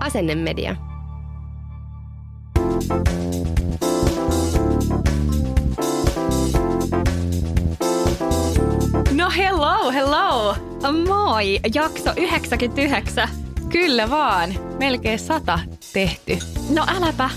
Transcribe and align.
Asennemedia. 0.00 0.76
No 9.14 9.30
hello, 9.36 9.90
hello! 9.92 10.56
Moi! 11.08 11.60
Jakso 11.74 12.12
99. 12.16 13.28
Kyllä 13.72 14.10
vaan. 14.10 14.50
Melkein 14.78 15.18
sata 15.18 15.58
tehty. 15.92 16.38
No 16.74 16.86
äläpä. 16.96 17.30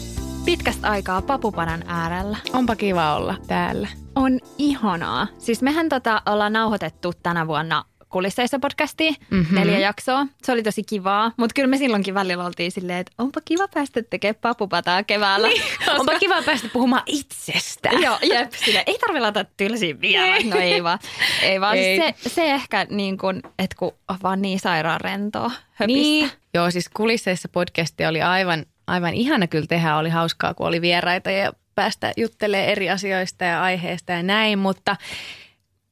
Pitkästä 0.45 0.89
aikaa 0.89 1.21
papuparan 1.21 1.83
äärellä. 1.87 2.37
Onpa 2.53 2.75
kiva 2.75 3.15
olla 3.15 3.35
täällä. 3.47 3.87
On 4.15 4.39
ihanaa. 4.57 5.27
Siis 5.37 5.61
mehän 5.61 5.89
tota 5.89 6.21
ollaan 6.25 6.53
nauhoitettu 6.53 7.13
tänä 7.23 7.47
vuonna 7.47 7.83
kulisseissa 8.13 8.59
podcastiin, 8.59 9.15
mm-hmm. 9.29 9.59
neljä 9.59 9.79
jaksoa. 9.79 10.27
Se 10.43 10.51
oli 10.51 10.63
tosi 10.63 10.83
kivaa, 10.83 11.31
mutta 11.37 11.53
kyllä 11.53 11.67
me 11.67 11.77
silloinkin 11.77 12.13
välillä 12.13 12.45
oltiin 12.45 12.71
silleen, 12.71 12.99
että 12.99 13.11
onpa 13.17 13.41
kiva 13.45 13.67
päästä 13.67 14.01
tekemään 14.09 14.35
papupataa 14.41 15.03
keväällä. 15.03 15.47
Niin, 15.47 15.61
koska... 15.77 15.91
Onpa 15.91 16.19
kiva 16.19 16.43
päästä 16.43 16.69
puhumaan 16.73 17.03
itsestä. 17.05 17.89
Joo, 18.05 18.17
jep, 18.23 18.51
sille 18.65 18.83
ei 18.85 18.97
tarvitse 18.99 19.19
laittaa 19.21 19.45
tylsiä 19.57 20.01
vielä. 20.01 20.35
No 20.49 20.57
ei 20.57 20.83
vaan. 20.83 20.99
Ei 21.41 21.61
vaan. 21.61 21.77
Ei. 21.77 21.97
Se, 21.97 22.29
se 22.29 22.51
ehkä 22.51 22.87
niin 22.89 23.17
kuin, 23.17 23.41
että 23.59 23.75
kun 23.79 23.93
on 24.09 24.17
vaan 24.23 24.41
niin 24.41 24.59
sairaan 24.59 25.01
rentoa 25.01 25.51
höpistä. 25.73 26.01
Niin. 26.01 26.31
Joo, 26.53 26.71
siis 26.71 26.89
kulisseissa 26.89 27.49
podcasti 27.49 28.05
oli 28.05 28.21
aivan, 28.21 28.65
aivan 28.87 29.13
ihana 29.13 29.47
kyllä 29.47 29.67
tehdä. 29.67 29.97
Oli 29.97 30.09
hauskaa, 30.09 30.53
kun 30.53 30.67
oli 30.67 30.81
vieraita 30.81 31.31
ja 31.31 31.53
päästä 31.75 32.13
juttelemaan 32.17 32.69
eri 32.69 32.89
asioista 32.89 33.45
ja 33.45 33.63
aiheista 33.63 34.11
ja 34.11 34.23
näin, 34.23 34.59
mutta– 34.59 34.95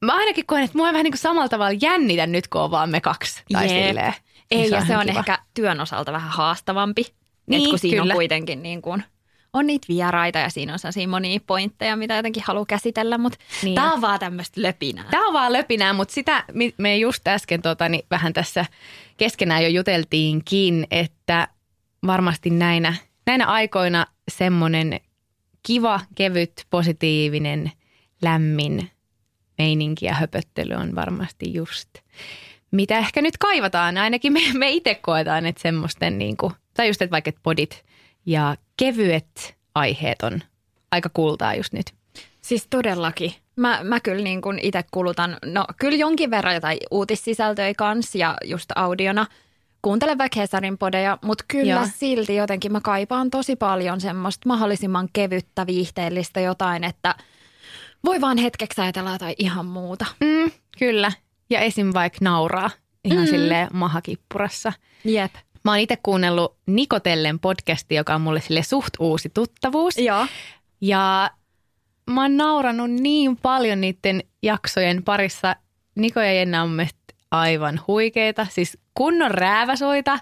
Mä 0.06 0.14
ainakin 0.16 0.46
koen, 0.46 0.64
että 0.64 0.78
mua 0.78 0.88
vähän 0.88 1.04
niin 1.04 1.12
kuin 1.12 1.20
samalla 1.20 1.50
tavalla 1.50 1.78
jännitä 1.82 2.28
nyt, 2.28 2.48
kun 2.48 2.62
on 2.62 2.72
vaan 2.72 2.90
me 2.90 3.02
kaksi. 3.02 3.44
Tai 3.54 3.70
silleen, 3.70 4.14
Ei, 4.52 4.70
se 4.70 4.76
ja 4.76 4.86
se 4.86 4.98
on 4.98 5.06
kiva. 5.06 5.20
ehkä 5.20 5.40
työn 5.54 5.80
osalta 5.80 6.12
vähän 6.12 6.32
haastavampi. 6.32 7.14
Niin, 7.48 7.70
kun 7.70 7.80
siinä 7.80 8.02
kyllä. 8.02 8.14
on 8.14 8.18
kuitenkin 8.18 8.64
niin 8.64 8.82
kuin, 8.82 9.04
on 9.54 9.68
niitä 9.68 9.88
vieraita 9.90 10.40
ja 10.40 10.50
siinä 10.50 10.74
on 10.74 10.80
sellaisia 10.80 11.08
monia 11.08 11.40
pointteja, 11.48 11.96
mitä 11.96 12.16
jotenkin 12.16 12.44
haluaa 12.48 12.66
käsitellä, 12.66 13.18
mutta 13.18 13.40
niin. 13.64 13.76
tämä 13.76 13.94
on 13.94 14.02
vaan 14.02 14.20
tämmöistä 14.20 14.62
löpinää. 14.62 15.06
Tämä 15.12 15.28
on 15.28 15.34
vaan 15.34 15.54
löpinää, 15.54 15.94
mutta 15.94 16.14
sitä 16.14 16.44
me 16.78 16.98
just 16.98 17.28
äsken 17.28 17.62
tota, 17.62 17.90
niin 17.90 18.06
vähän 18.12 18.34
tässä 18.34 18.66
keskenään 19.18 19.64
jo 19.64 19.70
juteltiinkin, 19.70 20.88
että 20.92 21.48
varmasti 22.08 22.50
näinä, 22.50 22.94
näinä 23.26 23.46
aikoina 23.46 24.06
semmoinen 24.32 25.00
kiva, 25.68 26.00
kevyt, 26.16 26.66
positiivinen, 26.70 27.72
lämmin 28.22 28.91
meininki 29.62 30.06
ja 30.06 30.14
höpöttely 30.14 30.74
on 30.74 30.96
varmasti 30.96 31.54
just, 31.54 31.90
mitä 32.72 32.98
ehkä 32.98 33.22
nyt 33.22 33.38
kaivataan. 33.38 33.98
Ainakin 33.98 34.34
me, 34.34 34.40
me 34.54 34.70
itse 34.70 34.96
koetaan, 34.96 35.46
että 35.46 35.62
semmoisten 35.62 36.18
niin 36.18 36.38
kuin, 36.38 36.54
tai 36.74 36.88
just, 36.88 37.02
että 37.02 37.12
vaikka 37.12 37.32
podit 37.44 37.84
ja 38.26 38.56
kevyet 38.78 39.56
aiheet 39.76 40.22
on 40.24 40.42
aika 40.92 41.10
kultaa 41.14 41.56
just 41.56 41.74
nyt. 41.74 41.86
Siis 42.42 42.68
todellakin. 42.70 43.34
Mä, 43.56 43.80
mä 43.84 44.00
kyllä 44.00 44.24
niin 44.24 44.42
kuin 44.42 44.60
itse 44.60 44.84
kulutan, 44.92 45.38
no 45.46 45.66
kyllä 45.78 45.98
jonkin 45.98 46.32
verran 46.32 46.54
jotain 46.54 46.78
uutissisältöjä 46.92 47.74
kanssa 47.78 48.18
ja 48.18 48.38
just 48.46 48.72
audiona. 48.76 49.26
Kuuntelen 49.82 50.18
vaikka 50.18 50.40
Hesarin 50.40 50.78
podeja, 50.78 51.18
mutta 51.22 51.44
kyllä 51.48 51.74
Joo. 51.74 51.88
silti 51.96 52.36
jotenkin 52.36 52.72
mä 52.72 52.82
kaipaan 52.84 53.30
tosi 53.30 53.56
paljon 53.56 54.02
semmoista 54.02 54.48
mahdollisimman 54.50 55.10
kevyttä, 55.14 55.68
viihteellistä 55.68 56.40
jotain, 56.40 56.84
että– 56.84 57.16
voi 58.06 58.22
vaan 58.22 58.38
hetkeksi 58.38 58.82
ajatella 58.82 59.12
jotain 59.12 59.36
ihan 59.40 59.66
muuta. 59.66 60.06
Mm, 60.20 60.52
kyllä. 60.80 61.12
Ja 61.50 61.60
esim. 61.60 61.92
vaikka 61.94 62.20
nauraa 62.22 62.70
ihan 63.04 63.26
mm. 63.26 63.30
silleen 63.30 63.68
mahakippurassa. 63.74 64.74
Jep. 65.04 65.34
Mä 65.64 65.72
oon 65.72 65.80
itse 65.80 65.98
kuunnellut 66.04 66.58
Nikotellen 66.66 67.40
podcasti, 67.40 67.96
joka 67.96 68.16
on 68.16 68.22
mulle 68.22 68.42
sille 68.42 68.64
suht 68.64 68.94
uusi 69.00 69.30
tuttavuus. 69.30 69.98
Joo. 69.98 70.28
Ja 70.82 71.30
mä 72.12 72.22
oon 72.22 72.38
nauranut 72.38 72.92
niin 72.92 73.38
paljon 73.38 73.82
niiden 73.82 74.24
jaksojen 74.44 75.04
parissa. 75.04 75.56
Niko 75.96 76.20
ja 76.20 76.34
Jenna 76.34 76.64
on 76.64 76.88
aivan 77.32 77.80
huikeita. 77.88 78.48
Siis 78.50 78.78
kunnon 78.94 79.32
rääväsoita 79.32 80.20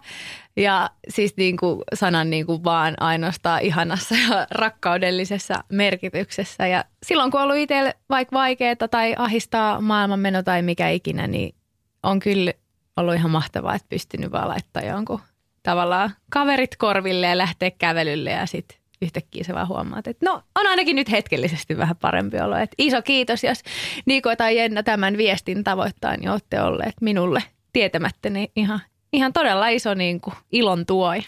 ja 0.59 0.89
siis 1.09 1.37
niin 1.37 1.57
kuin 1.57 1.81
sanan 1.93 2.29
niin 2.29 2.45
kuin 2.45 2.63
vaan 2.63 2.93
ainoastaan 2.99 3.61
ihanassa 3.61 4.15
ja 4.15 4.47
rakkaudellisessa 4.51 5.63
merkityksessä. 5.69 6.67
Ja 6.67 6.85
silloin 7.05 7.31
kun 7.31 7.39
on 7.39 7.43
ollut 7.43 7.57
itselle 7.57 7.95
vaikka 8.09 8.35
vaikeaa 8.35 8.87
tai 8.91 9.15
ahistaa 9.17 9.81
maailmanmeno 9.81 10.43
tai 10.43 10.61
mikä 10.61 10.89
ikinä, 10.89 11.27
niin 11.27 11.55
on 12.03 12.19
kyllä 12.19 12.53
ollut 12.97 13.15
ihan 13.15 13.31
mahtavaa, 13.31 13.75
että 13.75 13.89
pystynyt 13.89 14.31
vaan 14.31 14.47
laittaa 14.47 14.83
jonkun 14.83 15.21
tavallaan 15.63 16.11
kaverit 16.29 16.75
korville 16.77 17.27
ja 17.27 17.37
lähteä 17.37 17.71
kävelylle 17.71 18.31
ja 18.31 18.45
sitten 18.45 18.77
yhtäkkiä 19.01 19.43
se 19.43 19.53
vaan 19.53 19.67
huomaat, 19.67 20.07
että 20.07 20.25
no 20.25 20.33
on 20.33 20.67
ainakin 20.67 20.95
nyt 20.95 21.11
hetkellisesti 21.11 21.77
vähän 21.77 21.95
parempi 21.95 22.39
olo. 22.39 22.55
Että 22.55 22.75
iso 22.77 23.01
kiitos, 23.01 23.43
jos 23.43 23.63
Niko 24.05 24.35
tai 24.35 24.57
Jenna 24.57 24.83
tämän 24.83 25.17
viestin 25.17 25.63
tavoittaa, 25.63 26.17
niin 26.17 26.29
olette 26.29 26.61
olleet 26.61 26.93
minulle 27.01 27.43
tietämättä 27.73 28.29
niin 28.29 28.51
ihan 28.55 28.81
ihan 29.13 29.33
todella 29.33 29.67
iso 29.67 29.93
niin 29.93 30.21
kuin, 30.21 30.35
ilon 30.51 30.85
tuoi. 30.85 31.19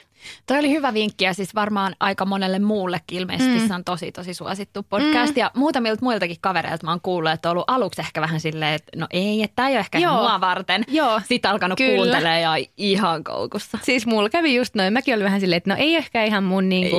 Toi 0.48 0.60
oli 0.60 0.70
hyvä 0.70 0.94
vinkki 0.94 1.26
ja 1.26 1.34
siis 1.34 1.56
varmaan 1.56 1.96
aika 2.00 2.26
monelle 2.26 2.60
muullekin 2.60 3.20
ilmeisesti 3.20 3.60
mm. 3.60 3.68
se 3.68 3.74
on 3.74 3.84
tosi 3.84 4.12
tosi 4.12 4.34
suosittu 4.34 4.84
podcast. 4.90 5.36
Mm. 5.36 5.40
Ja 5.40 5.52
muutamilta 5.56 6.06
muiltakin 6.06 6.38
kavereilta 6.42 6.86
mä 6.86 6.92
oon 6.92 7.02
kuullut, 7.02 7.32
että 7.32 7.50
on 7.50 7.52
ollut 7.52 7.70
aluksi 7.70 8.02
ehkä 8.02 8.22
vähän 8.22 8.40
silleen, 8.40 8.74
että 8.74 8.92
no 8.96 9.08
ei, 9.10 9.44
että 9.44 9.56
tämä 9.56 9.68
ei 9.68 9.74
ole 9.74 9.80
ehkä 9.80 10.00
Joo. 10.00 10.22
mua 10.22 10.42
varten. 10.42 10.84
Joo. 10.88 11.22
Sitten 11.28 11.52
alkanut 11.52 11.78
Kyllä. 11.78 11.96
kuuntelee 11.96 12.42
ja 12.42 12.52
ihan 12.78 13.24
koukussa. 13.24 13.78
Siis 13.82 14.06
mulla 14.06 14.30
kävi 14.30 14.56
just 14.56 14.76
noin, 14.76 14.94
mäkin 14.94 15.16
olin 15.16 15.26
vähän 15.26 15.40
silleen, 15.40 15.58
että 15.58 15.70
no 15.70 15.76
ei 15.80 15.96
ehkä 15.96 16.24
ihan 16.24 16.44
mun 16.44 16.70
niinku 16.70 16.98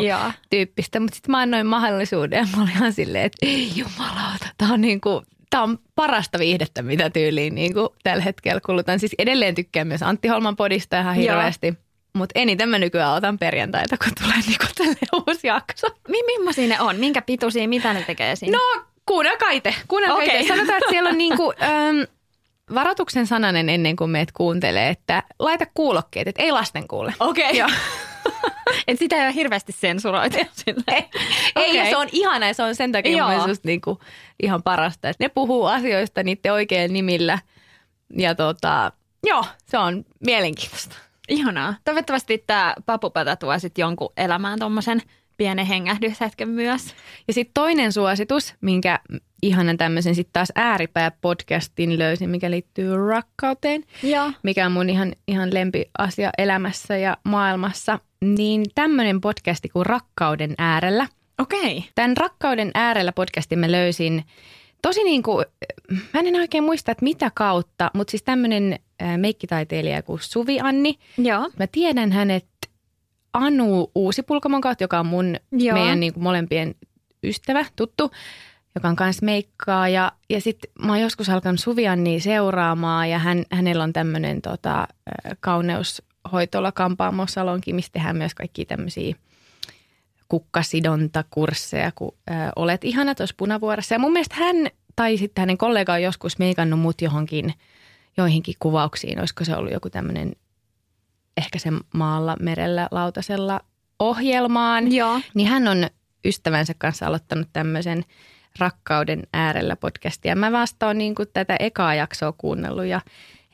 tyyppistä, 0.50 1.00
mutta 1.00 1.14
sitten 1.14 1.31
mä 1.31 1.38
annoin 1.38 1.66
mahdollisuuden 1.66 2.37
ja 2.37 2.47
mä 2.56 2.62
olin 2.62 2.72
ihan 2.72 2.93
silleen, 2.93 3.25
että 3.25 3.47
ei 3.47 3.72
jumalauta, 3.76 4.47
tää 4.59 4.69
on 4.72 4.81
niinku, 4.81 5.22
tämä 5.53 5.63
on 5.63 5.79
parasta 5.95 6.39
viihdettä, 6.39 6.83
mitä 6.83 7.11
tyyliin 7.11 7.55
niin 7.55 7.75
kuin 7.75 7.89
tällä 8.03 8.23
hetkellä 8.23 8.61
kulutan. 8.67 9.01
Siis 9.01 9.15
edelleen 9.19 9.55
tykkään 9.55 9.87
myös 9.87 10.03
Antti 10.03 10.29
Holman 10.29 10.57
podista 10.57 11.01
ihan 11.01 11.15
hirveästi. 11.15 11.75
Mutta 12.13 12.33
eniten 12.41 12.69
mä 12.69 12.79
nykyään 12.79 13.13
otan 13.13 13.39
perjantaita, 13.39 13.97
kun 14.05 14.12
tulee 14.23 14.37
niinku 14.47 14.65
tälle 14.77 15.23
uusi 15.29 15.47
jakso. 15.47 15.87
Mi- 16.09 16.23
millaisia 16.27 16.69
ne 16.69 16.81
on? 16.81 16.97
Minkä 16.97 17.23
pituisia? 17.23 17.69
Mitä 17.69 17.93
ne 17.93 18.05
tekee 18.07 18.37
siinä? 18.37 18.59
No, 18.59 18.83
kuunnelkaa 19.07 19.51
itse. 19.51 19.75
Kuunnelkaa 19.89 20.25
okay. 20.25 20.47
Sanotaan, 20.47 20.79
että 20.79 20.91
siellä 20.91 21.09
on 21.09 21.19
niinku, 21.19 21.53
äm, 21.62 22.07
varoituksen 22.75 23.27
sananen 23.27 23.69
ennen 23.69 23.97
kuin 23.97 24.11
meet 24.11 24.33
kuuntelee, 24.33 24.89
että 24.89 25.23
laita 25.39 25.67
kuulokkeet, 25.75 26.29
että 26.29 26.43
ei 26.43 26.53
lasten 26.53 26.89
kuule. 26.89 27.15
Okei. 27.21 27.62
Okay. 27.62 27.77
Et 28.89 28.99
sitä 28.99 29.17
ei 29.17 29.23
ole 29.23 29.34
hirveästi 29.34 29.73
sensuroitu. 29.73 30.37
Ei, 30.67 30.75
okay. 30.87 31.05
ei 31.56 31.77
ja 31.77 31.84
se 31.91 31.97
on 31.97 32.09
ihana 32.12 32.47
ja 32.47 32.55
se 32.55 32.62
on 32.62 32.75
sen 32.75 32.93
takia 32.93 33.17
Joo. 33.17 33.47
just 33.47 33.65
niinku 33.65 33.99
ihan 34.43 34.62
parasta. 34.62 35.09
Että 35.09 35.25
ne 35.25 35.28
puhuu 35.28 35.67
asioista 35.67 36.23
niiden 36.23 36.53
oikein 36.53 36.93
nimillä 36.93 37.38
ja 38.17 38.35
tota, 38.35 38.93
joo, 39.26 39.44
se 39.67 39.79
on 39.79 40.05
mielenkiintoista. 40.26 40.97
Ihanaa. 41.29 41.75
Toivottavasti 41.85 42.44
tämä 42.47 42.75
papupata 42.87 43.37
tuo 43.37 43.59
sitten 43.59 43.82
jonkun 43.82 44.12
elämään 44.17 44.59
tuommoisen 44.59 45.03
pienen 45.37 45.67
hengähdyshetken 45.67 46.49
myös. 46.49 46.94
Ja 47.29 47.35
sitten 47.35 47.55
toinen 47.55 47.93
suositus, 47.93 48.55
minkä 48.61 48.99
ihanan 49.43 49.79
tämmöisen 49.79 50.15
sitten 50.15 50.33
taas 50.33 50.53
ääripää-podcastin 50.55 51.99
löysin, 51.99 52.31
mikä 52.31 52.50
liittyy 52.50 53.06
rakkauteen, 53.06 53.85
ja. 54.03 54.33
mikä 54.43 54.67
on 54.67 54.73
mun 54.73 54.91
ihan, 54.91 55.12
ihan 55.29 55.55
lempiasia 55.55 56.31
elämässä 56.39 56.97
ja 56.97 57.17
maailmassa, 57.25 57.99
niin 58.21 58.65
tämmöinen 58.75 59.21
podcasti 59.21 59.69
kuin 59.69 59.87
Rakkauden 59.87 60.55
äärellä. 60.59 61.09
Okei. 61.39 61.79
Okay. 61.79 61.91
Tämän 61.94 62.17
Rakkauden 62.17 62.71
äärellä 62.75 63.12
podcastin 63.12 63.59
mä 63.59 63.73
löysin 63.73 64.25
tosi 64.83 65.05
niin 65.05 65.23
kuin, 65.23 65.47
mä 65.91 66.21
en 66.21 66.37
oikein 66.37 66.65
muista, 66.65 66.93
että 66.93 67.05
mitä 67.05 67.31
kautta, 67.35 67.91
mutta 67.95 68.11
siis 68.11 68.23
tämmöinen 68.23 68.79
meikkitaiteilija 69.17 70.03
kuin 70.03 70.19
Suvi 70.23 70.61
Anni. 70.61 70.99
Joo. 71.19 71.50
Mä 71.59 71.67
tiedän 71.67 72.12
hänet 72.12 72.47
Anu 73.33 73.91
Uusipulkamon 73.95 74.61
kautta, 74.61 74.85
joka 74.85 75.00
on 75.00 75.06
mun, 75.06 75.37
Joo. 75.53 75.79
meidän 75.79 76.00
niin 76.00 76.12
kuin 76.12 76.23
molempien 76.23 76.75
ystävä, 77.25 77.67
tuttu. 77.77 78.11
Joka 78.75 78.89
on 78.89 78.97
kanssa 78.97 79.25
meikkaa. 79.25 79.89
Ja, 79.89 80.13
ja 80.31 80.41
sitten 80.41 80.71
mä 80.85 80.93
oon 80.93 81.01
joskus 81.01 81.29
alkanut 81.29 81.61
Suviannia 81.61 82.21
seuraamaan 82.21 83.11
ja 83.11 83.19
hän, 83.19 83.45
hänellä 83.53 83.85
on 83.85 83.93
tämmöinen 83.93 84.43
tota, 84.43 84.89
kauneushoitola 85.41 86.73
kampaamosalonki, 86.73 87.73
mistä 87.73 87.93
tehdään 87.93 88.17
myös 88.17 88.35
kaikki 88.35 88.65
tämmöisiä 88.65 89.15
kukkasidontakursseja, 90.29 91.93
kun 91.95 92.15
ö, 92.31 92.33
olet 92.57 92.85
ihana 92.85 93.15
tuossa 93.15 93.35
punavuoressa. 93.39 93.95
Ja 93.95 93.99
mun 93.99 94.13
mielestä 94.13 94.35
hän 94.35 94.57
tai 94.97 95.17
sitten 95.17 95.43
hänen 95.43 95.59
kollega 95.59 95.93
on 95.93 96.03
joskus 96.03 96.39
meikannut 96.39 96.81
mut 96.81 97.03
johonkin 97.03 97.55
joihinkin 98.17 98.55
kuvauksiin. 98.59 99.19
Olisiko 99.19 99.45
se 99.45 99.57
ollut 99.57 99.73
joku 99.73 99.91
tämmöinen 99.91 100.33
ehkä 101.37 101.59
se 101.59 101.71
maalla, 101.95 102.37
merellä, 102.41 102.89
lautasella 102.91 103.61
ohjelmaan. 103.99 104.93
Joo. 104.93 105.21
Niin 105.35 105.49
hän 105.49 105.69
on 105.69 105.87
ystävänsä 106.25 106.75
kanssa 106.79 107.07
aloittanut 107.07 107.49
tämmöisen 107.53 108.05
rakkauden 108.58 109.22
äärellä 109.32 109.76
podcastia. 109.76 110.37
Mä 110.37 110.52
vasta 110.52 110.87
oon 110.87 110.99
niin 110.99 111.14
tätä 111.32 111.56
ekaa 111.60 111.94
jaksoa 111.94 112.32
kuunnellut 112.32 112.87
ja 112.87 113.00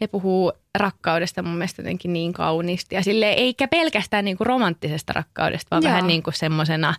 he 0.01 0.07
puhuu 0.07 0.53
rakkaudesta 0.79 1.43
mun 1.43 1.55
mielestä 1.55 1.83
jotenkin 1.83 2.13
niin 2.13 2.33
kauniisti. 2.33 2.95
Ja 2.95 3.03
sille 3.03 3.31
eikä 3.31 3.69
pelkästään 3.69 4.25
niin 4.25 4.37
kuin 4.37 4.47
romanttisesta 4.47 5.13
rakkaudesta, 5.13 5.67
vaan 5.71 5.83
Joo. 5.83 5.91
vähän 5.91 6.07
niin 6.07 6.23
kuin 6.23 6.35
semmoisena, 6.35 6.95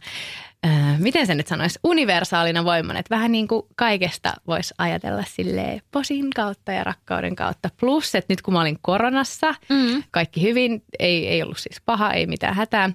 äh, 0.66 1.00
miten 1.00 1.28
se 1.28 1.36
nyt 1.36 1.48
sanoisi, 1.48 1.80
universaalina 1.84 2.66
voimana. 2.66 3.00
Että 3.00 3.16
vähän 3.16 3.32
niin 3.32 3.48
kuin 3.48 3.64
kaikesta 3.76 4.34
voisi 4.48 4.74
ajatella 4.78 5.24
sille 5.28 5.82
posin 5.92 6.30
kautta 6.30 6.72
ja 6.72 6.84
rakkauden 6.84 7.36
kautta. 7.36 7.70
Plus, 7.80 8.16
että 8.16 8.34
nyt 8.34 8.42
kun 8.42 8.54
mä 8.54 8.62
olin 8.62 8.80
koronassa, 8.82 9.56
mm. 9.70 10.04
kaikki 10.12 10.42
hyvin, 10.42 10.84
ei, 11.00 11.28
ei 11.28 11.44
ollut 11.44 11.58
siis 11.58 11.82
paha, 11.86 12.14
ei 12.14 12.28
mitään 12.28 12.56
hätää. 12.56 12.90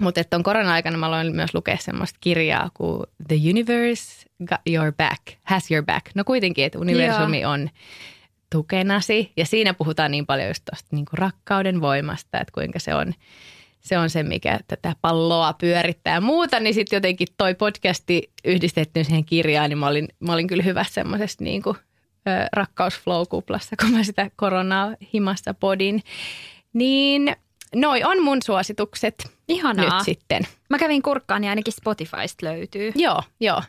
Mutta 0.00 0.20
että 0.20 0.36
on 0.36 0.42
korona-aikana 0.42 0.98
mä 0.98 1.06
aloin 1.06 1.36
myös 1.36 1.54
lukea 1.54 1.76
semmoista 1.80 2.18
kirjaa 2.20 2.70
kuin 2.74 3.02
The 3.28 3.36
Universe 3.50 4.25
Got 4.44 4.60
Your 4.70 4.92
Back, 4.92 5.22
Has 5.42 5.70
Your 5.70 5.84
Back. 5.84 6.06
No 6.14 6.24
kuitenkin, 6.24 6.64
että 6.64 6.78
universumi 6.78 7.40
Joo. 7.40 7.52
on 7.52 7.70
tukenasi. 8.50 9.32
Ja 9.36 9.46
siinä 9.46 9.74
puhutaan 9.74 10.10
niin 10.10 10.26
paljon 10.26 10.48
just 10.48 10.64
tuosta 10.70 10.88
niin 10.92 11.06
rakkauden 11.12 11.80
voimasta, 11.80 12.40
että 12.40 12.52
kuinka 12.52 12.78
se 12.78 12.94
on, 12.94 13.14
se 13.80 13.98
on 13.98 14.10
se, 14.10 14.22
mikä 14.22 14.60
tätä 14.68 14.92
palloa 15.00 15.52
pyörittää 15.52 16.14
ja 16.14 16.20
muuta. 16.20 16.60
Niin 16.60 16.74
sitten 16.74 16.96
jotenkin 16.96 17.28
toi 17.36 17.54
podcasti 17.54 18.30
yhdistetty 18.44 19.04
siihen 19.04 19.24
kirjaan, 19.24 19.70
niin 19.70 19.78
mä 19.78 19.86
olin, 19.86 20.08
mä 20.20 20.32
olin 20.32 20.46
kyllä 20.46 20.62
hyvä 20.62 20.84
semmoisesta 20.90 21.44
niin 21.44 21.62
kuin, 21.62 21.76
rakkausflow-kuplassa, 22.52 23.76
kun 23.80 23.90
mä 23.90 24.02
sitä 24.02 24.30
koronaa 24.36 24.94
himassa 25.14 25.54
podin. 25.54 26.02
Niin 26.72 27.36
noi 27.74 28.04
on 28.04 28.22
mun 28.22 28.42
suositukset 28.42 29.30
Ihanaa. 29.48 29.84
nyt 29.84 30.04
sitten. 30.04 30.42
Mä 30.70 30.78
kävin 30.78 31.02
kurkkaan 31.02 31.44
ja 31.44 31.50
ainakin 31.50 31.72
Spotifysta 31.72 32.46
löytyy. 32.46 32.92
Joo, 32.94 33.22
joo. 33.40 33.62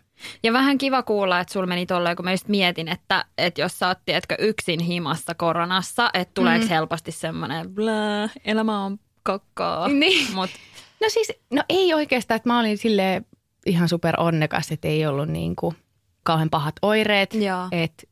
Ja 0.43 0.53
vähän 0.53 0.77
kiva 0.77 1.03
kuulla, 1.03 1.39
että 1.39 1.53
sulla 1.53 1.67
meni 1.67 1.85
tolleen, 1.85 2.15
kun 2.15 2.25
mä 2.25 2.31
just 2.31 2.47
mietin, 2.47 2.87
että, 2.87 3.25
että 3.37 3.61
jos 3.61 3.79
sä 3.79 3.87
oot, 3.87 3.97
tiedätkö, 4.05 4.35
yksin 4.39 4.79
himassa 4.79 5.35
koronassa, 5.35 6.09
että 6.13 6.31
tuleeko 6.33 6.65
mm. 6.65 6.69
helposti 6.69 7.11
semmoinen, 7.11 7.73
elämä 8.45 8.85
on 8.85 8.99
kakkaa. 9.23 9.87
Niin. 9.87 10.35
Mut. 10.35 10.49
No 11.01 11.09
siis, 11.09 11.33
no 11.51 11.63
ei 11.69 11.93
oikeastaan, 11.93 12.35
että 12.35 12.49
mä 12.49 12.59
olin 12.59 12.77
sille 12.77 13.23
ihan 13.65 13.89
super 13.89 14.15
onnekas, 14.17 14.71
että 14.71 14.87
ei 14.87 15.05
ollut 15.05 15.29
niin 15.29 15.55
kuin 15.55 15.75
kauhean 16.23 16.49
pahat 16.49 16.75
oireet. 16.81 17.33
Että 17.71 18.03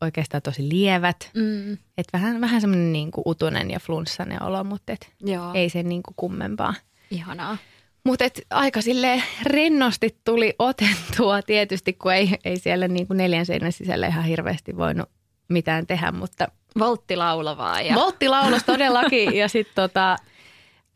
oikeastaan 0.00 0.42
tosi 0.42 0.68
lievät. 0.68 1.30
Mm. 1.34 1.72
Että 1.72 2.18
vähän, 2.18 2.40
vähän 2.40 2.60
semmoinen 2.60 2.92
niin 2.92 3.10
kuin 3.10 3.22
utunen 3.26 3.70
ja 3.70 3.80
flunssainen 3.80 4.42
olo, 4.42 4.64
mutta 4.64 4.92
et 4.92 5.12
ei 5.54 5.68
se 5.68 5.82
niin 5.82 6.02
kuin 6.02 6.14
kummempaa. 6.16 6.74
Ihanaa. 7.10 7.56
Mutta 8.04 8.24
aika 8.50 8.80
sille 8.80 9.22
rennosti 9.42 10.16
tuli 10.24 10.54
otettua 10.58 11.42
tietysti, 11.42 11.92
kun 11.92 12.12
ei, 12.12 12.30
ei 12.44 12.58
siellä 12.58 12.88
niin 12.88 13.06
kuin 13.06 13.16
neljän 13.16 13.46
seinän 13.46 13.72
sisällä 13.72 14.06
ihan 14.06 14.24
hirveästi 14.24 14.76
voinut 14.76 15.08
mitään 15.48 15.86
tehdä, 15.86 16.12
mutta... 16.12 16.48
Voltti 16.78 17.16
laulavaa. 17.16 17.80
Ja... 17.80 17.94
Voltti 17.94 18.28
laulas 18.28 18.64
todellakin 18.64 19.36
ja 19.36 19.48
sitten 19.48 19.74
tota, 19.74 20.16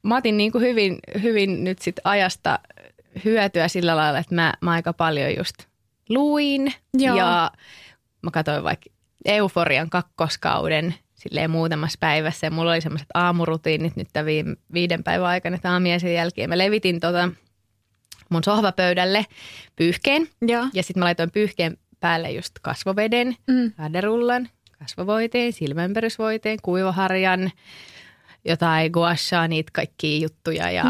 mä 0.02 0.16
otin 0.16 0.36
niin 0.36 0.52
kuin 0.52 0.64
hyvin, 0.64 0.98
hyvin 1.22 1.64
nyt 1.64 1.78
sit 1.78 1.96
ajasta 2.04 2.58
hyötyä 3.24 3.68
sillä 3.68 3.96
lailla, 3.96 4.18
että 4.18 4.34
mä, 4.34 4.54
mä 4.60 4.70
aika 4.70 4.92
paljon 4.92 5.36
just 5.36 5.56
luin 6.08 6.72
Joo. 6.94 7.16
ja 7.16 7.50
mä 8.22 8.30
katsoin 8.30 8.64
vaikka 8.64 8.90
Euforian 9.24 9.90
kakkoskauden– 9.90 10.94
silleen 11.28 11.50
muutamassa 11.50 11.98
päivässä. 12.00 12.46
Ja 12.46 12.50
mulla 12.50 12.72
oli 12.72 12.80
semmoiset 12.80 13.08
aamurutiinit 13.14 13.96
nyt 13.96 14.08
tämän 14.12 14.32
viiden 14.72 15.04
päivän 15.04 15.28
aikana, 15.28 15.56
että 15.56 15.72
aamiaisen 15.72 16.14
jälkeen 16.14 16.48
mä 16.48 16.58
levitin 16.58 17.00
tota 17.00 17.28
mun 18.28 18.44
sohvapöydälle 18.44 19.26
pyyhkeen. 19.76 20.28
Ja, 20.46 20.68
ja 20.74 20.82
sitten 20.82 21.00
mä 21.00 21.04
laitoin 21.04 21.30
pyyhkeen 21.30 21.76
päälle 22.00 22.30
just 22.30 22.52
kasvoveden, 22.62 23.36
mm. 23.46 23.72
väderullan, 23.78 24.48
kasvovoiteen, 24.78 25.52
silmäympärysvoiteen, 25.52 26.58
kuivaharjan, 26.62 27.50
jotain 28.48 28.90
guashaa, 28.92 29.48
niitä 29.48 29.70
kaikkia 29.72 30.18
juttuja. 30.18 30.70
Ja, 30.70 30.84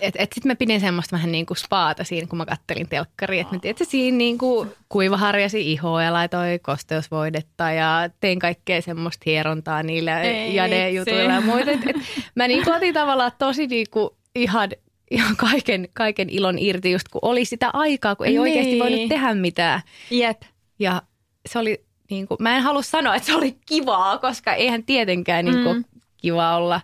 et, 0.00 0.14
et 0.18 0.32
sitten 0.32 0.50
mä 0.52 0.56
pidin 0.56 0.80
semmoista 0.80 1.16
vähän 1.16 1.32
niin 1.32 1.46
kuin 1.46 1.56
spaata 1.56 2.04
siinä, 2.04 2.26
kun 2.26 2.38
mä 2.38 2.46
kattelin 2.46 2.88
telkkaria. 2.88 3.40
Että 3.40 3.54
mä 3.54 3.60
tiedän, 3.60 3.70
että 3.70 3.84
siinä 3.84 4.18
niin 4.18 4.38
kuin 4.38 4.70
kuivaharjasi 4.88 5.72
ihoa 5.72 6.02
ja 6.02 6.12
laitoi 6.12 6.58
kosteusvoidetta 6.62 7.70
ja 7.70 8.10
tein 8.20 8.38
kaikkea 8.38 8.82
semmoista 8.82 9.22
hierontaa 9.26 9.82
niillä 9.82 10.22
jade-jutuilla 10.52 11.32
ja 11.32 11.40
muita. 11.40 11.70
Et, 11.70 11.86
et, 11.86 11.96
mä 12.34 12.48
niin 12.48 12.64
kuin 12.64 12.74
otin 12.74 12.94
tavallaan 12.94 13.32
tosi 13.38 13.66
niin 13.66 13.86
kuin 13.90 14.10
ihan 14.34 14.70
ihan 15.10 15.36
kaiken, 15.36 15.88
kaiken 15.92 16.30
ilon 16.30 16.58
irti, 16.58 16.90
just 16.90 17.08
kun 17.08 17.20
oli 17.22 17.44
sitä 17.44 17.70
aikaa, 17.72 18.16
kun 18.16 18.26
ei 18.26 18.32
niin. 18.32 18.40
oikeasti 18.40 18.78
voinut 18.78 19.08
tehdä 19.08 19.34
mitään. 19.34 19.80
Jep. 20.10 20.42
Ja 20.78 21.02
se 21.48 21.58
oli, 21.58 21.84
niin 22.10 22.28
kuin, 22.28 22.38
mä 22.40 22.56
en 22.56 22.62
halua 22.62 22.82
sanoa, 22.82 23.14
että 23.14 23.26
se 23.26 23.34
oli 23.34 23.56
kivaa, 23.66 24.18
koska 24.18 24.54
eihän 24.54 24.84
tietenkään 24.84 25.44
niin 25.44 25.64
kuin, 25.64 25.76
mm 25.76 25.84
kiva 26.22 26.56
olla 26.56 26.80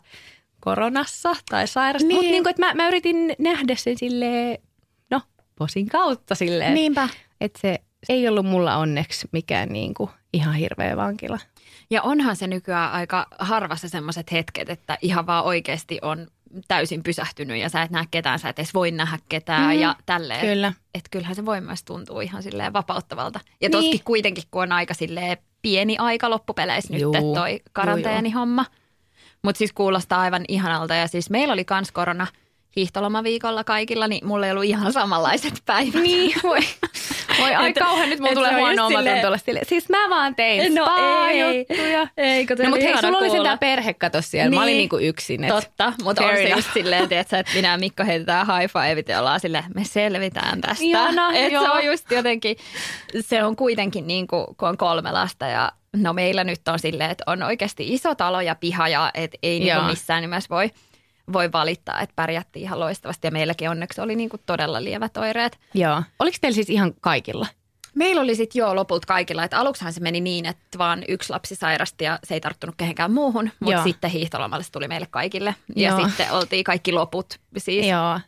koronassa 0.60 1.32
tai 1.50 1.68
sairasta. 1.68 2.08
Niin. 2.08 2.16
Mutta 2.16 2.30
niin 2.30 2.48
että 2.48 2.62
mä, 2.66 2.74
mä 2.74 2.88
yritin 2.88 3.34
nähdä 3.38 3.74
sen 3.76 3.98
silleen, 3.98 4.58
no, 5.10 5.20
posin 5.58 5.88
kautta 5.88 6.34
silleen. 6.34 6.74
Niinpä. 6.74 7.08
Että 7.40 7.60
se 7.60 7.78
ei 8.08 8.28
ollut 8.28 8.46
mulla 8.46 8.76
onneksi 8.76 9.28
mikään 9.32 9.68
niin 9.68 9.94
kuin 9.94 10.10
ihan 10.32 10.54
hirveä 10.54 10.96
vankila. 10.96 11.38
Ja 11.90 12.02
onhan 12.02 12.36
se 12.36 12.46
nykyään 12.46 12.92
aika 12.92 13.26
harvassa 13.38 13.88
semmoiset 13.88 14.32
hetket, 14.32 14.70
että 14.70 14.98
ihan 15.02 15.26
vaan 15.26 15.44
oikeasti 15.44 15.98
on 16.02 16.26
täysin 16.68 17.02
pysähtynyt 17.02 17.60
ja 17.60 17.68
sä 17.68 17.82
et 17.82 17.90
näe 17.90 18.04
ketään, 18.10 18.38
sä 18.38 18.48
et 18.48 18.58
edes 18.58 18.74
voi 18.74 18.90
nähdä 18.90 19.18
ketään 19.28 19.62
mm-hmm. 19.62 19.80
ja 19.80 19.96
tälleen. 20.06 20.40
Kyllä. 20.40 20.72
Että 20.94 21.08
kyllähän 21.10 21.36
se 21.36 21.46
voi 21.46 21.60
myös 21.60 21.84
tuntua 21.84 22.22
ihan 22.22 22.42
silleen 22.42 22.72
vapauttavalta. 22.72 23.40
Ja 23.60 23.68
niin. 23.68 23.70
toskin 23.70 24.00
kuitenkin, 24.04 24.44
kun 24.50 24.62
on 24.62 24.72
aika 24.72 24.94
silleen 24.94 25.38
pieni 25.62 25.96
aika 25.98 26.30
loppupeleissä 26.30 26.92
nyt 26.92 27.02
toi 27.34 27.60
karanteenihomma. 27.72 28.64
Juu, 28.68 28.85
mutta 29.46 29.58
siis 29.58 29.72
kuulostaa 29.72 30.20
aivan 30.20 30.44
ihanalta. 30.48 30.94
Ja 30.94 31.06
siis 31.08 31.30
meillä 31.30 31.52
oli 31.52 31.64
kans 31.64 31.92
korona 31.92 32.26
hiihtolomaviikolla 32.76 33.64
kaikilla, 33.64 34.08
niin 34.08 34.26
mulla 34.26 34.46
ei 34.46 34.52
ollut 34.52 34.64
ihan 34.64 34.92
samanlaiset 34.92 35.62
päivät. 35.66 36.02
Niin, 36.02 36.34
voi. 36.42 36.60
Voi 37.38 37.54
ai 37.54 37.72
kauhean, 37.72 38.10
nyt 38.10 38.20
mulla 38.20 38.34
tulee 38.34 38.52
huono 38.52 38.86
omatunto 38.86 39.64
Siis 39.68 39.88
mä 39.88 40.10
vaan 40.10 40.34
tein 40.34 40.74
no, 40.74 40.84
spa-juttuja. 40.84 42.08
Ei, 42.16 42.46
no 42.62 42.70
mutta 42.70 42.84
hei, 42.84 42.98
sulla 43.00 43.18
oli 43.18 43.30
sentään 43.30 43.58
perhe 43.58 43.94
kato 43.94 44.22
siellä. 44.22 44.50
Niin. 44.50 44.58
Mä 44.58 44.62
olin 44.62 44.70
niin. 44.70 44.78
niinku 44.78 44.98
yksin. 44.98 45.44
Et 45.44 45.50
Totta, 45.50 45.92
mutta 46.02 46.26
on 46.26 46.36
se 46.36 46.48
just 46.48 46.72
silleen, 46.72 47.12
että 47.12 47.44
minä 47.54 47.76
ja 47.76 47.78
Mikko 47.78 48.04
heitetään 48.04 48.46
high 48.46 48.72
fiveit 48.72 49.08
ja 49.08 49.20
ollaan 49.20 49.40
silleen, 49.40 49.64
me 49.74 49.84
selvitään 49.84 50.60
tästä. 50.60 50.84
Ihana, 50.84 51.32
et 51.34 51.50
se 51.50 51.70
on 51.70 51.84
just 51.84 52.10
jotenkin, 52.10 52.56
se 53.20 53.44
on 53.44 53.56
kuitenkin 53.56 54.06
niin 54.06 54.26
kuin, 54.26 54.46
kun 54.56 54.68
on 54.68 54.76
kolme 54.76 55.12
lasta 55.12 55.46
ja 55.46 55.72
No 55.96 56.12
meillä 56.12 56.44
nyt 56.44 56.68
on 56.68 56.78
silleen, 56.78 57.10
että 57.10 57.24
on 57.26 57.42
oikeasti 57.42 57.94
iso 57.94 58.14
talo 58.14 58.40
ja 58.40 58.54
piha 58.54 58.88
ja 58.88 59.10
et 59.14 59.34
ei 59.42 59.60
niinku 59.60 59.82
missään 59.82 60.22
nimessä 60.22 60.48
voi, 60.50 60.70
voi 61.32 61.52
valittaa, 61.52 62.00
että 62.00 62.12
pärjättiin 62.16 62.62
ihan 62.62 62.80
loistavasti 62.80 63.26
ja 63.26 63.30
meilläkin 63.30 63.70
onneksi 63.70 64.00
oli 64.00 64.16
niinku 64.16 64.38
todella 64.46 64.84
lievät 64.84 65.16
oireet. 65.16 65.58
Joo. 65.74 66.02
Oliko 66.18 66.36
teillä 66.40 66.54
siis 66.54 66.70
ihan 66.70 66.94
kaikilla? 67.00 67.46
Meillä 67.94 68.22
oli 68.22 68.34
sitten 68.34 68.60
jo 68.60 68.76
loput 68.76 69.06
kaikilla, 69.06 69.44
että 69.44 69.58
aluksihan 69.58 69.92
se 69.92 70.00
meni 70.00 70.20
niin, 70.20 70.46
että 70.46 70.78
vaan 70.78 71.04
yksi 71.08 71.30
lapsi 71.30 71.54
sairasti 71.54 72.04
ja 72.04 72.18
se 72.24 72.34
ei 72.34 72.40
tarttunut 72.40 72.74
kehenkään 72.76 73.12
muuhun, 73.12 73.50
mutta 73.60 73.82
sitten 73.82 74.10
hiihtolomalle 74.10 74.64
se 74.64 74.72
tuli 74.72 74.88
meille 74.88 75.06
kaikille. 75.10 75.54
Ja 75.76 75.90
Joo. 75.90 76.06
sitten 76.06 76.32
oltiin 76.32 76.64
kaikki 76.64 76.92
loput 76.92 77.40
siis 77.56 77.86
Joo. 77.86 78.20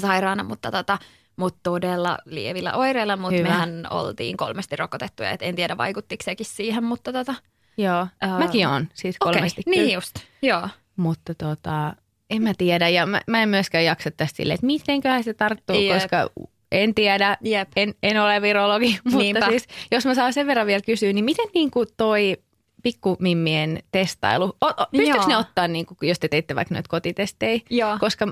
sairaana, 0.00 0.44
mutta 0.44 0.70
tota, 0.70 0.98
mutta 1.36 1.60
todella 1.62 2.18
lievillä 2.24 2.72
oireilla, 2.72 3.16
mutta 3.16 3.42
mehän 3.42 3.86
oltiin 3.90 4.36
kolmesti 4.36 4.76
rokotettuja, 4.76 5.30
et 5.30 5.42
en 5.42 5.56
tiedä 5.56 5.76
vaikuttiko 5.76 6.24
sekin 6.24 6.46
siihen, 6.46 6.84
mutta 6.84 7.12
tota. 7.12 7.34
Joo, 7.76 8.02
uh, 8.02 8.38
mäkin 8.38 8.68
on 8.68 8.88
siis 8.94 9.16
kolmesti. 9.18 9.62
Okay, 9.66 9.82
niin 9.82 9.94
just, 9.94 10.16
joo. 10.42 10.68
Mutta 10.96 11.34
tota, 11.34 11.94
en 12.30 12.42
mä 12.42 12.52
tiedä 12.58 12.88
ja 12.88 13.06
mä, 13.06 13.20
mä 13.26 13.42
en 13.42 13.48
myöskään 13.48 13.84
jaksa 13.84 14.10
tästä 14.10 14.36
silleen, 14.36 14.54
että 14.54 14.66
mitenköhän 14.66 15.24
se 15.24 15.34
tarttuu, 15.34 15.76
Jep. 15.80 15.94
koska 15.94 16.30
en 16.72 16.94
tiedä, 16.94 17.36
En, 17.76 17.94
en 18.02 18.22
ole 18.22 18.42
virologi, 18.42 18.98
mutta 19.04 19.18
Niinpä. 19.18 19.46
siis 19.48 19.66
jos 19.90 20.06
mä 20.06 20.14
saan 20.14 20.32
sen 20.32 20.46
verran 20.46 20.66
vielä 20.66 20.82
kysyä, 20.86 21.12
niin 21.12 21.24
miten 21.24 21.46
niin 21.54 21.70
kuin 21.70 21.86
toi 21.96 22.36
pikkumimmien 22.82 23.78
testailu. 23.92 24.44
O, 24.44 24.66
o, 24.66 24.86
pystyykö 24.90 25.26
ne 25.26 25.36
ottaa, 25.36 25.68
niin 25.68 25.86
kuin, 25.86 25.96
jos 26.02 26.18
te 26.18 26.28
teitte 26.28 26.54
vaikka 26.54 26.74
noita 26.74 26.88
kotitestejä? 26.88 27.60
Joo. 27.70 27.96
Koska 28.00 28.26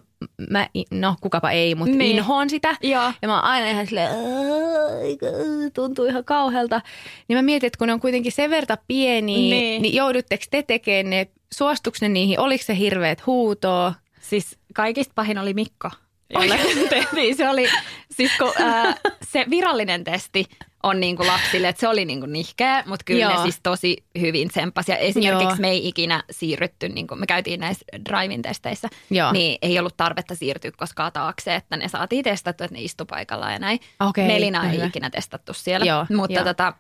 mä, 0.51 0.67
no 0.91 1.15
kukapa 1.21 1.51
ei, 1.51 1.75
mutta 1.75 1.97
Niin. 1.97 2.17
inhoon 2.17 2.51
sitä. 2.51 2.77
Joo. 2.83 3.13
Ja 3.23 3.29
mä 3.29 3.35
oon 3.35 3.45
aina 3.45 3.69
ihan 3.71 3.87
silleen, 3.87 4.11
"Ää, 4.11 5.71
tuntuu 5.75 6.05
ihan 6.05 6.25
kauhealta. 6.25 6.81
Niin 7.29 7.39
mä 7.39 7.43
mietin, 7.43 7.67
että 7.67 7.79
kun 7.79 7.87
ne 7.87 7.93
on 7.93 8.01
kuitenkin 8.01 8.33
sen 8.33 8.51
verta 8.51 8.79
pieniä, 8.89 9.37
Niin. 9.37 9.51
niin, 9.51 9.83
niin 9.83 9.95
joudutteko 9.95 10.45
te 10.51 10.63
tekemään 10.63 11.11
ne, 11.11 11.27
suostuks 11.55 12.01
ne 12.03 12.09
niihin, 12.09 12.41
oliko 12.41 12.65
se 12.65 12.77
hirveät 12.77 13.27
huutoa? 13.27 13.95
Siis 14.21 14.59
kaikista 14.75 15.13
pahin 15.15 15.39
oli 15.39 15.55
Mikko. 15.55 15.91
jolle 16.31 16.59
tehtiin. 16.91 17.37
Se 17.37 17.49
oli, 17.49 17.69
siis 18.11 18.33
kun, 18.39 18.53
ää, 18.59 18.95
se 19.29 19.47
virallinen 19.51 20.05
testi 20.05 20.45
on 20.83 21.01
niinku 21.01 21.27
lapsille, 21.27 21.69
että 21.69 21.81
se 21.81 21.89
oli 21.89 22.05
niinku 22.05 22.27
nihkeä, 22.27 22.83
mutta 22.87 23.05
kyllä 23.05 23.21
Joo. 23.21 23.37
Ne 23.37 23.43
siis 23.43 23.61
tosi 23.63 23.97
hyvin 24.21 24.49
tsempasi. 24.49 24.93
Ja 24.93 24.97
esimerkiksi 24.99 25.45
Joo. 25.45 25.57
me 25.59 25.71
ei 25.71 25.89
ikinä 25.89 26.23
siirrytty, 26.31 26.89
niinku, 26.89 27.17
me 27.17 27.27
käytiin 27.27 27.61
näissä 27.61 27.85
drive 28.05 28.43
testeissä, 28.43 28.89
Joo. 29.11 29.33
niin 29.33 29.59
ei 29.63 29.79
ollut 29.79 29.97
tarvetta 29.97 30.35
siirtyä 30.35 30.71
koskaan 30.77 31.13
taakse, 31.13 31.55
että 31.55 31.77
ne 31.77 31.89
saatiin 31.89 32.25
testattu, 32.25 32.65
että 32.65 32.75
ne 32.77 32.83
istu 32.83 33.07
paikallaan 33.07 33.53
ja 33.53 33.59
näin. 33.59 33.81
Okei, 34.01 34.27
Melina 34.27 34.65
ei 34.71 34.77
hyvä. 34.77 34.87
ikinä 34.87 35.11
testattu 35.11 35.53
siellä, 35.55 35.87
Joo, 35.87 36.07
mutta 36.17 36.45
tota, 36.45 36.73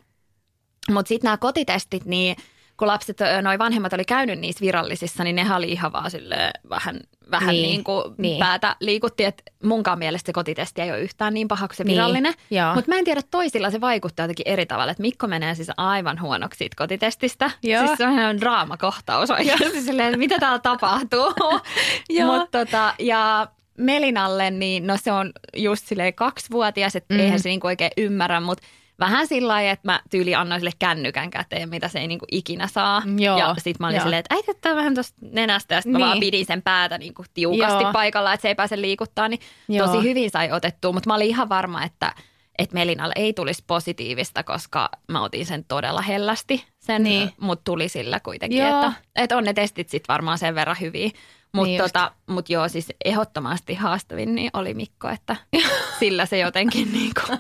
mutta 0.90 1.08
sitten 1.08 1.28
nämä 1.28 1.36
kotitestit, 1.36 2.04
niin 2.04 2.36
kun 2.78 2.88
lapset, 2.88 3.18
noi 3.42 3.58
vanhemmat 3.58 3.92
oli 3.92 4.04
käynyt 4.04 4.38
niissä 4.38 4.60
virallisissa, 4.60 5.24
niin 5.24 5.36
nehän 5.36 5.56
oli 5.56 5.72
ihan 5.72 5.92
vaan 5.92 6.10
silleen 6.10 6.50
vähän, 6.70 7.00
vähän 7.30 7.48
niin, 7.48 7.62
Niin, 7.62 7.70
niin 7.70 7.84
kuin 7.84 8.14
niin. 8.18 8.38
päätä 8.38 8.76
liikutti, 8.80 9.24
että 9.24 9.42
munkaan 9.64 9.98
mielestä 9.98 10.26
se 10.26 10.32
kotitesti 10.32 10.80
ei 10.82 10.90
ole 10.90 11.00
yhtään 11.00 11.34
niin 11.34 11.48
paha 11.48 11.68
kuin 11.68 11.76
se 11.76 11.84
Niin, 11.84 11.92
virallinen. 11.94 12.34
joo. 12.50 12.74
Mutta 12.74 12.90
mä 12.90 12.98
en 12.98 13.04
tiedä, 13.04 13.20
toisilla 13.30 13.70
se 13.70 13.80
vaikuttaa 13.80 14.24
jotenkin 14.24 14.48
eri 14.48 14.66
tavalla, 14.66 14.90
että 14.90 15.02
Mikko 15.02 15.26
menee 15.26 15.54
siis 15.54 15.70
aivan 15.76 16.20
huonoksi 16.20 16.58
siitä 16.58 16.74
kotitestistä. 16.78 17.50
Joo. 17.62 17.86
Siis 17.86 17.98
se 17.98 18.06
on 18.06 18.40
draamakohtaus 18.40 19.30
oikeasti 19.30 19.80
silleen, 19.82 20.08
että 20.08 20.18
mitä 20.18 20.38
täällä 20.38 20.58
tapahtuu. 20.58 21.34
Mut 22.26 22.50
tota, 22.50 22.94
ja 22.98 23.46
Melinalle, 23.78 24.50
niin 24.50 24.86
no 24.86 24.96
se 25.02 25.12
on 25.12 25.32
just 25.56 25.86
silleen 25.86 26.14
kaksivuotias, 26.14 26.96
että. 26.96 27.14
Mm. 27.14 27.20
eihän 27.20 27.40
se 27.40 27.48
niinku 27.48 27.66
oikein 27.66 27.90
ymmärrä, 27.96 28.40
mutta 28.40 28.66
vähän 29.00 29.26
sillä 29.26 29.48
lailla, 29.52 29.70
että 29.72 29.88
mä 29.92 30.00
tyyli 30.10 30.34
annoin 30.34 30.60
sille 30.60 30.70
kännykän 30.78 31.30
käteen, 31.30 31.68
mitä 31.68 31.88
se 31.88 31.98
ei 31.98 32.06
niinku 32.06 32.26
ikinä 32.32 32.66
saa. 32.66 33.02
Joo, 33.18 33.38
Ja 33.38 33.54
sit 33.58 33.78
mä 33.80 33.86
olin 33.86 33.96
joo. 33.96 34.02
silleen, 34.02 34.20
että 34.20 34.34
äiti 34.34 34.50
ottaa 34.50 34.76
vähän 34.76 34.94
tuosta 34.94 35.16
nenästä 35.32 35.74
ja 35.74 35.80
sit 35.82 35.92
mä 35.92 35.98
Niin. 35.98 36.06
vaan 36.06 36.20
pidin 36.20 36.46
sen 36.46 36.62
päätä 36.62 36.98
niinku 36.98 37.24
tiukasti 37.34 37.82
Joo. 37.82 37.92
paikalla, 37.92 38.32
että 38.32 38.42
se 38.42 38.48
ei 38.48 38.54
pääse 38.54 38.80
liikuttaa, 38.80 39.28
niin 39.28 39.40
Joo. 39.68 39.86
tosi 39.86 40.08
hyvin 40.08 40.30
sai 40.30 40.52
otettua. 40.52 40.92
Mutta 40.92 41.10
mä 41.10 41.14
olin 41.14 41.28
ihan 41.28 41.48
varma, 41.48 41.84
että, 41.84 42.12
että 42.58 42.74
Melinalle 42.74 43.14
ei 43.16 43.32
tulisi 43.32 43.64
positiivista, 43.66 44.42
koska 44.42 44.88
mä 45.08 45.22
otin 45.22 45.46
sen 45.46 45.64
todella 45.64 46.02
hellästi, 46.02 46.64
sen, 46.78 47.02
niin. 47.02 47.18
Niin. 47.20 47.32
mutta 47.40 47.62
tuli 47.64 47.88
sillä 47.88 48.20
kuitenkin, 48.20 48.58
Joo. 48.58 48.68
että, 48.86 48.92
että 49.16 49.36
on 49.36 49.44
ne 49.44 49.52
testit 49.54 49.88
sitten 49.88 50.12
varmaan 50.12 50.38
sen 50.38 50.54
verran 50.54 50.76
hyviä. 50.80 51.10
Mutta 51.52 51.66
Niin 51.66 51.72
niin 51.72 51.78
just. 51.82 51.92
tota, 51.92 52.12
mut 52.26 52.50
joo, 52.50 52.68
siis 52.68 52.86
ehdottomasti 53.04 53.74
haastavin 53.74 54.34
niin 54.34 54.50
oli 54.54 54.74
Mikko, 54.74 55.08
että 55.08 55.36
sillä 56.00 56.26
se 56.26 56.38
jotenkin 56.38 56.92
niin 56.98 57.10
kuin, 57.26 57.38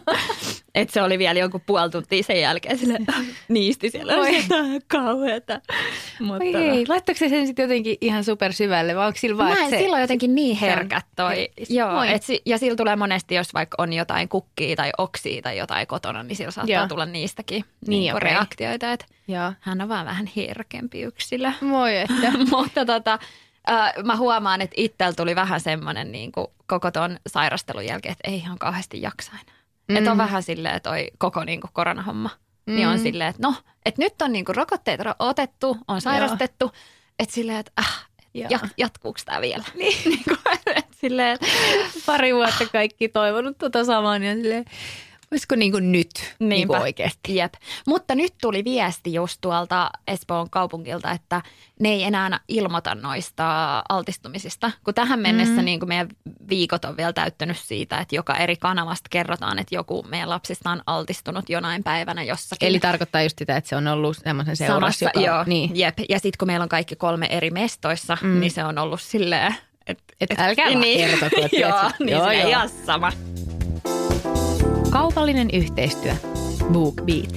että 0.74 0.94
se 0.94 1.02
oli 1.02 1.18
vielä 1.18 1.38
jonkun 1.38 1.60
puoli 1.66 1.90
tuntia 1.90 2.22
sen 2.22 2.40
jälkeen 2.40 2.78
sille 2.78 2.98
niisti 3.48 3.90
siellä. 3.90 4.14
Oi. 4.16 4.44
Kauheata. 4.88 5.60
Mutta 6.20 6.44
Oi 6.44 6.54
ei, 6.54 6.84
laittoiko 6.88 7.18
se 7.18 7.28
sen 7.28 7.46
sitten 7.46 7.62
jotenkin 7.62 7.96
ihan 8.00 8.24
super 8.24 8.52
syvälle 8.52 8.96
vai 8.96 9.06
onko 9.06 9.18
sillä 9.18 9.38
vaan, 9.38 9.50
Mä 9.58 9.64
en, 9.64 9.70
se... 9.70 9.78
silloin 9.78 10.00
jotenkin 10.00 10.34
niin 10.34 10.56
herkät 10.56 11.06
toi. 11.16 11.36
herkkis. 11.36 11.70
Joo, 11.70 11.92
Moi. 11.92 12.12
et 12.12 12.22
si, 12.22 12.42
ja 12.46 12.58
sillä 12.58 12.76
tulee 12.76 12.96
monesti, 12.96 13.34
jos 13.34 13.54
vaikka 13.54 13.74
on 13.82 13.92
jotain 13.92 14.28
kukkia 14.28 14.76
tai 14.76 14.90
oksia 14.98 15.42
tai 15.42 15.58
jotain 15.58 15.86
kotona, 15.86 16.22
niin 16.22 16.36
sillä 16.36 16.50
saattaa 16.50 16.76
Joo. 16.76 16.88
tulla 16.88 17.06
niistäkin 17.06 17.64
Niin, 17.86 18.00
niin, 18.00 18.14
okei. 18.14 18.30
reaktioita. 18.30 18.92
Että 18.92 19.06
hän 19.60 19.80
on 19.80 19.88
vaan 19.88 20.06
vähän 20.06 20.30
herkempi 20.36 21.02
yksilö. 21.02 21.52
Moi, 21.60 21.96
että... 21.96 22.32
Mutta 22.50 22.84
tota, 22.86 23.18
äh, 23.70 23.92
mä 24.04 24.16
huomaan, 24.16 24.60
että 24.60 24.74
itsellä 24.76 25.12
tuli 25.12 25.36
vähän 25.36 25.60
semmoinen 25.60 26.12
niin 26.12 26.32
kuin 26.32 26.46
koko 26.66 26.90
ton 26.90 27.18
sairastelun 27.26 27.86
jälkeen, 27.86 28.12
että 28.12 28.30
ei 28.30 28.36
ihan 28.36 28.58
kauheasti 28.58 29.02
jaksa 29.02 29.32
enää. 29.32 29.58
Mm. 29.88 29.96
Että 29.96 30.10
on 30.10 30.18
vähän 30.18 30.42
silleen 30.42 30.80
toi 30.82 31.08
koko 31.18 31.44
niin 31.44 31.60
kuin 31.60 31.70
koronahomma. 31.72 32.30
Mm. 32.66 32.74
Niin 32.74 32.88
on 32.88 32.96
Mm. 32.96 33.02
silleen, 33.02 33.30
että 33.30 33.42
no, 33.42 33.54
että 33.86 34.02
nyt 34.02 34.22
on 34.22 34.32
niin 34.32 34.44
kuin 34.44 34.56
rokotteet 34.56 35.00
ro- 35.00 35.14
otettu, 35.18 35.76
on 35.88 36.00
sairastettu. 36.00 36.72
Että 37.18 37.34
silleen, 37.34 37.58
että 37.58 37.72
äh, 37.80 38.06
ja, 38.34 38.48
jatkuuko 38.76 39.18
tämä 39.24 39.40
vielä? 39.40 39.64
Niin. 39.74 39.96
niin 40.04 40.24
kuin, 40.24 40.38
että 40.66 40.96
silleen, 41.00 41.38
Pari 42.06 42.34
vuotta 42.34 42.66
kaikki 42.72 43.08
toivonut 43.08 43.58
tota 43.58 43.84
samaa, 43.84 44.18
niin 44.18 44.36
on 44.36 44.42
silleen, 44.42 44.64
olisiko 45.32 45.54
niin 45.54 45.72
kuin 45.72 45.92
nyt 45.92 46.10
niin 46.38 46.68
kuin 46.68 46.80
oikeasti? 46.80 47.36
Jep. 47.36 47.54
Mutta 47.86 48.14
nyt 48.14 48.34
tuli 48.40 48.64
viesti 48.64 49.12
just 49.14 49.38
tuolta 49.40 49.90
Espoon 50.06 50.50
kaupungilta, 50.50 51.10
että 51.10 51.42
ne 51.80 51.88
ei 51.88 52.02
enää 52.04 52.40
ilmoita 52.48 52.94
noista 52.94 53.44
altistumisista. 53.88 54.70
Kun 54.84 54.94
tähän 54.94 55.20
mennessä 55.20 55.54
Mm. 55.60 55.64
niin 55.64 55.78
kuin 55.80 55.88
meidän 55.88 56.08
viikot 56.48 56.84
on 56.84 56.96
vielä 56.96 57.12
täyttänyt 57.12 57.58
siitä, 57.58 57.98
että 57.98 58.16
joka 58.16 58.36
eri 58.36 58.56
kanavasta 58.56 59.08
kerrotaan, 59.10 59.58
että 59.58 59.74
joku 59.74 60.02
meidän 60.08 60.30
lapsista 60.30 60.70
on 60.70 60.82
altistunut 60.86 61.48
jonain 61.50 61.82
päivänä 61.84 62.22
jossakin. 62.22 62.68
Eli 62.68 62.80
tarkoittaa 62.80 63.22
just 63.22 63.38
sitä, 63.38 63.56
että 63.56 63.68
se 63.68 63.76
on 63.76 63.86
ollut 63.86 64.16
semmoisen 64.24 64.56
seurassa, 64.56 64.80
Samassa, 64.80 65.04
joka... 65.04 65.20
joo, 65.20 65.44
Niin. 65.46 65.70
jep. 65.74 65.98
Ja 66.08 66.18
sitten 66.18 66.38
kun 66.38 66.48
meillä 66.48 66.62
on 66.62 66.68
kaikki 66.68 66.96
kolme 66.96 67.26
eri 67.30 67.50
mestoissa, 67.50 68.18
mm. 68.22 68.40
niin 68.40 68.50
se 68.50 68.64
on 68.64 68.78
ollut 68.78 69.00
silleen, 69.00 69.54
että 69.86 70.04
Et 70.20 70.30
älkää 70.38 70.66
vaan 70.70 70.82
kertoko, 70.82 71.36
että 71.44 71.56
joo, 71.66 71.90
niin 71.98 72.08
Joo, 72.10 72.30
joo. 72.32 72.48
ihan 72.48 72.68
sama. 72.68 73.12
Kaupallinen 74.90 75.48
yhteistyö. 75.52 76.12
BookBeat. 76.72 77.32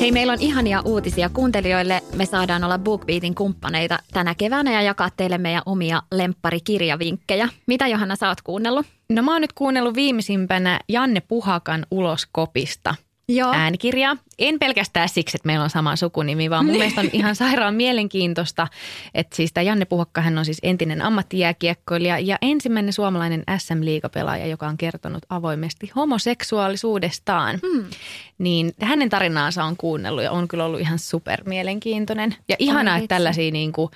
Hei, 0.00 0.12
meillä 0.12 0.32
on 0.32 0.40
ihania 0.40 0.82
uutisia 0.84 1.28
kuuntelijoille. 1.28 2.02
Me 2.16 2.26
saadaan 2.26 2.64
olla 2.64 2.78
BookBeatin 2.78 3.34
kumppaneita 3.34 3.98
tänä 4.12 4.34
keväänä 4.34 4.72
ja 4.72 4.82
jakaa 4.82 5.08
teille 5.16 5.38
meidän 5.38 5.62
omia 5.66 6.02
lempparikirjavinkkejä. 6.12 7.48
Mitä 7.66 7.86
Johanna 7.86 8.16
sä 8.16 8.28
oot 8.28 8.42
kuunnellut? 8.42 8.86
No 9.08 9.22
mä 9.22 9.32
oon 9.32 9.40
nyt 9.40 9.52
kuunnellut 9.52 9.94
viimeisimpänä 9.94 10.80
Janne 10.88 11.20
Puhakan 11.20 11.86
Ulos 11.90 12.26
kopista 12.32 12.94
Joo. 13.34 13.52
äänikirjaa. 13.52 14.16
En 14.38 14.58
pelkästään 14.58 15.08
siksi, 15.08 15.36
että 15.36 15.46
meillä 15.46 15.64
on 15.64 15.70
sama 15.70 15.96
sukunimi, 15.96 16.50
vaan 16.50 16.66
mun 16.66 16.76
mielestä 16.76 17.00
on 17.00 17.10
ihan 17.12 17.36
sairaan 17.36 17.74
mielenkiintoista, 17.74 18.68
että 19.14 19.36
siis 19.36 19.52
tämä 19.52 19.62
Janne 19.62 19.84
Puhakka, 19.84 20.20
hän 20.20 20.38
on 20.38 20.44
siis 20.44 20.58
entinen 20.62 21.02
ammattijääkiekkoilija 21.02 22.18
ja 22.18 22.38
ensimmäinen 22.42 22.92
suomalainen 22.92 23.44
SM-liigapelaaja, 23.58 24.46
joka 24.46 24.66
on 24.66 24.76
kertonut 24.76 25.22
avoimesti 25.28 25.90
homoseksuaalisuudestaan. 25.96 27.58
Hmm. 27.66 27.84
Niin 28.38 28.72
hänen 28.80 29.10
tarinaansa 29.10 29.64
on 29.64 29.76
kuunnellut 29.76 30.24
ja 30.24 30.32
on 30.32 30.48
kyllä 30.48 30.64
ollut 30.64 30.80
ihan 30.80 30.98
super 30.98 31.42
mielenkiintoinen. 31.46 32.34
Ja 32.48 32.56
ihanaa, 32.58 32.96
että 32.96 33.08
tällaisia 33.08 33.50
niin 33.50 33.72
kuin 33.72 33.90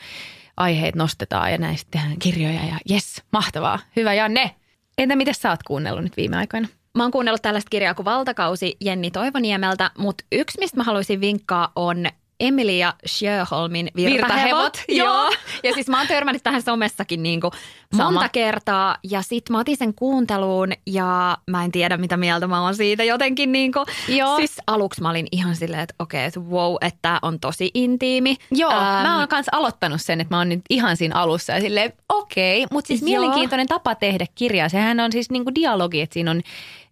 aiheet 0.56 0.94
nostetaan 0.94 1.52
ja 1.52 1.58
näistä 1.58 1.88
tehdään 1.90 2.18
kirjoja 2.18 2.64
ja 2.64 2.76
jes, 2.88 3.22
mahtavaa. 3.32 3.78
Hyvä 3.96 4.14
Janne. 4.14 4.50
Entä 4.98 5.16
mitä 5.16 5.32
sä 5.32 5.50
oot 5.50 5.62
kuunnellut 5.62 6.04
nyt 6.04 6.16
viime 6.16 6.36
aikoina? 6.36 6.68
Mä 6.94 7.04
oon 7.04 7.10
kuunnellut 7.10 7.42
tällaista 7.42 7.70
kirjaa 7.70 7.94
kuin 7.94 8.04
Valtakausi 8.04 8.76
Jenni 8.80 9.10
Toivoniemeltä, 9.10 9.90
mutta 9.98 10.24
yksi, 10.32 10.58
mistä 10.58 10.76
mä 10.76 10.82
haluaisin 10.84 11.20
vinkkaa, 11.20 11.72
on 11.76 12.06
Emilia 12.40 12.94
Sjöholmin 13.06 13.90
Virtahevot. 13.96 14.32
Virtahevot, 14.32 14.82
Joo. 14.88 15.32
Ja 15.62 15.74
siis 15.74 15.88
mä 15.88 15.98
oon 15.98 16.06
törmännyt 16.06 16.42
tähän 16.42 16.62
somessakin 16.62 17.22
niin 17.22 17.40
kuin 17.40 17.50
Sama. 17.96 18.10
monta 18.10 18.28
kertaa. 18.28 18.96
Ja 19.10 19.22
sit 19.22 19.50
mä 19.50 19.58
otin 19.58 19.76
sen 19.76 19.94
kuunteluun 19.94 20.72
ja 20.86 21.38
mä 21.50 21.64
en 21.64 21.72
tiedä, 21.72 21.96
mitä 21.96 22.16
mieltä 22.16 22.46
mä 22.46 22.62
oon 22.62 22.74
siitä 22.74 23.04
jotenkin. 23.04 23.52
Niin 23.52 23.72
kuin, 23.72 23.86
Joo. 24.08 24.36
Siis 24.36 24.56
aluksi 24.66 25.02
mä 25.02 25.10
olin 25.10 25.26
ihan 25.32 25.56
silleen, 25.56 25.82
että 25.82 25.94
okei, 25.98 26.24
että 26.24 26.40
wow, 26.40 26.76
että 26.80 26.98
tää 27.02 27.18
on 27.22 27.40
tosi 27.40 27.70
intiimi. 27.74 28.36
Joo, 28.50 28.70
Ähm, 28.70 28.80
mä 28.82 29.18
oon 29.18 29.28
kanssa 29.28 29.52
aloittanut 29.56 30.00
sen, 30.02 30.20
että 30.20 30.34
mä 30.34 30.38
oon 30.38 30.48
nyt 30.48 30.60
ihan 30.70 30.96
siinä 30.96 31.14
alussa 31.16 31.52
ja 31.52 31.60
silleen 31.60 31.92
okei, 32.08 32.66
mutta 32.72 32.88
siis 32.88 33.00
Joo. 33.00 33.08
mielenkiintoinen 33.08 33.66
tapa 33.66 33.94
tehdä 33.94 34.26
kirjaa. 34.34 34.68
Sehän 34.68 35.00
on 35.00 35.12
siis 35.12 35.30
niinku 35.30 35.54
dialogi, 35.54 36.00
että 36.00 36.14
siinä 36.14 36.30
on 36.30 36.40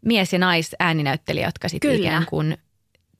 mies 0.05 0.33
ja 0.33 0.39
nais 0.39 0.77
ääninäyttelijä, 0.79 1.49
jotka 1.49 1.69
sitten 1.69 1.95
ikään 1.95 2.27
kuin 2.27 2.57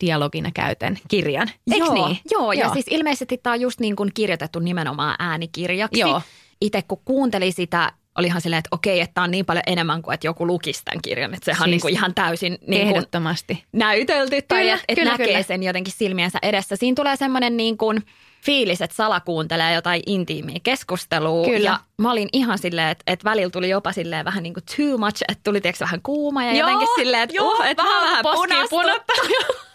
dialogina 0.03 0.51
käytän 0.55 0.99
kirjan. 1.09 1.51
Eiks 1.73 1.87
joo, 1.87 1.95
niin? 1.95 2.19
Joo, 2.31 2.53
ja 2.53 2.73
siis 2.73 2.87
ilmeisesti 2.91 3.39
tämä 3.39 3.55
on 3.55 3.61
just 3.61 3.81
niin 3.81 3.97
kuin 3.97 4.11
kirjoitettu 4.15 4.59
nimenomaan 4.59 5.17
äänikirjaksi. 5.19 6.01
Joo. 6.01 6.23
Itse 6.61 6.83
kun 6.83 7.01
kuunteli 7.05 7.53
sitä, 7.53 7.93
oli 8.19 8.27
ihan 8.27 8.41
silleen, 8.41 8.59
että 8.59 8.69
okei, 8.73 9.01
että 9.01 9.15
tämä 9.15 9.25
on 9.25 9.31
niin 9.31 9.47
paljon 9.47 9.63
enemmän 9.67 10.03
kuin 10.03 10.15
että 10.15 10.27
joku 10.27 10.47
lukisi 10.47 10.85
tämän 10.85 11.03
kirjan. 11.03 11.35
Että 11.35 11.45
sehän 11.45 11.57
siis 11.57 11.65
on 11.65 11.71
niin 11.71 11.81
kuin 11.81 11.95
ihan 11.95 12.15
täysin 12.15 12.59
niin 12.67 12.83
kuin 12.83 12.97
Ehdottomasti. 12.97 13.65
näytelty 13.73 14.43
tai 14.43 14.61
Kyllä, 14.61 14.75
että 14.75 14.85
et 14.89 14.99
kyllä, 14.99 15.11
näkee 15.11 15.27
kyllä. 15.27 15.43
sen 15.43 15.63
jotenkin 15.63 15.95
silmiensä 15.97 16.39
edessä. 16.43 16.77
Siinä 16.77 16.95
tulee 16.95 17.17
semmoinen 17.17 17.57
niin 17.57 17.79
kuin 17.79 18.03
fiilis, 18.45 18.83
että 18.83 18.97
salakuuntelee 18.97 19.75
jotain 19.75 20.03
intiimiä 20.07 20.57
keskustelua. 20.63 21.45
Kyllä. 21.45 21.71
Ja 21.71 21.79
mä 21.99 22.11
olin 22.11 22.29
ihan 22.33 22.59
silleen, 22.59 22.89
että, 22.89 23.03
että 23.07 23.25
välillä 23.25 23.51
tuli 23.51 23.69
jopa 23.69 23.93
silleen 23.93 24.25
vähän 24.25 24.43
niin 24.43 24.55
kuin 24.55 24.65
too 24.77 24.99
much, 24.99 25.23
että 25.29 25.41
tuli 25.45 25.61
tiedätkö, 25.61 25.85
vähän 25.85 26.01
kuuma 26.03 26.45
ja 26.45 26.53
Joo, 26.53 26.69
jotenkin 26.69 26.89
silleen, 26.97 27.23
että, 27.23 27.37
joo, 27.37 27.53
uh, 27.53 27.65
että 27.65 27.83
vähän 27.83 28.03
vähän 28.03 28.25
punottaa. 28.71 29.17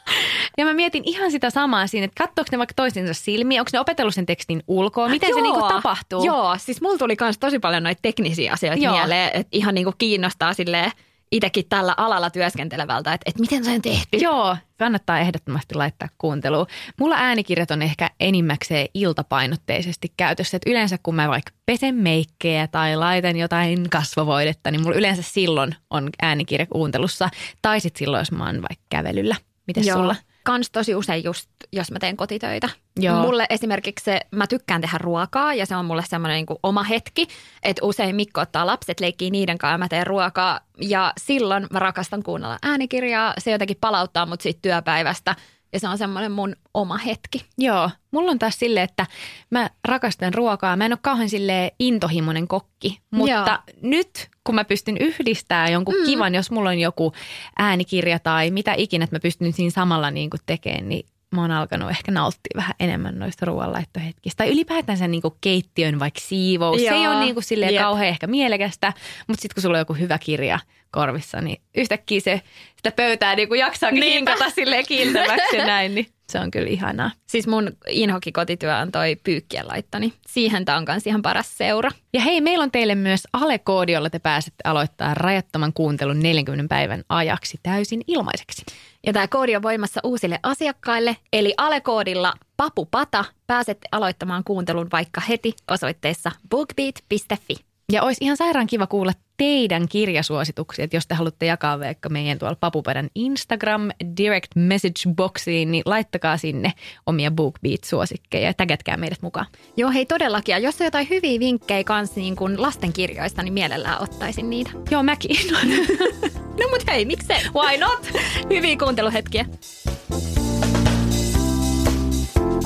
Ja 0.58 0.66
mä 0.66 0.74
mietin 0.74 1.04
ihan 1.06 1.32
sitä 1.32 1.50
samaa 1.50 1.88
siinä, 1.88 2.06
että 2.06 2.24
katsoako 2.24 2.50
ne 2.52 2.58
vaikka 2.58 2.74
toistensa 2.76 3.14
silmiä, 3.14 3.62
onko 3.62 3.70
ne 3.74 3.80
opetellut 3.80 4.16
sen 4.16 4.26
tekstin 4.26 4.64
ulkoa, 4.68 5.10
miten 5.10 5.30
se 5.30 5.40
Joo. 5.40 5.42
niinku 5.42 5.68
tapahtuu? 5.68 6.26
Joo, 6.26 6.56
siis 6.58 6.82
mulla 6.82 6.98
tuli 6.98 7.16
myös 7.22 7.38
tosi 7.38 7.60
paljon 7.60 7.84
noita 7.84 8.00
teknisiä 8.02 8.54
asioita 8.54 8.84
Joo. 8.84 8.94
Joo. 8.94 9.00
mieleen, 9.00 9.32
että 9.34 9.50
ihan 9.52 9.76
niinku 9.76 9.94
kiinnostaa 9.98 10.54
silleen 10.54 10.92
itsekin 11.32 11.66
tällä 11.70 11.94
alalla 11.98 12.30
työskentelevältä, 12.30 13.14
että, 13.14 13.30
että 13.30 13.42
miten 13.42 13.66
se 13.66 13.72
on 13.72 13.82
tehty. 13.82 14.18
Joo, 14.18 14.58
kannattaa 14.78 15.20
ehdottomasti 15.20 15.76
laittaa 15.76 16.08
kuunteluun. 16.18 16.68
Mulla 17.00 17.16
äänikirjat 17.18 17.72
on 17.72 17.82
ehkä 17.82 18.10
enimmäkseen 18.20 18.88
iltapainotteisesti 18.94 20.14
käytössä. 20.18 20.58
Että 20.58 20.70
yleensä 20.70 20.98
kun 21.04 21.16
mä 21.16 21.28
vaikka 21.28 21.52
pesen 21.66 21.96
meikkejä 21.96 22.68
tai 22.68 22.96
laitan 22.96 23.38
jotain 23.38 23.90
kasvovoidetta, 23.90 24.72
niin 24.72 24.82
mulla 24.82 24.96
yleensä 24.96 25.22
silloin 25.22 25.76
on 25.90 26.10
äänikirja 26.22 26.66
kuuntelussa. 26.66 27.30
Tai 27.62 27.80
sitten 27.80 28.00
silloin, 28.00 28.22
jos 28.22 28.32
mä 28.32 28.46
oon 28.46 28.62
vaikka 28.62 28.86
kävelyllä. 28.90 29.36
Miten 29.68 29.84
sulla? 29.84 30.16
Kans 30.48 30.72
tosi 30.72 30.96
usein 30.96 31.24
just, 31.24 31.50
jos 31.74 31.92
mä 31.92 32.00
teen 32.00 32.18
kotitöitä. 32.18 32.70
Joo. 33.00 33.22
Mulle 33.22 33.46
esimerkiksi 33.50 34.06
se, 34.06 34.20
mä 34.32 34.48
tykkään 34.48 34.82
tehdä 34.82 34.98
ruokaa 34.98 35.54
ja 35.54 35.66
se 35.66 35.76
on 35.76 35.86
mulle 35.86 36.04
semmoinen 36.08 36.36
niin 36.36 36.60
oma 36.64 36.84
hetki, 36.84 37.28
että 37.64 37.86
usein 37.86 38.16
Mikko 38.16 38.42
ottaa 38.42 38.66
lapset, 38.66 39.00
leikkii 39.00 39.32
niiden 39.32 39.58
kanssa 39.58 39.74
ja 39.74 39.78
mä 39.78 39.88
teen 39.88 40.08
ruokaa 40.08 40.60
ja 40.82 41.14
silloin 41.18 41.68
mä 41.72 41.80
rakastan 41.80 42.24
kuunnella 42.24 42.58
äänikirjaa. 42.64 43.34
Se 43.38 43.52
jotenkin 43.52 43.78
palauttaa 43.82 44.26
mut 44.26 44.42
siitä 44.42 44.60
työpäivästä– 44.62 45.36
ja 45.74 45.80
se 45.80 45.88
on 45.88 45.98
semmoinen 45.98 46.32
mun 46.32 46.56
oma 46.74 46.98
hetki. 46.98 47.46
Joo, 47.58 47.90
mulla 48.12 48.32
on 48.32 48.40
taas 48.40 48.60
silleen, 48.60 48.84
että 48.84 49.06
mä 49.50 49.70
rakastan 49.86 50.34
ruokaa. 50.34 50.76
Mä 50.76 50.86
en 50.86 50.94
ole 50.94 51.00
kauhean 51.02 51.30
sille 51.30 51.72
intohimoinen 51.80 52.48
kokki, 52.48 53.00
mutta 53.12 53.62
Joo. 53.68 53.78
nyt 53.82 54.30
kun 54.44 54.56
mä 54.56 54.66
pystyn 54.66 54.98
yhdistämään 54.98 55.72
jonkun 55.72 55.96
mm. 56.00 56.06
kivan, 56.06 56.36
jos 56.36 56.52
mulla 56.52 56.70
on 56.70 56.80
joku 56.80 57.14
äänikirja 57.58 58.20
tai 58.20 58.52
mitä 58.52 58.74
ikinä, 58.78 59.04
että 59.04 59.16
mä 59.16 59.20
pystyn 59.20 59.54
siinä 59.54 59.72
samalla 59.72 60.12
niin 60.12 60.30
kuin 60.30 60.42
tekemään, 60.46 60.90
niin 60.90 61.06
mä 61.36 61.42
oon 61.42 61.52
alkanut 61.52 61.90
ehkä 61.90 62.12
nauttia 62.12 62.54
vähän 62.56 62.74
enemmän 62.80 63.20
noista 63.20 63.46
ruoanlaittohetkistä. 63.46 64.38
Tai 64.44 64.54
ylipäätään 64.54 65.12
niin 65.12 65.22
keittiön 65.42 66.00
vaikka 66.00 66.20
siivous. 66.20 66.82
Joo. 66.82 66.90
Se 66.90 66.96
ei 66.96 67.08
ole 67.08 67.20
niin 67.20 67.34
kuin 67.34 67.44
silleen 67.44 67.74
yep. 67.74 67.82
kauhean 67.82 68.08
ehkä 68.08 68.28
mielekästä, 68.28 68.94
mutta 69.28 69.42
sitten 69.42 69.56
kun 69.56 69.62
sulla 69.62 69.78
on 69.78 69.82
joku 69.82 69.94
hyvä 69.94 70.18
kirja 70.18 70.60
korvissa, 70.92 71.42
niin 71.42 71.62
yhtäkkiä 71.76 72.20
se, 72.20 72.42
sitä 72.76 72.92
pöytää 72.92 73.36
niin 73.36 73.48
kuin 73.48 73.60
jaksaakin 73.60 74.04
hinkata 74.04 74.50
silleen 74.50 74.86
kiiltäväksi 74.88 75.56
ja 75.58 75.66
näin, 75.66 75.96
niin 75.96 76.08
se 76.32 76.40
on 76.40 76.52
kyllä 76.52 76.68
ihanaa. 76.68 77.12
Siis 77.28 77.48
mun 77.48 77.72
inhoki 77.90 78.32
kotityö 78.32 78.78
on 78.78 78.92
toi 78.92 79.16
pyykkien 79.24 79.68
laittoni. 79.68 80.14
Siihen 80.28 80.66
tämä 80.66 80.78
on 80.78 80.86
myös 80.88 81.08
ihan 81.08 81.22
paras 81.22 81.58
seura. 81.58 81.92
Ja 82.14 82.22
hei, 82.22 82.42
meillä 82.42 82.64
on 82.64 82.72
teille 82.72 82.96
myös 82.96 83.28
alekoodi, 83.34 83.92
jolla 83.92 84.10
te 84.10 84.20
pääsette 84.20 84.62
aloittaa 84.64 85.14
rajattoman 85.14 85.74
kuuntelun 85.74 86.20
40 86.20 86.76
päivän 86.76 87.04
ajaksi 87.10 87.60
täysin 87.64 88.02
ilmaiseksi. 88.08 88.66
Ja 89.08 89.14
tämä 89.14 89.28
koodi 89.28 89.56
on 89.56 89.62
voimassa 89.62 90.02
uusille 90.04 90.40
asiakkaille, 90.44 91.18
eli 91.34 91.54
alekoodilla 91.58 92.34
papupata 92.58 93.26
pääsette 93.48 93.88
aloittamaan 93.92 94.44
kuuntelun 94.44 94.88
vaikka 94.92 95.22
heti 95.22 95.54
osoitteessa 95.72 96.32
bookbeat.fi. 96.50 97.56
Ja 97.92 98.04
olisi 98.04 98.24
ihan 98.24 98.38
sairaan 98.38 98.68
kiva 98.68 98.88
kuulla 98.88 99.12
teidän 99.38 99.88
kirjasuosituksia, 99.88 100.86
että 100.86 100.98
jos 100.98 101.08
te 101.08 101.16
haluatte 101.16 101.46
jakaa 101.46 101.80
vaikka 101.80 102.10
meidän 102.10 102.40
tuolla 102.40 102.58
Papupädän 102.60 103.10
Instagram 103.16 103.90
direct 104.18 104.52
message 104.56 105.14
boxiin, 105.16 105.72
niin 105.72 105.84
laittakaa 105.86 106.38
sinne 106.38 106.74
omia 107.06 107.32
BookBeat-suosikkeja 107.32 108.46
ja 108.46 108.54
tägätkää 108.54 108.98
meidät 108.98 109.22
mukaan. 109.22 109.46
Joo, 109.78 109.92
hei 109.92 110.06
todellakin. 110.06 110.54
Ja 110.54 110.60
jos 110.60 110.82
on 110.82 110.88
jotain 110.88 111.10
hyviä 111.10 111.40
vinkkejä 111.40 111.84
kans 111.84 112.16
niin 112.16 112.36
kuin 112.36 112.62
lastenkirjoista, 112.62 113.44
niin 113.44 113.54
mielellään 113.54 114.02
ottaisin 114.02 114.50
niitä. 114.50 114.72
Joo, 114.92 115.04
mäkin. 115.04 115.38
no 116.60 116.70
mut 116.70 116.88
hei, 116.88 117.06
miksei? 117.06 117.38
Why 117.56 117.78
not? 117.78 118.08
hyviä 118.54 118.78
kuunteluhetkiä 118.78 119.46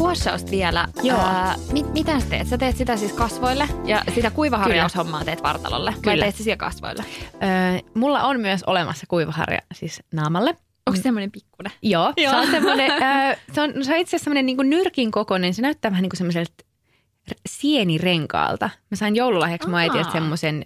kuossausta 0.01 0.51
vielä. 0.51 0.87
Joo. 1.03 1.19
Ää, 1.19 1.55
mit, 1.71 1.93
mitä 1.93 2.19
sä 2.19 2.25
teet? 2.29 2.47
Sä 2.47 2.57
teet 2.57 2.77
sitä 2.77 2.97
siis 2.97 3.13
kasvoille 3.13 3.67
ja 3.85 4.03
sitä 4.15 4.31
kuivaharjaushommaa 4.31 5.25
teet 5.25 5.43
vartalolle. 5.43 5.91
Kyllä. 5.91 6.05
Vai 6.05 6.19
teet 6.19 6.35
sitä 6.35 6.57
kasvoille? 6.57 7.05
Öö, 7.33 7.89
mulla 7.93 8.23
on 8.23 8.39
myös 8.39 8.63
olemassa 8.63 9.05
kuivaharja 9.07 9.59
siis 9.73 10.03
naamalle. 10.13 10.55
Onko 10.87 10.97
se 10.97 11.01
semmoinen 11.01 11.31
pikkuinen? 11.31 11.71
Joo, 11.81 12.13
Joo. 12.17 12.31
se 12.31 12.37
on 12.37 12.47
semmoinen, 12.47 12.91
öö, 12.91 13.35
se 13.53 13.61
on, 13.61 13.69
se 13.69 13.93
on 13.93 13.99
itse 13.99 14.15
asiassa 14.15 14.17
semmoinen 14.17 14.45
niin 14.45 14.69
nyrkin 14.69 15.11
kokoinen. 15.11 15.53
Se 15.53 15.61
näyttää 15.61 15.91
vähän 15.91 16.01
niin 16.01 16.09
kuin 16.09 16.17
semmoiselta 16.17 16.63
sienirenkaalta. 17.49 18.69
Mä 18.91 18.95
sain 18.95 19.15
joululahjaksi 19.15 19.69
mun 19.69 19.79
äitiltä 19.79 20.11
semmoisen 20.11 20.65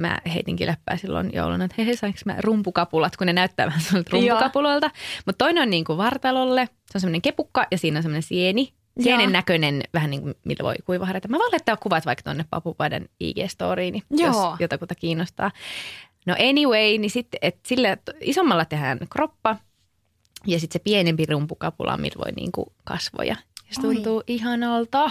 mä 0.00 0.18
heitinkin 0.34 0.66
läppää 0.66 0.96
silloin 0.96 1.30
jouluna, 1.32 1.64
että 1.64 1.82
hei, 1.82 1.96
sainko 1.96 2.18
mä 2.24 2.34
rumpukapulat, 2.38 3.16
kun 3.16 3.26
ne 3.26 3.32
näyttää 3.32 3.66
vähän 3.66 3.80
sellaiselta 3.80 4.10
rumpukapuloilta. 4.16 4.90
Mutta 5.26 5.44
toinen 5.44 5.62
on 5.62 5.70
niin 5.70 5.84
kuin 5.84 5.98
vartalolle, 5.98 6.66
se 6.66 6.98
on 6.98 7.00
semmoinen 7.00 7.22
kepukka 7.22 7.66
ja 7.70 7.78
siinä 7.78 7.98
on 7.98 8.02
semmoinen 8.02 8.22
sieni. 8.22 8.72
Sienen 9.00 9.32
näköinen, 9.32 9.82
vähän 9.94 10.10
niin 10.10 10.22
kuin 10.22 10.34
millä 10.44 10.64
voi 10.64 10.74
kuivaharjata. 10.84 11.28
Mä 11.28 11.38
voin 11.38 11.52
laittaa 11.52 11.76
kuvat 11.76 12.06
vaikka 12.06 12.22
tuonne 12.22 12.44
Papupaiden 12.50 13.08
IG-storiin, 13.20 13.92
niin 13.92 14.02
jos 14.10 14.36
jotakuta 14.58 14.94
kiinnostaa. 14.94 15.50
No 16.26 16.34
anyway, 16.48 16.98
niin 16.98 17.10
sitten, 17.10 17.38
että 17.42 17.60
sille 17.68 17.98
isommalla 18.20 18.64
tehdään 18.64 18.98
kroppa 19.10 19.56
ja 20.46 20.60
sitten 20.60 20.80
se 20.80 20.82
pienempi 20.84 21.26
rumpukapula, 21.26 21.96
millä 21.96 22.24
voi 22.24 22.32
niin 22.32 22.52
kuin 22.52 22.66
kasvoja 22.84 23.36
se 23.70 23.80
tuntuu 23.80 24.16
Oi. 24.16 24.24
ihanalta. 24.26 25.10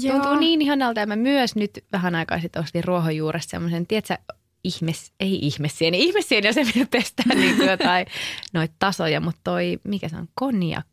Joo. 0.00 0.14
Tuntuu 0.14 0.34
niin 0.34 0.62
ihanalta 0.62 1.00
ja 1.00 1.06
mä 1.06 1.16
myös 1.16 1.56
nyt 1.56 1.84
vähän 1.92 2.14
aikaa 2.14 2.40
sitten 2.40 2.62
ostin 2.62 2.84
ruohonjuuresta 2.84 3.50
semmoisen, 3.50 3.86
tiedätkö, 3.86 4.16
ihmes, 4.64 5.12
ei 5.20 5.38
ihmessieni, 5.42 6.02
ihmessieni 6.02 6.48
on 6.48 6.54
se, 6.54 6.64
mitä 6.64 6.86
pestää 6.90 7.34
niin 7.34 7.56
kuin 7.56 7.68
jotain 7.68 8.06
noita 8.54 8.74
tasoja, 8.78 9.20
mutta 9.20 9.40
toi, 9.44 9.78
mikä 9.84 10.08
se 10.08 10.16
on, 10.16 10.28
konjak, 10.34 10.86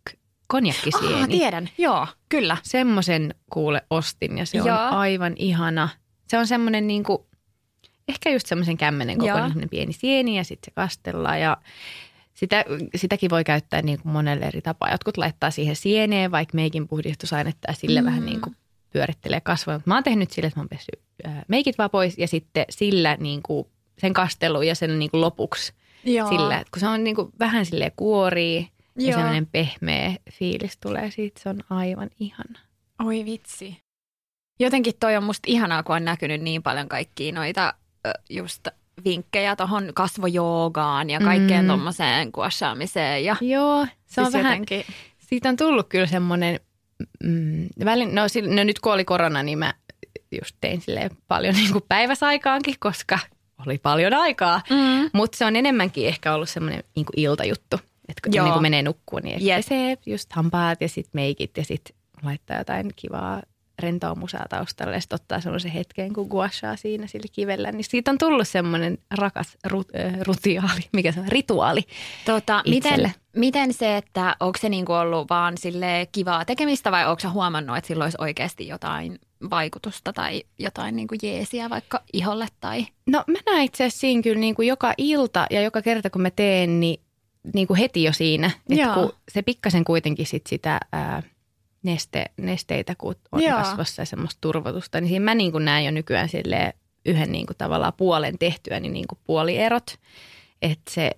konjakkisieni. 0.47 1.21
Ah, 1.21 1.30
tiedän, 1.30 1.69
joo, 1.78 2.08
kyllä. 2.30 2.58
Semmoisen 2.63 3.36
kuule 3.51 3.82
ostin 3.89 4.38
ja 4.38 4.45
se 4.45 4.62
on 4.62 4.67
joo. 4.67 4.78
aivan 4.78 5.34
ihana. 5.38 5.89
Se 6.28 6.38
on 6.38 6.47
semmoinen 6.47 6.88
niin 6.88 7.04
kuin, 7.04 7.17
ehkä 8.08 8.30
just 8.30 8.47
semmoisen 8.47 8.78
kämmenen 8.78 9.17
kokoinen 9.17 9.69
pieni 9.69 9.93
sieni 9.93 10.38
ja 10.38 10.43
sitten 10.43 10.71
se 10.71 10.75
kastellaan 10.75 11.41
ja 11.41 11.58
sitä, 12.36 12.65
sitäkin 12.95 13.30
voi 13.30 13.43
käyttää 13.43 13.82
niin 13.82 14.02
kuin 14.02 14.12
monelle 14.12 14.45
eri 14.45 14.62
tapaa. 14.62 14.91
Jotkut 14.91 15.17
laittaa 15.17 15.52
siihen 15.52 15.76
sieneen, 15.76 16.32
vaikka 16.32 16.56
meikin 16.56 16.88
puhdistusainetta 16.88 17.71
ja 17.71 17.74
sille 17.74 18.02
mm. 18.02 18.06
vähän 18.06 18.26
niin 18.26 18.41
kuin 18.41 18.56
pyörittelee 18.89 19.41
kasvoja. 19.41 19.80
Mä 19.86 19.93
oon 19.93 20.04
tehnyt 20.04 20.32
sille, 20.32 20.48
että 20.48 20.60
mä 20.60 20.62
oon 20.62 20.69
pessyt 20.69 21.00
meikit 21.48 21.78
vaan 21.78 21.89
pois 21.89 22.17
ja 22.17 22.28
sitten 22.28 22.65
sillä 22.69 23.17
niin 23.19 23.41
kuin 23.43 23.67
sen 23.98 24.13
kastelu 24.13 24.62
ja 24.62 24.76
sen 24.76 25.00
niin 25.00 25.12
kuin 25.12 25.21
lopuksi 25.21 25.74
Joo. 26.04 26.30
sillä, 26.30 26.60
että 26.60 26.71
kun 26.71 26.80
se 26.80 26.88
on 26.88 27.04
niin 27.04 27.15
kuin 27.15 27.32
vähän 27.39 27.65
sille 27.65 27.91
kuorii 27.95 28.69
ja 29.00 29.13
sellainen 29.13 29.48
pehmeä 29.48 30.15
fiilis 30.32 30.78
tulee 30.78 31.12
siitä, 31.12 31.41
se 31.41 31.50
on 31.50 31.60
aivan 31.69 32.10
ihana. 32.19 32.60
Oi 33.06 33.26
vitsi. 33.26 33.78
Jotenkin 34.60 34.93
toi 35.00 35.15
on 35.15 35.24
musta 35.24 35.43
ihanaa, 35.48 35.84
kun 35.84 35.95
on 35.95 36.06
näkynyt 36.06 36.41
niin 36.41 36.63
paljon 36.63 36.89
kaikkia 36.89 37.34
noita 37.34 37.74
just 38.30 38.67
vinkkejä 39.05 39.55
tuohon 39.55 39.91
kasvojoogaan 39.93 41.10
ja 41.10 41.19
kaikkeen 41.19 41.65
mm. 41.65 41.67
tuommoiseen 41.67 42.31
kuossaamiseen. 42.31 43.25
Ja 43.25 43.36
Joo, 43.41 43.88
se 44.05 44.21
on 44.21 44.27
siis 44.27 44.34
vähän, 44.34 44.51
jotenkin... 44.51 44.84
siitä 45.19 45.49
on 45.49 45.55
tullut 45.55 45.89
kyllä 45.89 46.05
semmoinen, 46.05 46.60
mm, 47.23 47.67
välin, 47.86 48.15
no, 48.15 48.21
no 48.55 48.63
nyt 48.63 48.79
kun 48.79 48.93
oli 48.93 49.05
korona, 49.05 49.43
niin 49.43 49.58
mä 49.58 49.73
just 50.31 50.55
tein 50.62 50.81
sille 50.81 51.10
paljon 51.27 51.55
niin 51.62 51.71
kuin 51.71 51.84
päiväsaikaankin, 51.89 52.75
koska 52.79 53.19
oli 53.65 53.77
paljon 53.77 54.13
aikaa. 54.13 54.62
Mm. 54.69 55.10
Mutta 55.13 55.38
se 55.38 55.45
on 55.45 55.55
enemmänkin 55.55 56.08
ehkä 56.08 56.34
ollut 56.34 56.49
semmoinen 56.49 56.84
niin 56.95 57.05
iltajuttu. 57.15 57.79
Että 58.08 58.21
kun 58.23 58.43
niin 58.43 58.53
kuin 58.53 58.62
menee 58.62 58.84
nukkuun, 58.84 59.21
niin 59.21 59.47
yes. 59.47 59.65
se 59.65 59.97
just 60.05 60.34
hampaat 60.34 60.81
ja 60.81 60.89
sitten 60.89 61.12
meikit 61.13 61.58
ja 61.58 61.63
sitten 61.63 61.95
laittaa 62.23 62.58
jotain 62.58 62.91
kivaa 62.95 63.41
rentoa 63.79 64.15
musaa 64.15 64.45
taustalle 64.49 64.93
ja 64.93 65.01
sitten 65.01 65.15
ottaa 65.15 65.41
semmoisen 65.41 65.71
hetken, 65.71 66.13
kun 66.13 66.27
guashaa 66.27 66.75
siinä 66.75 67.07
sillä 67.07 67.27
kivellä, 67.31 67.71
niin 67.71 67.83
siitä 67.83 68.11
on 68.11 68.17
tullut 68.17 68.47
semmoinen 68.47 68.97
rakas 69.11 69.57
rut, 69.65 69.88
äh, 69.95 70.19
rutiaali, 70.21 70.81
mikä 70.93 71.11
se 71.11 71.19
on, 71.19 71.27
rituaali 71.27 71.83
tota, 72.25 72.63
miten, 72.67 73.13
miten 73.35 73.73
se, 73.73 73.97
että 73.97 74.35
onko 74.39 74.59
se 74.61 74.69
niinku 74.69 74.93
ollut 74.93 75.29
vaan 75.29 75.57
sille 75.57 76.07
kivaa 76.11 76.45
tekemistä 76.45 76.91
vai 76.91 77.05
onko 77.05 77.29
huomannut, 77.33 77.77
että 77.77 77.88
sillä 77.88 78.03
olisi 78.03 78.17
oikeasti 78.19 78.67
jotain 78.67 79.19
vaikutusta 79.49 80.13
tai 80.13 80.43
jotain 80.59 80.95
niinku 80.95 81.15
jeesiä 81.21 81.69
vaikka 81.69 82.03
iholle? 82.13 82.47
Tai? 82.59 82.85
No 83.07 83.23
mä 83.27 83.38
näen 83.45 83.63
itse 83.63 83.83
asiassa 83.83 83.99
siinä 83.99 84.21
kyllä 84.21 84.39
niinku 84.39 84.61
joka 84.61 84.93
ilta 84.97 85.47
ja 85.49 85.61
joka 85.61 85.81
kerta 85.81 86.09
kun 86.09 86.21
mä 86.21 86.29
teen, 86.29 86.79
niin 86.79 87.01
niinku 87.53 87.75
heti 87.75 88.03
jo 88.03 88.13
siinä, 88.13 88.51
että 88.69 88.93
kun 88.93 89.13
se 89.31 89.41
pikkasen 89.41 89.85
kuitenkin 89.85 90.25
sit 90.25 90.47
sitä... 90.47 90.79
Ää, 90.91 91.23
neste, 91.86 92.26
nesteitä, 92.38 92.95
kun 92.98 93.15
on 93.32 93.43
Joo. 93.43 93.58
kasvassa 93.58 94.02
ja 94.02 94.06
semmoista 94.06 94.38
turvotusta, 94.41 95.02
niin 95.02 95.10
siinä 95.10 95.26
mä 95.26 95.36
niin 95.36 95.52
kuin 95.52 95.65
näen 95.65 95.86
jo 95.86 95.91
nykyään 95.91 96.30
sille 96.30 96.74
yhden 97.06 97.32
niin 97.32 97.45
kuin 97.45 97.58
tavallaan 97.58 97.93
puolen 97.98 98.38
tehtyä, 98.39 98.80
niin, 98.80 98.93
niin 98.93 99.08
kuin 99.08 99.19
puolierot, 99.24 100.00
että 100.62 100.91
se 100.91 101.12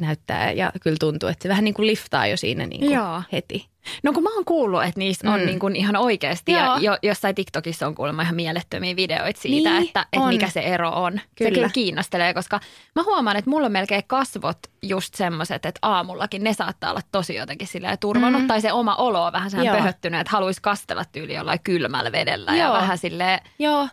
näyttää 0.00 0.52
ja 0.52 0.72
kyllä 0.82 0.96
tuntuu, 1.00 1.28
että 1.28 1.42
se 1.42 1.48
vähän 1.48 1.64
niin 1.64 1.74
kuin 1.74 1.86
liftaa 1.86 2.26
jo 2.26 2.36
siinä 2.36 2.66
niin 2.66 2.80
kuin 2.80 3.24
heti. 3.32 3.70
No 4.02 4.12
kun 4.12 4.22
mä 4.22 4.34
oon 4.34 4.44
kuullut, 4.44 4.82
että 4.82 4.98
niissä 4.98 5.32
on 5.32 5.40
mm. 5.40 5.46
niin 5.46 5.58
kuin 5.58 5.76
ihan 5.76 5.96
oikeasti 5.96 6.52
Joo. 6.52 6.62
ja 6.62 6.78
jo, 6.80 6.98
jossain 7.02 7.34
TikTokissa 7.34 7.86
on 7.86 7.94
kuulemma 7.94 8.22
ihan 8.22 8.34
mielettömiä 8.34 8.96
videoita 8.96 9.40
siitä, 9.40 9.70
niin, 9.70 9.86
että, 9.86 10.06
että 10.12 10.26
mikä 10.26 10.48
se 10.48 10.60
ero 10.60 10.90
on. 10.90 11.12
Kyllä. 11.12 11.48
Se 11.48 11.54
kyllä 11.54 11.68
kiinnostelee, 11.68 12.34
koska 12.34 12.60
mä 12.96 13.02
huomaan, 13.02 13.36
että 13.36 13.50
mulla 13.50 13.66
on 13.66 13.72
melkein 13.72 14.04
kasvot 14.06 14.58
just 14.82 15.14
semmoiset, 15.14 15.66
että 15.66 15.78
aamullakin 15.82 16.44
ne 16.44 16.54
saattaa 16.54 16.90
olla 16.90 17.00
tosi 17.12 17.34
jotenkin 17.34 17.68
silleen 17.68 17.98
turvannut 17.98 18.42
mm. 18.42 18.48
tai 18.48 18.60
se 18.60 18.72
oma 18.72 18.94
olo 18.94 19.24
on 19.24 19.32
vähän 19.32 19.50
sehän 19.50 19.76
pöhöttynyt, 19.76 20.20
että 20.20 20.32
haluaisi 20.32 20.62
kastella 20.62 21.04
tyyli 21.04 21.34
jollain 21.34 21.60
kylmällä 21.64 22.12
vedellä 22.12 22.56
Joo. 22.56 22.66
ja 22.66 22.72
vähän 22.72 22.98
silleen. 22.98 23.40
Joo, 23.58 23.88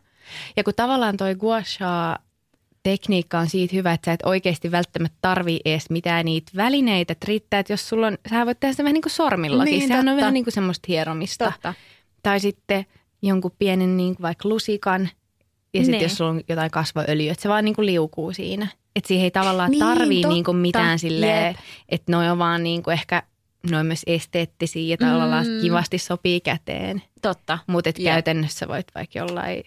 ja 0.58 0.64
kun 0.64 0.74
tavallaan 0.76 1.18
toi 1.18 1.36
gua 1.36 1.62
tekniikka 2.92 3.40
on 3.40 3.50
siitä 3.50 3.76
hyvä, 3.76 3.94
että 3.94 4.06
sä 4.06 4.14
et 4.14 4.20
oikeasti 4.26 4.72
välttämättä 4.72 5.18
tarvii 5.22 5.60
edes 5.66 5.90
mitään 5.90 6.26
niitä 6.26 6.52
välineitä. 6.56 7.12
Että 7.12 7.26
riittää, 7.28 7.60
että 7.60 7.74
jos 7.74 7.90
sulla 7.90 8.08
on, 8.08 8.18
sä 8.30 8.46
voit 8.46 8.60
tehdä 8.60 8.74
sitä 8.74 8.84
vähän 8.84 8.94
niin 8.94 9.02
kuin 9.02 9.12
sormillakin. 9.12 9.72
Niin, 9.72 9.88
Sehän 9.88 10.00
on 10.00 10.06
totta. 10.06 10.22
vähän 10.22 10.34
niin 10.34 10.44
kuin 10.44 10.54
semmoista 10.54 10.86
hieromista. 10.88 11.46
Totta. 11.52 11.74
Tai 12.24 12.40
sitten 12.40 12.86
jonkun 13.22 13.52
pienen 13.60 13.98
niin 13.98 14.16
kuin 14.16 14.22
vaikka 14.24 14.50
lusikan. 14.50 15.02
Ja 15.74 15.80
sitten 15.80 15.92
Niin. 15.92 16.02
jos 16.04 16.18
sulla 16.18 16.30
on 16.32 16.42
jotain 16.50 16.72
kasvoöljyä, 16.72 17.32
että 17.32 17.42
se 17.42 17.50
vaan 17.50 17.66
niin 17.66 17.76
kuin 17.76 17.86
liukuu 17.86 18.34
siinä. 18.34 18.68
Että 18.96 19.08
siihen 19.08 19.24
ei 19.24 19.32
tavallaan 19.32 19.72
Niin, 19.72 19.80
tarvii 19.80 20.22
totta. 20.22 20.34
niin 20.34 20.44
kuin 20.44 20.58
mitään 20.58 21.00
silleen, 21.00 21.56
että 21.90 22.12
noi 22.12 22.30
on 22.30 22.38
vaan 22.40 22.64
niin 22.64 22.84
kuin 22.84 22.94
ehkä, 22.94 23.24
ne 23.70 23.78
on 23.78 23.86
myös 23.86 24.02
esteettisiä 24.08 24.88
ja 24.88 24.98
tavallaan 24.98 25.48
Mm. 25.48 25.62
kivasti 25.62 25.98
sopii 25.98 26.42
käteen. 26.42 27.02
Totta. 27.22 27.60
Mutta 27.68 27.94
käytännössä 28.04 28.68
voit 28.68 28.88
vaikka 28.96 29.20
jollain 29.20 29.64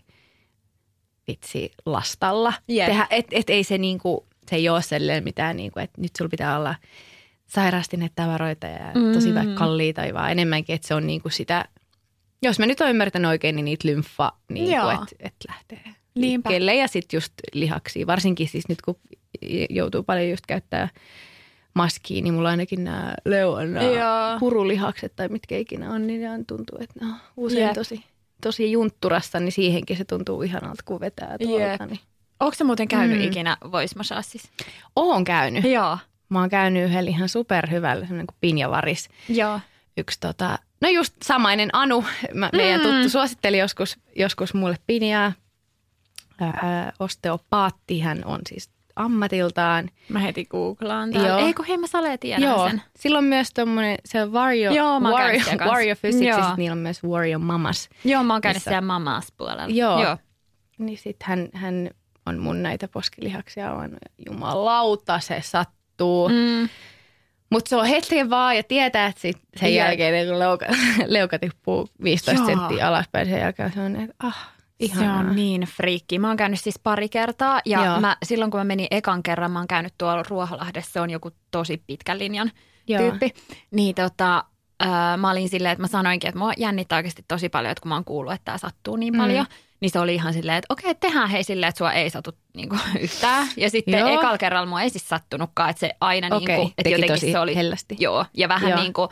vitsi 1.30 1.70
lastalla 1.86 2.52
Jep. 2.68 2.86
tehdä. 2.86 3.06
Että 3.10 3.36
et 3.36 3.50
ei 3.50 3.64
se 3.64 3.78
niinku, 3.78 4.26
se 4.50 4.56
ei 4.56 4.68
ole 4.68 4.82
sellainen 4.82 5.24
mitään, 5.24 5.56
niinku, 5.56 5.78
että 5.80 6.00
nyt 6.00 6.10
sulla 6.18 6.28
pitää 6.28 6.58
olla 6.58 6.74
sairastinetavaroita 7.46 8.66
ja 8.66 8.92
tosi 9.14 9.28
Mm. 9.28 9.34
vaikka 9.34 9.54
kalliita, 9.54 10.02
vaan 10.14 10.30
enemmänkin, 10.32 10.74
että 10.74 10.88
se 10.88 10.94
on 10.94 11.06
niinku 11.06 11.28
sitä, 11.30 11.64
jos 12.42 12.58
mä 12.58 12.66
nyt 12.66 12.80
olen 12.80 12.90
ymmärtänyt 12.90 13.28
oikein, 13.28 13.56
niin 13.56 13.64
niitä 13.64 13.88
lymfa, 13.88 14.32
niinku, 14.48 14.88
että 14.88 15.16
et 15.20 15.34
lähtee 15.48 15.80
Niinpä. 16.14 16.48
liikkeelle. 16.50 16.74
Ja 16.74 16.88
sitten 16.88 17.16
just 17.16 17.32
lihaksia, 17.52 18.06
varsinkin 18.06 18.48
siis 18.48 18.68
nyt 18.68 18.82
kun 18.82 18.96
joutuu 19.70 20.02
paljon 20.02 20.30
just 20.30 20.46
käyttää 20.46 20.88
maskiin, 21.74 22.24
niin 22.24 22.34
mulla 22.34 22.48
ainakin 22.48 22.84
nämä 22.84 23.14
leuan 23.24 23.68
purulihakset 24.40 25.12
tai 25.16 25.28
mitkä 25.28 25.56
ikinä 25.58 25.92
on, 25.92 26.06
niin 26.06 26.20
ne 26.20 26.44
tuntuu, 26.46 26.78
että 26.80 27.00
ne 27.00 27.06
on 27.06 27.14
usein 27.36 27.62
Jep. 27.66 27.72
tosi, 27.74 28.04
tosi 28.40 28.72
juntturassa, 28.72 29.40
niin 29.40 29.52
siihenkin 29.52 29.96
se 29.96 30.04
tuntuu 30.04 30.42
ihanalta, 30.42 30.82
kun 30.84 31.00
vetää 31.00 31.36
tuolta. 31.42 31.64
Jep. 31.64 31.80
Niin. 31.90 32.00
Onko 32.40 32.54
se 32.54 32.64
muuten 32.64 32.88
käynyt 32.88 33.18
Mm. 33.18 33.24
ikinä 33.24 33.56
voice 33.72 33.96
massageissa? 33.96 34.48
Oon 34.96 35.24
käynyt. 35.24 35.64
Joo. 35.64 35.98
Mä 36.28 36.40
oon 36.40 36.48
käynyt 36.50 36.84
yhdellä 36.90 37.10
ihan 37.10 37.28
superhyvällä, 37.28 38.00
semmoinen 38.06 38.26
kuin 38.26 38.36
Pinjavaris. 38.40 39.08
Joo. 39.28 39.60
Yksi 39.96 40.20
tota, 40.20 40.58
no 40.80 40.88
just 40.88 41.14
samainen 41.22 41.68
Anu, 41.72 42.04
mä, 42.34 42.50
meidän 42.52 42.80
Mm. 42.80 42.86
tuttu 42.86 43.08
suositteli 43.08 43.58
joskus, 43.58 43.98
joskus 44.16 44.54
mulle 44.54 44.76
Pinjaa. 44.86 45.32
Osteopaatti 46.98 48.00
hän 48.00 48.22
on 48.24 48.40
siis 48.48 48.70
ammatiltaan. 48.96 49.88
Mä 50.08 50.18
heti 50.18 50.44
googlaan 50.44 51.10
täällä. 51.10 51.28
Joo. 51.28 51.38
Ei 51.38 51.54
kun 51.54 51.64
hei 51.64 51.76
mä 51.78 51.86
salee 51.86 52.18
tiedän 52.18 52.42
Joo, 52.42 52.68
sen. 52.68 52.82
silloin 52.96 53.24
myös 53.24 53.50
tommonen, 53.54 53.96
se 54.04 54.22
on 54.22 54.32
Wario, 54.32 54.72
Joo, 54.72 55.00
mä 55.00 55.10
kanssa. 55.10 55.64
Wario 55.64 55.96
Physics 55.96 56.26
Joo. 56.38 56.56
niillä 56.56 56.72
on 56.72 56.78
myös 56.78 57.04
Wario 57.04 57.38
Mamas. 57.38 57.88
Joo, 58.04 58.22
mä 58.22 58.32
oon 58.32 58.40
käynyt 58.40 58.56
Missä- 58.56 58.70
siellä 58.70 58.86
mamas 58.86 59.32
puolella. 59.36 59.66
Joo. 59.74 60.02
Joo. 60.02 60.16
Niin 60.78 60.98
sit 60.98 61.22
hän, 61.22 61.48
hän 61.54 61.90
on 62.26 62.38
mun 62.38 62.62
näitä 62.62 62.88
poskilihaksia 62.88 63.72
on 63.72 63.96
jumalauta, 64.30 65.20
se 65.20 65.40
sattuu. 65.44 66.28
Mm. 66.28 66.34
Mm. 66.34 66.68
Mutta 67.50 67.68
se 67.68 67.76
on 67.76 67.86
hetken 67.86 68.30
vaan 68.30 68.56
ja 68.56 68.62
tietää, 68.62 69.06
että 69.06 69.20
sit 69.20 69.36
sen 69.56 69.74
Jep. 69.74 69.86
jälkeen 69.86 70.28
kun 70.28 70.38
leuka, 70.38 70.66
leuka 71.06 71.38
tippuu 71.38 71.88
15 72.02 72.40
Joo. 72.40 72.46
senttiä 72.46 72.88
alaspäin, 72.88 73.28
sen 73.28 73.40
jälkeen 73.40 73.72
se 73.72 73.80
on, 73.80 73.96
että 73.96 74.14
ah, 74.18 74.48
Se 74.80 74.86
ihanaa. 74.86 75.18
on 75.18 75.36
niin 75.36 75.60
friikki. 75.62 76.18
Mä 76.18 76.28
oon 76.28 76.36
käynyt 76.36 76.60
siis 76.60 76.78
pari 76.78 77.08
kertaa 77.08 77.60
ja 77.66 77.84
Joo. 77.84 78.00
mä, 78.00 78.16
silloin 78.22 78.50
kun 78.50 78.60
mä 78.60 78.64
menin 78.64 78.86
ekan 78.90 79.22
kerran, 79.22 79.50
mä 79.50 79.58
oon 79.58 79.68
käynyt 79.68 79.94
tuolla 79.98 80.22
Ruoholahdessa, 80.28 80.92
se 80.92 81.00
on 81.00 81.10
joku 81.10 81.30
tosi 81.50 81.82
pitkän 81.86 82.18
linjan 82.18 82.50
Joo. 82.88 83.00
tyyppi. 83.02 83.30
Niin 83.70 83.94
tota, 83.94 84.44
ää, 84.80 85.16
mä 85.16 85.30
olin 85.30 85.48
silleen, 85.48 85.72
että 85.72 85.82
mä 85.82 85.86
sanoinkin, 85.88 86.28
että 86.28 86.38
mua 86.38 86.52
jännittää 86.56 86.96
oikeasti 86.96 87.24
tosi 87.28 87.48
paljon, 87.48 87.70
että 87.72 87.82
kun 87.82 87.88
mä 87.88 87.94
oon 87.94 88.04
kuullut, 88.04 88.32
että 88.32 88.44
tää 88.44 88.58
sattuu 88.58 88.96
niin 88.96 89.14
Mm. 89.14 89.20
paljon. 89.20 89.46
Niin 89.80 89.90
se 89.90 89.98
oli 90.00 90.14
ihan 90.14 90.32
silleen, 90.32 90.56
että 90.58 90.66
okei, 90.74 90.94
tehdään 90.94 91.30
hei 91.30 91.44
silleen, 91.44 91.68
että 91.68 91.78
sua 91.78 91.92
ei 91.92 92.10
satu 92.10 92.30
niinku 92.54 92.76
yhtään. 93.00 93.46
Ja 93.56 93.70
sitten 93.70 93.98
Joo. 94.00 94.08
ekalla 94.08 94.38
kerralla 94.38 94.66
mua 94.66 94.82
ei 94.82 94.90
siis 94.90 95.08
sattunutkaan, 95.08 95.70
että 95.70 95.80
se 95.80 95.90
aina 96.00 96.36
Okei, 96.36 96.56
niinku, 96.56 96.68
että 96.68 96.82
teki 96.82 96.90
jotenkin 96.94 97.14
tosi 97.14 97.32
se 97.32 97.38
oli, 97.38 97.56
hellästi. 97.56 97.96
joo, 97.98 98.24
ja 98.34 98.48
vähän 98.48 98.70
Joo. 98.70 98.80
niin 98.80 98.92
kuin, 98.92 99.08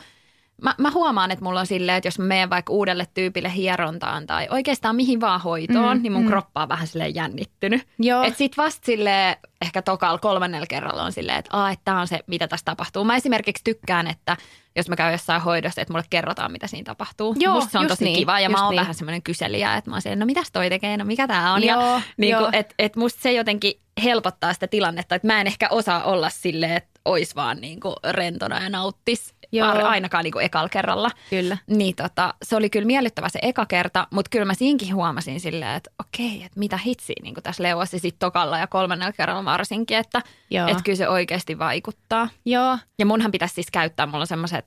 mä, 0.63 0.75
mä 0.79 0.91
huomaan, 0.91 1.31
että 1.31 1.45
mulla 1.45 1.61
on 1.61 1.67
silleen, 1.67 1.99
että 1.99 2.07
jos 2.07 2.19
mä 2.19 2.25
menen 2.25 2.51
vaikka 2.51 2.73
uudelle 2.73 3.07
tyypille 3.15 3.55
hierontaan 3.55 4.27
tai 4.27 4.49
oikeastaan 4.51 4.97
mihin 4.97 5.21
vaan 5.21 5.41
hoitoon, 5.41 5.97
Mm, 5.97 6.03
niin 6.03 6.13
mun 6.13 6.23
mm. 6.23 6.29
kroppa 6.29 6.63
on 6.63 6.69
vähän 6.69 6.87
silleen 6.87 7.15
jännittynyt. 7.15 7.87
Joo. 7.99 8.23
Et 8.23 8.37
sit 8.37 8.57
vasta 8.57 8.87
silleen, 8.87 9.37
ehkä 9.63 9.83
tokalla 9.83 10.19
kolmannella 10.19 10.67
kerralla 10.67 11.03
on 11.03 11.13
silleen, 11.13 11.39
että 11.39 11.57
Aa, 11.57 11.71
että 11.71 11.85
tää 11.85 12.01
on 12.01 12.07
se, 12.09 12.21
mitä 12.27 12.49
tässä 12.49 12.65
tapahtuu. 12.65 13.05
Mä 13.05 13.17
esimerkiksi 13.17 13.65
tykkään, 13.65 14.07
että 14.07 14.37
jos 14.77 14.89
mä 14.89 14.97
käyn 14.97 15.13
jossain 15.13 15.43
hoidossa, 15.43 15.81
että 15.81 15.93
mulle 15.95 16.05
kerrotaan, 16.11 16.53
mitä 16.53 16.67
siinä 16.67 16.85
tapahtuu. 16.85 17.37
Joo, 17.39 17.55
Musta 17.55 17.71
se 17.71 17.79
on 17.79 17.87
tosi 17.87 18.05
niin, 18.05 18.19
kiva 18.19 18.41
ja 18.41 18.51
mä 18.51 18.65
oon 18.65 18.71
niin. 18.71 18.81
vähän 18.81 18.95
semmoinen 18.95 19.23
kyselijä, 19.23 19.75
että 19.75 19.91
mä 19.91 19.95
oon 19.95 20.03
silleen, 20.03 20.19
no 20.19 20.27
mitäs 20.27 20.53
toi 20.53 20.71
tekee, 20.71 20.97
no 20.97 21.05
mikä 21.05 21.27
tää 21.27 21.53
on. 21.53 21.65
Joo, 21.65 21.83
ja 21.83 22.01
niin 22.17 22.37
kuin, 22.37 22.55
et, 22.55 22.75
et 22.79 22.97
musta 22.97 23.23
se 23.23 23.33
jotenkin 23.33 23.81
helpottaa 24.05 24.53
sitä 24.55 24.67
tilannetta, 24.67 25.15
että 25.15 25.27
mä 25.27 25.41
en 25.41 25.47
ehkä 25.47 25.69
osaa 25.71 26.03
olla 26.05 26.31
silleen, 26.31 26.77
että 26.77 27.01
ois 27.05 27.37
vaan 27.37 27.61
niin 27.61 27.81
kuin 27.81 27.95
rentona 28.11 28.63
ja 28.63 28.69
nauttis 28.71 29.35
Joo. 29.53 29.87
ainakaan 29.87 30.25
niin 30.25 30.33
kuin 30.33 30.45
ekalla 30.45 30.69
kerralla. 30.69 31.11
Kyllä. 31.31 31.59
Niin 31.67 31.95
tota, 31.95 32.35
se 32.43 32.57
oli 32.57 32.71
kyllä 32.71 32.87
miellyttävä 32.87 33.29
se 33.29 33.39
eka 33.43 33.67
kerta, 33.67 34.07
mutta 34.11 34.29
kyllä 34.29 34.45
mä 34.45 34.55
siinkin 34.55 34.95
huomasin 34.95 35.41
silleen, 35.41 35.77
että 35.77 35.91
okei, 35.99 36.43
että 36.45 36.61
mitä 36.61 36.77
hitsiä 36.77 37.17
niin 37.23 37.35
tässä 37.43 37.63
leuassa 37.63 37.99
sitten 37.99 38.19
tokalla 38.19 38.59
ja 38.59 38.67
kolmannella 38.67 39.13
kerralla 39.13 39.45
varsinkin, 39.45 39.97
että 39.97 40.23
et 40.71 40.83
kyllä 40.85 40.97
se 40.97 41.09
oikeasti 41.09 41.59
vaikuttaa. 41.59 42.29
Joo. 42.45 42.79
Ja 42.99 43.07
munhan 43.07 43.33
pitäisi 43.33 43.55
siis 43.55 43.71
käyttää, 43.71 44.07
mulla 44.07 44.23
on 44.23 44.27
semmoiset, 44.27 44.67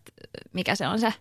mikä 0.54 0.76
se 0.76 0.88
on 0.88 1.00
se 1.00 1.14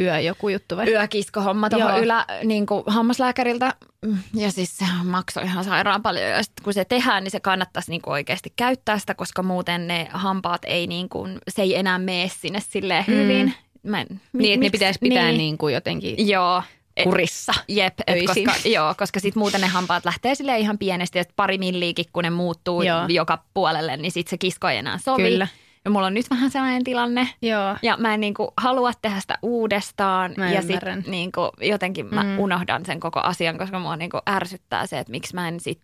Yö 0.00 0.18
joku 0.20 0.48
juttu 0.48 0.76
vai? 0.76 0.88
yökiskohomma 0.88 1.70
tuohon 1.70 2.00
ylä 2.00 2.24
niin 2.44 2.66
kuin 2.66 2.82
hammaslääkäriltä. 2.86 3.74
Mm, 4.06 4.18
Ja 4.34 4.50
siis 4.52 4.76
se 4.78 4.84
maksoi 5.04 5.44
ihan 5.44 5.64
sairaan 5.64 6.02
paljon. 6.02 6.30
Ja 6.30 6.42
sitten 6.42 6.64
kun 6.64 6.74
se 6.74 6.84
tehdään, 6.84 7.24
niin 7.24 7.30
se 7.30 7.40
kannattaisi 7.40 7.90
niin 7.90 8.02
kuin 8.02 8.12
oikeasti 8.12 8.52
käyttää 8.56 8.98
sitä, 8.98 9.14
koska 9.14 9.42
muuten 9.42 9.86
ne 9.86 10.08
hampaat 10.10 10.62
ei 10.66 10.86
niin 10.86 11.08
kuin, 11.08 11.38
se 11.48 11.62
ei 11.62 11.76
enää 11.76 11.98
mene 11.98 12.30
sinne 12.40 12.60
silleen 12.60 13.04
hyvin. 13.06 13.54
Mä 13.82 14.00
en, 14.00 14.06
mi- 14.32 14.42
Niin, 14.42 14.60
ne 14.60 14.70
pitäisi 14.70 14.98
pitää 14.98 15.24
niin. 15.26 15.38
niin 15.38 15.58
kuin 15.58 15.74
jotenkin 15.74 16.28
Joo. 16.28 16.62
Et- 16.96 17.04
kurissa. 17.04 17.52
Jep, 17.68 17.94
et 18.06 18.16
öisin. 18.16 18.46
koska, 18.46 18.68
joo, 18.68 18.94
koska 18.98 19.20
sit 19.20 19.34
muuten 19.36 19.60
ne 19.60 19.66
hampaat 19.66 20.04
lähtee 20.04 20.34
sille 20.34 20.58
ihan 20.58 20.78
pienesti, 20.78 21.18
että 21.18 21.32
pari 21.36 21.58
milliikin, 21.58 22.04
kun 22.12 22.22
ne 22.24 22.30
muuttuu 22.30 22.82
Joo. 22.82 23.06
joka 23.08 23.38
puolelle, 23.54 23.96
niin 23.96 24.12
sit 24.12 24.28
se 24.28 24.38
kisko 24.38 24.68
ei 24.68 24.78
enää 24.78 24.98
sovi. 24.98 25.22
Kyllä. 25.22 25.48
Ja 25.84 25.90
mulla 25.90 26.06
on 26.06 26.14
nyt 26.14 26.30
vähän 26.30 26.50
sellainen 26.50 26.84
tilanne, 26.84 27.28
Joo. 27.42 27.76
ja 27.82 27.96
mä 27.96 28.14
en 28.14 28.20
niinku 28.20 28.52
halua 28.56 28.90
tehdä 29.02 29.20
sitä 29.20 29.38
uudestaan. 29.42 30.34
Mä 30.36 30.52
ja 30.52 30.60
ymmärrän. 30.60 31.02
sit 31.02 31.10
niinku 31.10 31.50
jotenkin 31.60 32.06
mä 32.14 32.22
Mm. 32.22 32.38
unohdan 32.38 32.86
sen 32.86 33.00
koko 33.00 33.20
asian, 33.20 33.58
koska 33.58 33.78
mua 33.78 33.96
niinku 33.96 34.18
ärsyttää 34.30 34.86
se, 34.86 34.98
että 34.98 35.10
miksi 35.10 35.34
mä 35.34 35.48
en 35.48 35.60
sit... 35.60 35.80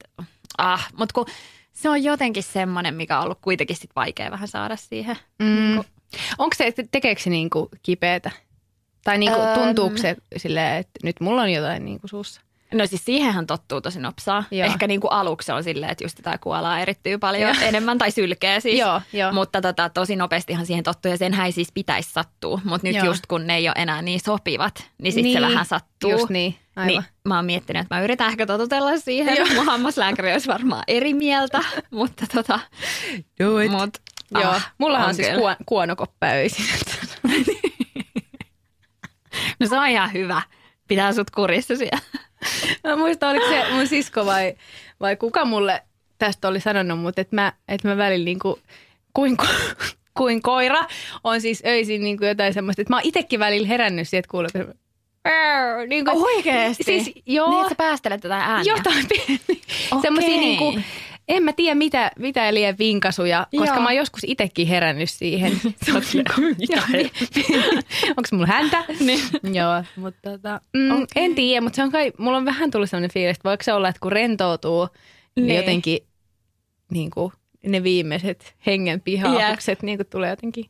Ah, 0.59 0.89
mutta 0.97 1.13
kun 1.13 1.27
se 1.73 1.89
on 1.89 2.03
jotenkin 2.05 2.43
semmoinen, 2.43 2.95
mikä 2.95 3.19
on 3.19 3.25
ollut 3.25 3.39
kuitenkin 3.43 3.77
sit 3.77 3.91
vaikea 3.97 4.31
vähän 4.31 4.49
saada 4.49 4.77
siihen. 4.77 5.17
Mm. 5.39 5.47
Niinku, 5.47 5.85
Onko 6.39 6.55
se, 6.57 6.75
tekeekö 6.91 7.21
se 7.23 7.31
niin 7.31 7.51
kuin 7.51 7.69
kipeätä? 7.83 8.31
Tai 9.05 9.19
niin 9.19 9.33
kuin, 9.33 9.49
tuntuuko 9.55 9.97
se 9.97 10.17
silleen, 10.37 10.77
että 10.77 11.01
nyt 11.03 11.21
mulla 11.21 11.43
on 11.43 11.53
jotain 11.53 11.85
niin 11.85 12.01
kuin 12.01 12.11
suussa? 12.11 12.41
No 12.75 12.87
siis 12.87 13.05
siihenhän 13.05 13.47
tottuu 13.47 13.81
tosi 13.81 14.01
nopsaa. 14.01 14.45
Joo. 14.51 14.67
Ehkä 14.67 14.87
niinku 14.87 15.07
aluksi 15.09 15.47
se 15.47 15.53
on 15.53 15.65
silleen, 15.65 15.93
että 15.93 16.05
just 16.05 16.19
jotain 16.19 16.41
kuolaa 16.41 16.81
erittyy 16.81 17.19
paljon 17.19 17.57
Joo. 17.57 17.69
enemmän 17.69 17.99
tai 17.99 18.11
sylkeä 18.11 18.61
siis. 18.61 18.79
Joo, 18.79 19.01
joo. 19.13 19.33
Mutta 19.33 19.61
tota, 19.61 19.89
tosi 19.89 20.17
nopeastihan 20.17 20.67
siihen 20.67 20.85
tottuu 20.85 21.11
ja 21.11 21.17
senhän 21.17 21.47
ei 21.47 21.53
siis 21.53 21.73
pitäisi 21.75 22.13
sattua. 22.13 22.61
Mutta 22.65 22.87
nyt 22.87 22.97
Joo. 22.97 23.07
just 23.07 23.27
kun 23.27 23.47
ne 23.47 23.57
ei 23.57 23.69
ole 23.69 23.75
enää 23.79 24.03
niin 24.03 24.21
sopivat, 24.21 24.89
niin 25.03 25.13
sitten 25.13 25.33
se 25.33 25.41
Niin, 25.41 25.49
vähän 25.49 25.67
sattuu. 25.67 26.11
Just 26.11 26.31
niin, 26.31 26.57
aivan. 26.77 26.87
Niin 26.87 27.05
mä 27.25 27.37
oon 27.37 27.45
miettinyt, 27.45 27.83
että 27.83 27.95
mä 27.95 28.03
yritän 28.03 28.29
ehkä 28.29 28.47
totutella 28.47 28.99
siihen. 28.99 29.37
Joo. 29.37 29.47
Mun 29.55 29.67
hammaslääkäri 29.67 30.33
olisi 30.33 30.49
varmaan 30.49 30.85
eri 30.89 31.15
mieltä, 31.15 31.61
mutta 31.91 32.27
tota... 32.35 32.61
Do 33.43 33.51
Mut, 33.71 33.99
Joo, 34.31 34.51
ah, 34.51 34.73
mullahan 34.79 35.09
on, 35.09 35.15
siis 35.15 35.29
kyllä. 35.29 35.41
kuon, 35.41 35.57
kuonokoppa 35.67 36.27
öisin. 36.27 36.65
No 39.61 39.67
se 39.67 39.79
on 39.79 39.89
ihan 39.89 40.13
hyvä. 40.13 40.43
Pitää 40.89 41.13
sut 41.13 41.31
kurissa 41.31 41.77
siellä. 41.77 41.99
Mä 42.85 42.97
muistan, 42.97 43.31
oliko 43.31 43.49
se 43.49 43.65
mun 43.73 43.87
sisko 43.87 44.27
vai, 44.27 44.55
vai 45.01 45.17
kuka 45.17 45.45
mulle 45.45 45.83
tästä 46.19 46.49
oli 46.49 46.61
sanonut, 46.61 46.99
mutta 46.99 47.21
että 47.21 47.37
mä, 47.37 47.53
että 47.69 47.89
mä 47.89 47.97
välillä 47.97 48.25
niin 48.25 48.39
kuin, 48.39 48.57
kuin, 49.15 49.37
kuin 50.19 50.43
koira 50.43 50.81
on 51.25 51.41
siis 51.41 51.63
öisin 51.67 52.03
niin 52.03 52.19
kuin 52.19 52.29
jotain 52.29 52.55
semmoista, 52.55 52.83
että 52.83 52.93
mä 52.93 52.97
oon 52.97 53.07
itsekin 53.07 53.41
välillä 53.41 53.69
herännyt 53.69 54.09
siihen, 54.09 54.25
että 54.25 54.31
että 54.61 55.87
niin 55.87 56.05
kuin, 56.05 56.25
Oikeesti? 56.25 56.85
Siis, 56.85 57.13
joo, 57.27 57.51
Niin, 57.51 57.61
että 57.61 57.69
sä 57.69 57.75
päästelet 57.75 58.21
tätä 58.21 58.37
ääniä. 58.37 58.73
jotain 58.77 59.07
pieni. 59.09 59.41
Okei. 59.49 60.03
Semmoisia 60.03 60.37
niin 60.37 60.59
kuin, 60.59 60.85
en 61.31 61.43
mä 61.43 61.53
tiedä 61.53 61.75
mitä, 61.75 62.11
mitä 62.19 62.55
liian 62.55 62.75
vinkasuja, 62.79 63.47
koska 63.57 63.75
Joo. 63.75 63.83
mä 63.83 63.89
oon 63.89 63.97
joskus 63.97 64.21
itsekin 64.27 64.67
herännyt 64.67 65.11
siihen. 65.11 65.53
Onko 68.17 68.29
mulla 68.33 68.47
häntä? 68.47 68.85
Niin. 69.01 69.21
Joo, 69.43 69.85
mutta 69.97 70.31
tota, 70.31 70.61
mm, 70.77 70.91
Okei. 70.91 71.07
en 71.25 71.35
tiedä, 71.35 71.61
mutta 71.61 71.77
se 71.77 71.83
on 71.83 71.93
kai, 71.93 72.13
mulla 72.19 72.37
on 72.37 72.45
vähän 72.45 72.71
tullut 72.71 72.91
sellainen 72.91 73.11
fiilis, 73.13 73.37
että 73.37 73.49
voiko 73.49 73.63
se 73.63 73.73
olla, 73.73 73.89
että 73.89 74.01
kun 74.01 74.13
rentoutuu, 74.13 74.89
niin, 75.37 75.47
Niin. 75.47 75.57
jotenkin 75.57 75.99
niin 76.91 77.11
kuin, 77.11 77.33
ne 77.67 77.83
viimeiset 77.83 78.55
hengen 78.67 79.01
pihaukset 79.01 79.83
niin 79.83 79.99
kuin 79.99 80.07
tulee 80.07 80.31
jotenkin. 80.31 80.65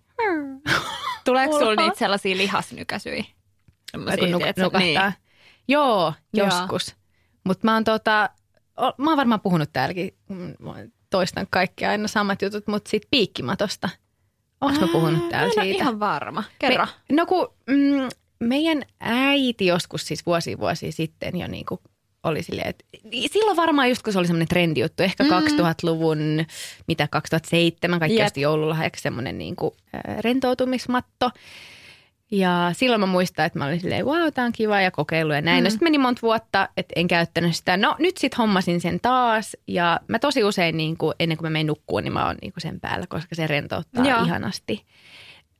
Tuleeko 1.25 1.59
sulla 1.59 1.75
niitä 1.83 1.99
sellaisia 1.99 2.37
lihasnykäsyjä? 2.37 3.25
Kun 3.93 4.03
nuk- 4.03 4.39
tiedätkö, 4.39 4.63
nukahtaa. 4.63 5.09
Niin. 5.09 5.13
Joo, 5.69 6.13
joskus. 6.35 6.97
Mutta 7.45 7.67
mä 7.67 7.75
oon 7.75 7.85
tota, 7.85 8.31
mä 8.99 9.11
oon 9.11 9.17
varmaan 9.17 9.41
puhunut 9.41 9.71
täälläkin, 9.73 10.15
mm, 10.29 10.55
toistan 11.11 11.47
kaikki 11.51 11.87
aina 11.87 12.09
samat 12.09 12.43
jutut, 12.43 12.67
mutta 12.67 12.91
sitten 12.91 13.09
piikkimatosta. 13.11 13.89
Onko 14.61 14.81
mä 14.81 14.87
puhunut 14.93 15.29
täällä 15.29 15.53
siitä? 15.63 15.65
ihan 15.65 16.01
varma. 16.01 16.45
Kerro. 16.59 16.87
Me, 16.87 17.17
no 17.17 17.27
kun 17.27 17.55
mm, 17.67 18.09
meidän 18.41 18.83
äiti 19.01 19.67
joskus 19.67 20.07
siis 20.07 20.27
vuosi 20.27 20.59
vuosi 20.59 20.93
sitten 20.93 21.39
jo 21.39 21.47
niin 21.47 21.67
kuin 21.67 21.81
oli 22.23 22.43
silleen, 22.43 22.69
että 22.69 22.85
silloin 23.33 23.57
varmaan 23.57 23.89
just 23.89 24.03
kun 24.03 24.13
se 24.13 24.19
oli 24.19 24.27
semmoinen 24.27 24.49
trendijuttu, 24.49 25.03
ehkä 25.03 25.25
mm. 25.25 25.31
2000-luvun, 25.31 26.19
mitä 26.89 27.09
2007, 27.09 28.01
kaikki 28.01 28.23
osti 28.23 28.41
joululahjaksi 28.41 29.03
semmoinen 29.03 29.39
niin 29.39 29.57
kuin, 29.57 29.75
rentoutumismatto. 30.21 31.31
Ja 32.31 32.71
silloin 32.73 33.01
mä 33.01 33.07
muistan, 33.07 33.47
että 33.47 33.59
mä 33.59 33.67
olin 33.67 33.81
silleen, 33.81 34.07
wow, 34.07 34.29
tää 34.35 34.45
on 34.45 34.53
kiva 34.53 34.81
ja 34.81 34.91
kokeilu 34.91 35.33
ja 35.33 35.41
näin. 35.41 35.63
Mm. 35.63 35.65
No 35.65 35.71
sitten 35.71 35.87
meni 35.87 35.99
monta 35.99 36.23
vuotta, 36.23 36.69
että 36.77 36.93
en 36.97 37.09
käyttänyt 37.09 37.57
sitä. 37.57 37.77
No 37.77 37.97
nyt 37.99 38.17
sitten 38.17 38.39
hommasin 38.39 38.81
sen 38.81 38.99
taas 39.03 39.57
ja 39.67 40.01
mä 40.09 40.19
tosi 40.19 40.45
usein 40.45 40.77
niin 40.77 40.97
kuin, 40.97 41.15
ennen 41.21 41.39
kuin 41.39 41.47
mä 41.47 41.51
menen 41.51 41.67
nukkuun, 41.67 42.05
niin 42.05 42.13
mä 42.13 42.27
oon 42.27 42.37
niin 42.43 42.53
kuin 42.53 42.63
sen 42.63 42.81
päällä, 42.81 43.07
koska 43.09 43.35
se 43.35 43.47
rentouttaa 43.47 44.05
Joo. 44.05 44.25
ihanasti. 44.25 44.85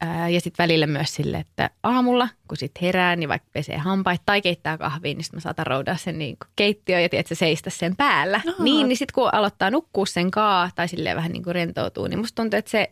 Ää, 0.01 0.29
Ja 0.29 0.41
sitten 0.41 0.65
välillä 0.65 0.87
myös 0.87 1.15
sille, 1.15 1.37
että 1.39 1.71
aamulla, 1.83 2.29
kun 2.49 2.57
sit 2.57 2.73
herää, 2.83 3.17
niin 3.17 3.29
vaikka 3.29 3.49
pesee 3.53 3.77
hampaita 3.79 4.23
tai 4.27 4.43
keittää 4.43 4.79
kahvia, 4.79 5.15
niin 5.15 5.25
sit 5.25 5.33
mä 5.33 5.41
saatan 5.41 5.67
roudaa 5.67 5.97
sen 5.97 6.19
niin 6.19 6.37
keittiöön 6.57 7.03
ja 7.03 7.09
tiedätkö, 7.09 7.35
seistä 7.35 7.71
sen 7.71 7.97
päällä. 7.97 8.41
Aa. 8.47 8.65
Niin, 8.65 8.89
niin 8.89 8.97
sitten 8.97 9.15
kun 9.15 9.35
aloittaa 9.35 9.71
nukkua 9.71 10.07
sen 10.07 10.31
kaa 10.31 10.71
tai 10.75 10.89
silleen 10.89 11.17
vähän 11.17 11.33
niin 11.33 11.43
kuin 11.43 11.55
rentoutuu, 11.55 12.07
niin 12.07 12.19
musta 12.19 12.43
tuntuu, 12.43 12.59
että 12.59 12.71
se, 12.71 12.91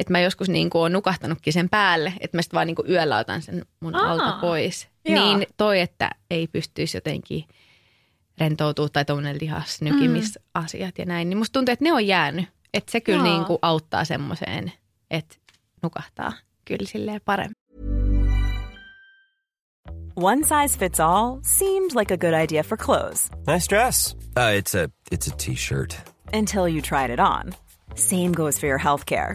että 0.00 0.12
mä 0.12 0.20
joskus 0.20 0.48
niin 0.48 0.70
kuin 0.70 0.80
oon 0.80 0.92
nukahtanutkin 0.92 1.52
sen 1.52 1.68
päälle, 1.68 2.12
että 2.20 2.36
mä 2.38 2.42
sitten 2.42 2.56
vaan 2.56 2.66
niin 2.66 2.74
kuin 2.76 2.90
yöllä 2.90 3.18
otan 3.18 3.42
sen 3.42 3.66
mun 3.80 3.94
Aa. 3.94 4.10
alta 4.12 4.38
pois. 4.40 4.88
Joo. 5.08 5.24
Niin 5.36 5.46
toi, 5.56 5.80
että 5.80 6.10
ei 6.30 6.46
pystyisi 6.46 6.96
jotenkin 6.96 7.44
rentoutua 8.38 8.88
tai 8.88 9.04
tuommoinen 9.04 9.38
lihasnykimisasiat 9.40 10.98
ja 10.98 11.04
näin, 11.04 11.28
niin 11.28 11.38
musta 11.38 11.52
tuntuu, 11.52 11.72
että 11.72 11.84
ne 11.84 11.92
on 11.92 12.06
jäänyt. 12.06 12.48
Että 12.74 12.92
se 12.92 13.00
kyllä 13.00 13.26
Joo. 13.26 13.34
niin 13.36 13.44
kuin 13.44 13.58
auttaa 13.62 14.04
semmoiseen, 14.04 14.72
että 15.10 15.36
nukahtaa 15.82 16.32
kyllä 16.64 16.86
silleen 16.88 17.20
paremmin. 17.24 17.54
One 20.16 20.42
size 20.42 20.78
fits 20.78 21.00
all 21.00 21.38
seemed 21.42 21.90
like 21.94 22.14
a 22.14 22.16
good 22.16 22.34
idea 22.44 22.62
for 22.62 22.78
clothes 22.78 23.30
Nice 23.46 23.66
dress. 23.68 24.14
Uh, 24.36 24.60
it's 24.60 24.74
a 24.74 24.88
it's 25.14 25.32
a 25.32 25.36
t-shirt. 25.36 25.96
until 26.32 26.66
you 26.68 26.80
tried 26.80 27.10
it 27.10 27.20
on. 27.20 27.52
Same 27.94 28.32
goes 28.32 28.60
for 28.60 28.68
your 28.68 28.78
healthcare. 28.78 29.34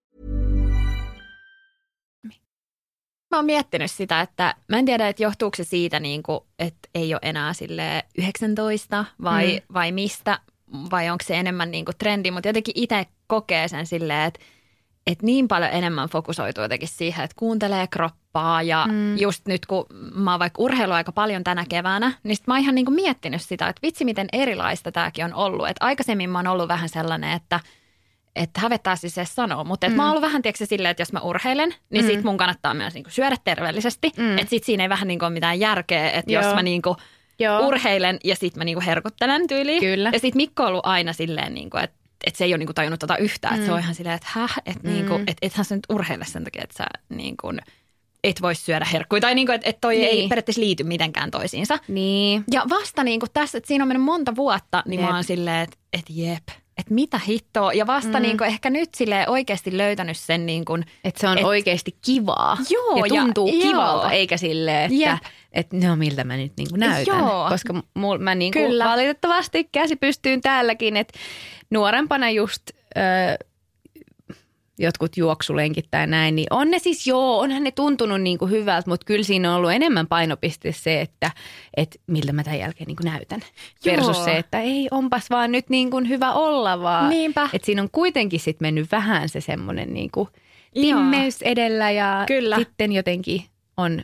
Mä 3.31 3.37
oon 3.37 3.45
miettinyt 3.45 3.91
sitä, 3.91 4.21
että 4.21 4.55
mä 4.67 4.77
en 4.77 4.85
tiedä, 4.85 5.07
että 5.07 5.23
johtuuko 5.23 5.55
se 5.55 5.63
siitä, 5.63 5.99
niin 5.99 6.23
kuin, 6.23 6.39
että 6.59 6.89
ei 6.95 7.13
ole 7.13 7.19
enää 7.23 7.53
sille 7.53 8.03
19 8.17 9.05
vai, 9.23 9.53
mm. 9.53 9.73
vai 9.73 9.91
mistä, 9.91 10.39
vai 10.91 11.09
onko 11.09 11.23
se 11.27 11.39
enemmän 11.39 11.71
niin 11.71 11.85
kuin 11.85 11.97
trendi, 11.97 12.31
mutta 12.31 12.49
jotenkin 12.49 12.73
itse 12.77 13.05
kokee 13.27 13.67
sen 13.67 13.85
silleen, 13.85 14.27
että, 14.27 14.39
että 15.07 15.25
niin 15.25 15.47
paljon 15.47 15.71
enemmän 15.71 16.09
fokusoituu 16.09 16.63
jotenkin 16.63 16.89
siihen, 16.89 17.23
että 17.23 17.35
kuuntelee 17.39 17.87
kroppaa 17.87 18.61
ja 18.61 18.87
mm. 18.91 19.17
just 19.17 19.47
nyt 19.47 19.65
kun 19.65 19.85
mä 20.13 20.31
oon 20.31 20.39
vaikka 20.39 20.61
urheilu 20.61 20.93
aika 20.93 21.11
paljon 21.11 21.43
tänä 21.43 21.65
keväänä, 21.69 22.13
niin 22.23 22.35
sit 22.35 22.47
mä 22.47 22.53
oon 22.53 22.61
ihan 22.61 22.75
niin 22.75 22.85
kuin 22.85 22.95
miettinyt 22.95 23.41
sitä, 23.41 23.67
että 23.67 23.81
vitsi 23.83 24.05
miten 24.05 24.27
erilaista 24.33 24.91
tämäkin 24.91 25.25
on 25.25 25.33
ollut. 25.33 25.67
Että 25.69 25.85
aikaisemmin 25.85 26.29
mä 26.29 26.39
oon 26.39 26.47
ollut 26.47 26.67
vähän 26.67 26.89
sellainen, 26.89 27.31
että– 27.31 27.59
että 28.35 28.61
hävettää 28.61 28.95
siis 28.95 29.15
se 29.15 29.25
sanoa, 29.25 29.63
mutta 29.63 29.89
mm. 29.89 29.95
mä 29.95 30.03
oon 30.03 30.09
ollut 30.09 30.21
vähän 30.21 30.41
tiedätkö, 30.41 30.65
silleen, 30.65 30.91
että 30.91 31.01
jos 31.01 31.13
mä 31.13 31.19
urheilen, 31.19 31.75
niin 31.89 32.05
mm. 32.05 32.11
sit 32.11 32.23
mun 32.23 32.37
kannattaa 32.37 32.73
myös 32.73 32.93
niinku 32.93 33.09
syödä 33.09 33.35
terveellisesti. 33.43 34.11
Mm. 34.17 34.37
Että 34.37 34.49
sit 34.49 34.63
siinä 34.63 34.83
ei 34.83 34.89
vähän 34.89 35.07
niinku 35.07 35.25
ole 35.25 35.33
mitään 35.33 35.59
järkeä, 35.59 36.11
että 36.11 36.31
jos 36.31 36.45
Joo. 36.45 36.55
mä 36.55 36.63
niinku 36.63 36.95
Joo. 37.39 37.67
urheilen 37.67 38.19
ja 38.23 38.35
sit 38.35 38.55
mä 38.55 38.63
niinku 38.63 38.83
herkuttelen 38.85 39.47
tyyliin. 39.47 39.79
Kyllä. 39.79 40.09
Ja 40.13 40.19
sit 40.19 40.35
Mikko 40.35 40.63
on 40.63 40.69
ollut 40.69 40.85
aina 40.85 41.13
silleen, 41.13 41.53
niinku, 41.53 41.77
että 41.77 42.01
että 42.27 42.37
se 42.37 42.43
ei 42.43 42.51
ole 42.53 42.57
niinku 42.57 42.73
tajunnut 42.73 42.99
tota 42.99 43.17
yhtään. 43.17 43.53
Mm. 43.53 43.59
Että 43.59 43.65
se 43.67 43.73
on 43.73 43.79
ihan 43.79 43.95
silleen, 43.95 44.15
että 44.15 44.27
häh, 44.31 44.53
että 44.65 44.87
Mm. 44.87 44.93
niinku, 44.93 45.19
et, 45.27 45.37
ethän 45.41 45.65
sä 45.65 45.75
nyt 45.75 45.85
urheile 45.89 46.25
sen 46.25 46.43
takia, 46.43 46.63
että 46.63 46.77
sä 46.77 46.85
niinku, 47.09 47.53
et 48.23 48.41
voi 48.41 48.55
syödä 48.55 48.85
herkkuja. 48.93 49.21
Tai 49.21 49.35
niinku, 49.35 49.51
että 49.51 49.69
et 49.69 49.81
toi 49.81 49.95
niin. 49.95 50.07
ei 50.07 50.27
periaatteessa 50.27 50.61
liity 50.61 50.83
mitenkään 50.83 51.31
toisiinsa. 51.31 51.79
Niin. 51.87 52.43
Ja 52.51 52.63
vasta 52.69 53.03
niin 53.03 53.19
kuin 53.19 53.29
tässä, 53.33 53.57
että 53.57 53.67
siinä 53.67 53.83
on 53.83 53.87
mennyt 53.87 54.05
monta 54.05 54.35
vuotta, 54.35 54.83
niin 54.87 54.99
Jep. 54.99 55.09
mä 55.09 55.15
oon 55.15 55.23
silleen, 55.23 55.61
että, 55.63 55.77
että 55.93 56.13
jep, 56.15 56.43
että 56.77 56.93
mitä 56.93 57.19
hittoa. 57.27 57.73
Ja 57.73 57.87
vasta 57.87 58.17
mm. 58.17 58.21
niin 58.21 58.37
kuin 58.37 58.47
ehkä 58.47 58.69
nyt 58.69 58.89
silleen 58.95 59.29
oikeasti 59.29 59.77
löytänyt 59.77 60.17
sen 60.17 60.45
niin 60.45 60.65
kuin, 60.65 60.85
Että 61.03 61.19
se 61.21 61.27
on 61.27 61.37
Et- 61.37 61.43
oikeasti 61.45 61.95
kivaa 62.05 62.57
Joo, 62.69 63.05
ja 63.05 63.21
tuntuu 63.21 63.47
ja- 63.47 63.61
kivalta, 63.61 64.05
joo. 64.05 64.11
eikä 64.11 64.37
silleen, 64.37 64.99
Jep. 64.99 65.13
että 65.13 65.29
et, 65.51 65.73
no 65.73 65.95
miltä 65.95 66.23
mä 66.23 66.37
nyt 66.37 66.51
niinku 66.57 66.75
näytän. 66.75 67.17
Joo. 67.19 67.49
Koska 67.49 67.73
mul, 67.93 68.17
mä 68.17 68.35
niinku 68.35 68.59
Kyllä. 68.59 68.85
valitettavasti 68.85 69.63
käsi 69.71 69.95
pystyyn 69.95 70.41
täälläkin, 70.41 70.97
että 70.97 71.19
nuorempana 71.69 72.29
just 72.29 72.61
ö, 72.97 73.01
jotkut 74.81 75.17
juoksulenkit 75.17 75.85
tai 75.91 76.07
näin, 76.07 76.35
niin 76.35 76.47
on 76.49 76.71
ne 76.71 76.79
siis 76.79 77.07
joo, 77.07 77.39
onhan 77.39 77.63
ne 77.63 77.71
tuntunut 77.71 78.21
niinku 78.21 78.47
hyvältä, 78.47 78.89
mutta 78.89 79.05
kyllä 79.05 79.23
siinä 79.23 79.51
on 79.51 79.57
ollut 79.57 79.71
enemmän 79.71 80.07
painopiste 80.07 80.71
se, 80.71 81.01
että 81.01 81.31
et 81.77 82.01
miltä 82.07 82.33
mä 82.33 82.43
tämän 82.43 82.59
jälkeen 82.59 82.87
niinku 82.87 83.03
näytän. 83.03 83.39
Joo. 83.85 83.95
Versus 83.95 84.23
se, 84.23 84.37
että 84.37 84.59
ei 84.59 84.87
onpas 84.91 85.29
vaan 85.29 85.51
nyt 85.51 85.69
niinku 85.69 86.01
hyvä 86.07 86.31
olla, 86.31 86.81
vaan 86.81 87.09
Niinpä. 87.09 87.49
että 87.53 87.65
siinä 87.65 87.81
on 87.81 87.89
kuitenkin 87.91 88.39
sit 88.39 88.61
mennyt 88.61 88.91
vähän 88.91 89.29
se 89.29 89.41
semmoinen 89.41 89.93
niinku 89.93 90.29
Joo. 90.75 90.99
timmeys 90.99 91.41
edellä 91.41 91.91
ja 91.91 92.23
Kyllä. 92.27 92.55
sitten 92.55 92.91
jotenkin 92.91 93.43
on 93.77 94.01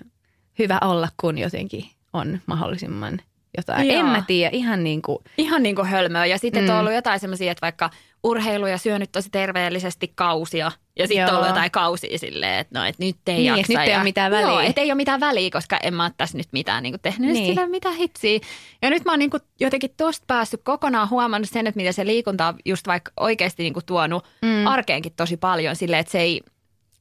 hyvä 0.59 0.77
olla, 0.81 1.09
kun 1.21 1.37
jotenkin 1.37 1.85
on 2.13 2.39
mahdollisimman 2.45 3.19
jotain. 3.57 3.87
Joo. 3.87 3.99
En 3.99 4.05
mä 4.05 4.23
tiedä, 4.27 4.49
ihan 4.53 4.83
niin 4.83 5.01
kuin, 5.01 5.17
ihan 5.37 5.63
niin 5.63 5.75
kuin 5.75 5.87
hölmöä. 5.87 6.25
Ja 6.25 6.37
sitten. 6.37 6.63
Mm. 6.63 6.69
on 6.69 6.79
ollut 6.79 6.93
jotain 6.93 7.19
semmoisia, 7.19 7.51
että 7.51 7.61
vaikka 7.61 7.89
urheilu 8.23 8.67
ja 8.67 8.77
syönyt 8.77 9.11
tosi 9.11 9.29
terveellisesti 9.29 10.11
kausia. 10.15 10.71
Ja 10.99 11.07
sitten 11.07 11.33
ollut 11.35 11.47
jotain 11.47 11.71
kausia 11.71 12.17
silleen, 12.19 12.59
että 12.59 12.79
no, 12.79 12.85
että 12.85 13.03
nyt 13.05 13.15
ei 13.27 13.35
Niin, 13.35 13.45
jaksa. 13.45 13.73
nyt 13.73 13.81
ei 13.81 13.89
ja, 13.89 13.97
ole 13.97 14.03
mitään 14.03 14.31
väliä. 14.31 14.47
Joo, 14.47 14.59
että 14.59 14.81
ei 14.81 14.87
ole 14.87 14.95
mitään 14.95 15.19
väliä, 15.19 15.49
koska 15.51 15.77
en 15.83 15.93
mä 15.93 16.03
ole 16.03 16.11
tässä 16.17 16.37
nyt 16.37 16.47
mitään 16.51 16.83
niin 16.83 16.93
kuin 16.93 17.01
tehnyt. 17.01 17.31
Niin. 17.31 17.33
Niin. 17.33 17.45
Silleen, 17.47 17.71
mitä 17.71 17.91
hitsiä. 17.91 18.39
Ja 18.81 18.89
nyt 18.89 19.05
mä 19.05 19.11
oon 19.11 19.19
niin 19.19 19.29
kuin 19.29 19.41
jotenkin 19.59 19.93
tosta 19.97 20.23
päässyt 20.27 20.61
kokonaan 20.63 21.09
huomannut 21.09 21.49
sen, 21.49 21.67
että 21.67 21.77
miten 21.77 21.93
se 21.93 22.05
liikunta 22.05 22.47
on 22.47 22.55
just 22.65 22.87
vaikka 22.87 23.11
oikeasti 23.19 23.63
niin 23.63 23.73
kuin 23.73 23.85
tuonut 23.85 24.25
mm. 24.41 24.67
arkeenkin 24.67 25.13
tosi 25.15 25.37
paljon 25.37 25.75
silleen, 25.75 25.99
että 25.99 26.11
se 26.11 26.19
ei, 26.19 26.41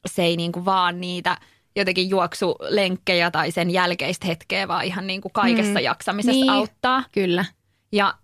se 0.06 0.22
ei 0.22 0.36
niin 0.36 0.52
kuin 0.52 0.64
vaan 0.64 1.00
niitä 1.00 1.38
jotenkin 1.76 2.10
juoksulenkkejä 2.10 3.30
tai 3.30 3.50
sen 3.50 3.70
jälkeistä 3.70 4.26
hetkeä, 4.26 4.68
vaan 4.68 4.84
ihan 4.84 5.06
niin 5.06 5.20
kuin 5.20 5.32
kaikessa 5.32 5.78
Mm. 5.78 5.84
jaksamisessa 5.84 6.40
Niin. 6.40 6.50
auttaa. 6.50 7.04
kyllä. 7.12 7.44
Ja 7.92 8.14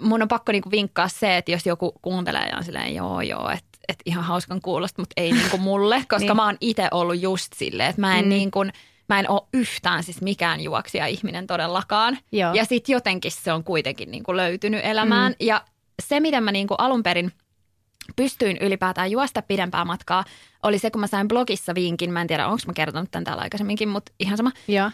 mun 0.00 0.22
on 0.22 0.28
pakko 0.28 0.52
niinku 0.52 0.70
vinkkaa 0.70 1.08
se, 1.08 1.36
että 1.36 1.52
jos 1.52 1.66
joku 1.66 1.92
kuuntelee 2.02 2.48
ja 2.48 2.56
on 2.56 2.64
silleen 2.64 2.94
joo 2.94 3.20
joo, 3.20 3.50
että 3.50 3.78
et 3.88 3.98
ihan 4.06 4.24
hauskan 4.24 4.60
kuulosta, 4.60 5.02
mutta 5.02 5.12
ei 5.16 5.32
niinku 5.32 5.58
mulle, 5.58 6.04
koska 6.08 6.18
niin. 6.18 6.36
Mä 6.36 6.44
oon 6.44 6.56
itse 6.60 6.88
ollut 6.90 7.20
just 7.20 7.52
silleen, 7.56 7.90
että 7.90 8.00
mä 8.00 8.18
en. 8.18 8.24
Mm. 8.24 8.28
niinku, 8.28 8.64
mä 9.08 9.20
en 9.20 9.30
ole 9.30 9.42
yhtään 9.54 10.02
siis 10.02 10.20
mikään 10.20 10.60
juoksija 10.60 11.06
ihminen 11.06 11.46
todellakaan. 11.46 12.18
Joo. 12.32 12.54
Ja 12.54 12.64
sitten 12.64 12.92
jotenkin 12.92 13.32
se 13.32 13.52
on 13.52 13.64
kuitenkin 13.64 14.10
niinku 14.10 14.36
löytynyt 14.36 14.80
elämään. 14.84 15.32
Mm. 15.32 15.46
Ja 15.46 15.64
se, 16.02 16.20
miten 16.20 16.42
mä 16.42 16.52
niinku 16.52 16.74
alun 16.74 17.02
perin 17.02 17.32
pystyin 18.16 18.58
ylipäätään 18.60 19.10
juosta 19.10 19.42
pidempää 19.42 19.84
matkaa, 19.84 20.24
oli 20.62 20.78
se, 20.78 20.90
kun 20.90 21.00
mä 21.00 21.06
sain 21.06 21.28
blogissa 21.28 21.74
vinkin, 21.74 22.12
mä 22.12 22.20
en 22.20 22.26
tiedä, 22.26 22.46
onko 22.46 22.62
mä 22.66 22.72
kertonut 22.72 23.10
tämän 23.10 23.24
täällä 23.24 23.42
aikaisemminkin, 23.42 23.88
mutta 23.88 24.12
ihan 24.20 24.36
sama. 24.36 24.50
Joo. 24.68 24.90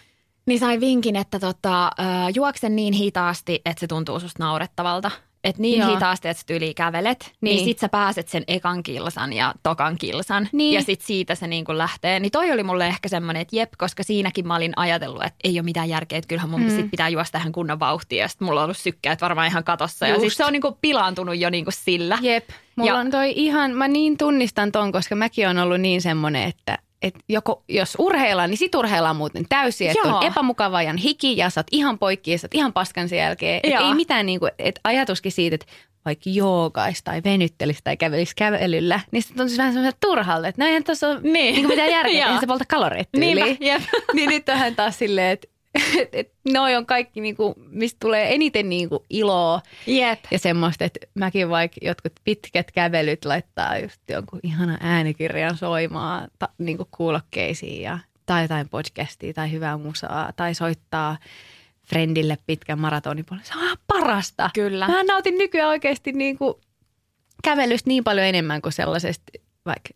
Niin 0.50 0.60
sai 0.60 0.80
vinkin, 0.80 1.16
että 1.16 1.38
tota, 1.38 1.84
äh, 1.86 2.28
juokse 2.34 2.68
niin 2.68 2.94
hitaasti, 2.94 3.60
että 3.64 3.80
se 3.80 3.86
tuntuu 3.86 4.20
susta 4.20 4.44
naurettavalta. 4.44 5.10
että 5.44 5.62
niin 5.62 5.80
Joo. 5.80 5.94
hitaasti, 5.94 6.28
että 6.28 6.42
sä 6.48 6.54
yli 6.54 6.74
kävelet, 6.74 7.32
niin, 7.40 7.56
Niin. 7.56 7.64
sit 7.64 7.78
sä 7.78 7.88
pääset 7.88 8.28
sen 8.28 8.44
ekan 8.48 8.82
kilsan 8.82 9.32
ja 9.32 9.54
tokan 9.62 9.96
kilsan. 9.98 10.48
Niin. 10.52 10.74
Ja 10.74 10.82
sit 10.82 11.00
siitä 11.00 11.34
se 11.34 11.46
niin 11.46 11.64
lähtee. 11.68 12.20
Niin 12.20 12.30
toi 12.32 12.52
oli 12.52 12.62
mulle 12.62 12.86
ehkä 12.86 13.08
semmoinen, 13.08 13.40
että 13.42 13.56
jep, 13.56 13.72
koska 13.78 14.02
siinäkin 14.02 14.46
mä 14.46 14.56
olin 14.56 14.72
ajatellut, 14.76 15.22
että 15.24 15.38
ei 15.44 15.56
ole 15.58 15.62
mitään 15.64 15.88
järkeä, 15.88 16.18
että 16.18 16.28
kyllähän 16.28 16.50
mun 16.50 16.62
mm. 16.62 16.70
sit 16.70 16.90
pitää 16.90 17.08
juosta 17.08 17.32
tähän 17.32 17.52
kunnon 17.52 17.80
vauhtia. 17.80 18.22
Ja 18.22 18.28
sit 18.28 18.40
mulla 18.40 18.60
on 18.60 18.64
ollut 18.64 18.76
sykkäät 18.76 19.20
varmaan 19.20 19.46
ihan 19.46 19.64
katossa. 19.64 20.06
Ja 20.06 20.14
Just. 20.14 20.22
sit 20.28 20.36
se 20.36 20.44
on 20.44 20.52
niin 20.52 20.62
kuin 20.62 20.74
pilaantunut 20.80 21.38
jo 21.38 21.50
niin 21.50 21.64
kuin 21.64 21.74
sillä. 21.74 22.18
Jep, 22.20 22.48
mulla 22.76 22.90
Ja- 22.90 22.96
on 22.98 23.10
toi 23.10 23.32
ihan, 23.36 23.70
mä 23.70 23.88
niin 23.88 24.18
tunnistan 24.18 24.72
ton, 24.72 24.92
koska 24.92 25.14
mäkin 25.16 25.48
on 25.48 25.58
ollut 25.58 25.80
niin 25.80 26.02
semmoinen, 26.02 26.42
että 26.48 26.78
et 27.02 27.14
joko, 27.28 27.62
jos 27.68 27.96
urheillaan, 27.98 28.50
niin 28.50 28.58
sit 28.58 28.74
urheillaan 28.74 29.16
muuten 29.16 29.44
täysin, 29.48 29.90
että 29.90 30.14
on 30.14 30.26
epämukava 30.26 30.82
ja 30.82 30.94
hiki 31.02 31.36
ja 31.36 31.50
sä 31.50 31.60
oot 31.60 31.66
ihan 31.70 31.98
poikki 31.98 32.30
ja 32.32 32.38
sä 32.38 32.44
oot 32.44 32.54
ihan 32.54 32.72
paskan 32.72 33.08
sen 33.08 33.18
jälkeen. 33.18 33.60
Et 33.62 33.72
Joo. 33.72 33.88
ei 33.88 33.94
mitään 33.94 34.26
niinku, 34.26 34.48
et 34.58 34.80
ajatuskin 34.84 35.32
siitä, 35.32 35.54
että 35.54 35.66
vaikka 36.04 36.30
joogaisi 36.30 37.04
tai 37.04 37.20
venyttelisi 37.24 37.80
tai 37.84 37.96
kävelisi 37.96 38.32
kävelyllä, 38.36 39.00
niin 39.10 39.22
sitten 39.22 39.42
on 39.42 39.48
siis 39.48 39.58
vähän 39.58 39.72
semmoinen 39.72 39.98
turhalta, 40.00 40.48
että 40.48 40.62
no 40.62 40.68
eihän 40.68 40.84
tuossa 40.84 41.08
ole 41.08 41.20
Niin. 41.22 41.54
niin. 41.54 41.68
mitään 41.68 41.90
järkeä, 41.90 42.12
eihän 42.26 42.40
se 42.40 42.46
polta 42.46 42.64
kaloreita 42.64 43.10
Niinpä, 43.16 43.44
niin 44.14 44.28
nyt 44.30 44.48
on 44.66 44.74
taas 44.76 44.98
silleen, 44.98 45.30
että 45.30 45.46
et, 45.46 45.52
et 45.54 45.59
noi 46.52 46.76
on 46.76 46.86
kaikki, 46.86 47.20
niinku, 47.20 47.54
mistä 47.68 47.96
tulee 48.00 48.34
eniten 48.34 48.68
niinku 48.68 49.04
iloa 49.10 49.60
Jep. 49.86 50.18
ja 50.30 50.38
semmoista, 50.38 50.84
että 50.84 51.00
mäkin 51.14 51.48
vaikka 51.48 51.76
jotkut 51.82 52.12
pitkät 52.24 52.70
kävelyt 52.70 53.24
laittaa 53.24 53.78
just 53.78 54.00
jonkun 54.08 54.40
ihana 54.42 54.78
äänikirjan 54.80 55.56
soimaan 55.56 56.28
ta, 56.38 56.48
niin 56.58 56.78
kuulokkeisiin 56.90 57.82
ja, 57.82 57.98
tai 58.26 58.42
jotain 58.42 58.68
podcastia 58.68 59.32
tai 59.32 59.52
hyvää 59.52 59.78
musaa 59.78 60.32
tai 60.36 60.54
soittaa 60.54 61.16
friendille 61.86 62.38
pitkän 62.46 62.78
maratonin 62.78 63.24
Se 63.42 63.54
on 63.56 63.64
ihan 63.64 63.78
parasta. 63.86 64.50
Kyllä. 64.54 64.88
Mä 64.88 65.02
nautin 65.02 65.38
nykyään 65.38 65.68
oikeasti 65.68 66.12
niin 66.12 66.38
kuin 66.38 66.54
kävelystä 67.44 67.88
niin 67.88 68.04
paljon 68.04 68.26
enemmän 68.26 68.62
kuin 68.62 68.72
sellaisesta 68.72 69.24
vaikka 69.66 69.90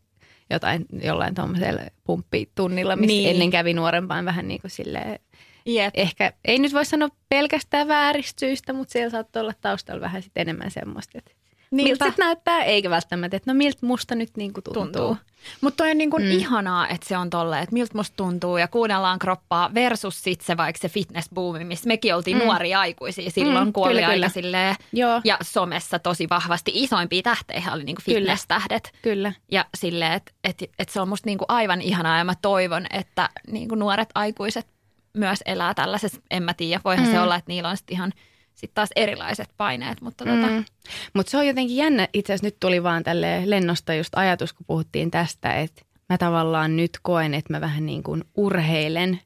jotain 0.51 0.87
jollain 1.03 1.35
tuommoisella 1.35 1.81
pumppitunnilla, 2.05 2.97
missä 2.97 3.13
niin. 3.13 3.31
ennen 3.31 3.51
kävi 3.51 3.75
nuorempaan 3.75 4.25
vähän 4.25 4.49
niin 4.49 4.61
kuin 4.61 4.71
silleen 4.71 5.19
Jep. 5.67 5.95
ehkä, 5.95 6.33
ei 6.45 6.59
nyt 6.59 6.73
voi 6.73 6.85
sanoa 6.85 7.09
pelkästään 7.29 7.89
vääristä 7.89 8.41
syistä, 8.41 8.73
mutta 8.73 8.93
siellä 8.93 9.11
saattaa 9.11 9.43
olla 9.43 9.53
taustalla 9.61 10.01
vähän 10.01 10.23
sit 10.23 10.33
enemmän 10.37 10.71
semmoista, 10.71 11.19
että 11.19 11.31
Niinpä. 11.71 11.89
miltä 11.91 12.05
sit 12.05 12.19
näyttää, 12.19 12.63
eikä 12.65 12.91
välttämättä, 12.91 13.37
että 13.37 13.53
no 13.53 13.57
miltä 13.57 13.87
musta 13.87 14.15
nyt 14.15 14.31
niinku 14.37 14.63
tuntuu. 14.63 14.83
tuntuu. 14.85 15.17
Mutta 15.61 15.77
toi 15.77 15.91
on 15.91 15.99
niin 15.99 16.11
kuin 16.11 16.23
mm. 16.23 16.31
ihanaa, 16.31 16.89
että 16.89 17.09
se 17.09 17.17
on 17.19 17.31
tolleen, 17.31 17.63
että 17.63 17.73
miltä 17.73 17.97
musta 17.99 18.17
tuntuu 18.17 18.57
ja 18.57 18.69
kuunnellaan 18.69 19.19
kroppaa 19.19 19.75
versus 19.75 20.23
sit 20.23 20.41
se 20.41 20.57
vaikka 20.57 20.79
se 20.83 20.89
fitnessbuumi, 20.89 21.65
missä 21.65 21.89
mekin 21.89 22.15
oltiin 22.15 22.37
mm. 22.39 22.45
nuoria 22.45 22.81
aikuisia 22.81 23.31
silloin, 23.31 23.59
Mm, 23.65 23.69
mm, 23.69 23.73
kun 23.73 23.85
oli 23.87 23.95
kyllä, 23.95 24.07
aika 24.07 24.15
kyllä. 24.15 24.29
silleen, 24.29 24.77
Joo. 24.93 25.21
ja 25.25 25.39
somessa 25.43 25.99
tosi 25.99 26.29
vahvasti 26.31 26.71
isoimpia 26.75 27.23
tähtejä 27.23 27.63
oli 27.73 27.85
niin 27.85 27.97
Kyllä. 28.05 28.19
fitness-tähdet. 28.19 28.93
Kyllä. 29.03 29.33
Ja 29.51 29.65
silleen, 29.77 30.13
että 30.13 30.33
et, 30.45 30.63
et 30.79 30.89
se 30.89 31.01
on 31.01 31.09
musta 31.09 31.27
niinku 31.27 31.45
aivan 31.49 31.81
ihanaa 31.81 32.19
ja 32.19 32.25
mä 32.25 32.35
toivon, 32.43 32.87
että 32.91 33.29
niinku 33.51 33.75
nuoret 33.75 34.09
aikuiset 34.15 34.67
myös 35.15 35.39
elää 35.47 35.75
tällaisessa. 35.75 36.21
En 36.31 36.43
mä 36.43 36.55
tiedä, 36.55 36.81
voihan 36.85 37.07
mm. 37.07 37.13
se 37.13 37.21
olla, 37.21 37.37
että 37.37 37.49
niillä 37.49 37.69
on 37.69 37.77
sit 37.77 37.91
ihan 37.91 38.13
sit 38.55 38.75
taas 38.75 38.89
erilaiset 38.97 39.49
paineet, 39.57 40.01
mutta 40.01 40.25
tota, 40.25 40.47
Mm. 40.47 40.65
Mutta 41.15 41.31
se 41.31 41.37
on 41.37 41.47
jotenkin 41.47 41.77
jännä, 41.77 42.09
itse 42.13 42.33
asiassa 42.33 42.47
nyt 42.47 42.61
tuli 42.61 42.83
vaan 42.83 43.03
tälle 43.05 43.43
lennosta 43.45 43.95
just 43.95 44.13
ajatus, 44.17 44.53
kun 44.53 44.67
puhuttiin 44.67 45.11
tästä, 45.11 45.55
että 45.55 45.83
mä 46.09 46.19
tavallaan 46.19 46.77
nyt 46.77 46.91
koen, 47.03 47.35
että 47.35 47.53
mä 47.53 47.61
vähän 47.61 47.87
niin 47.87 48.03
kuin 48.03 48.25
urheilen 48.35 49.21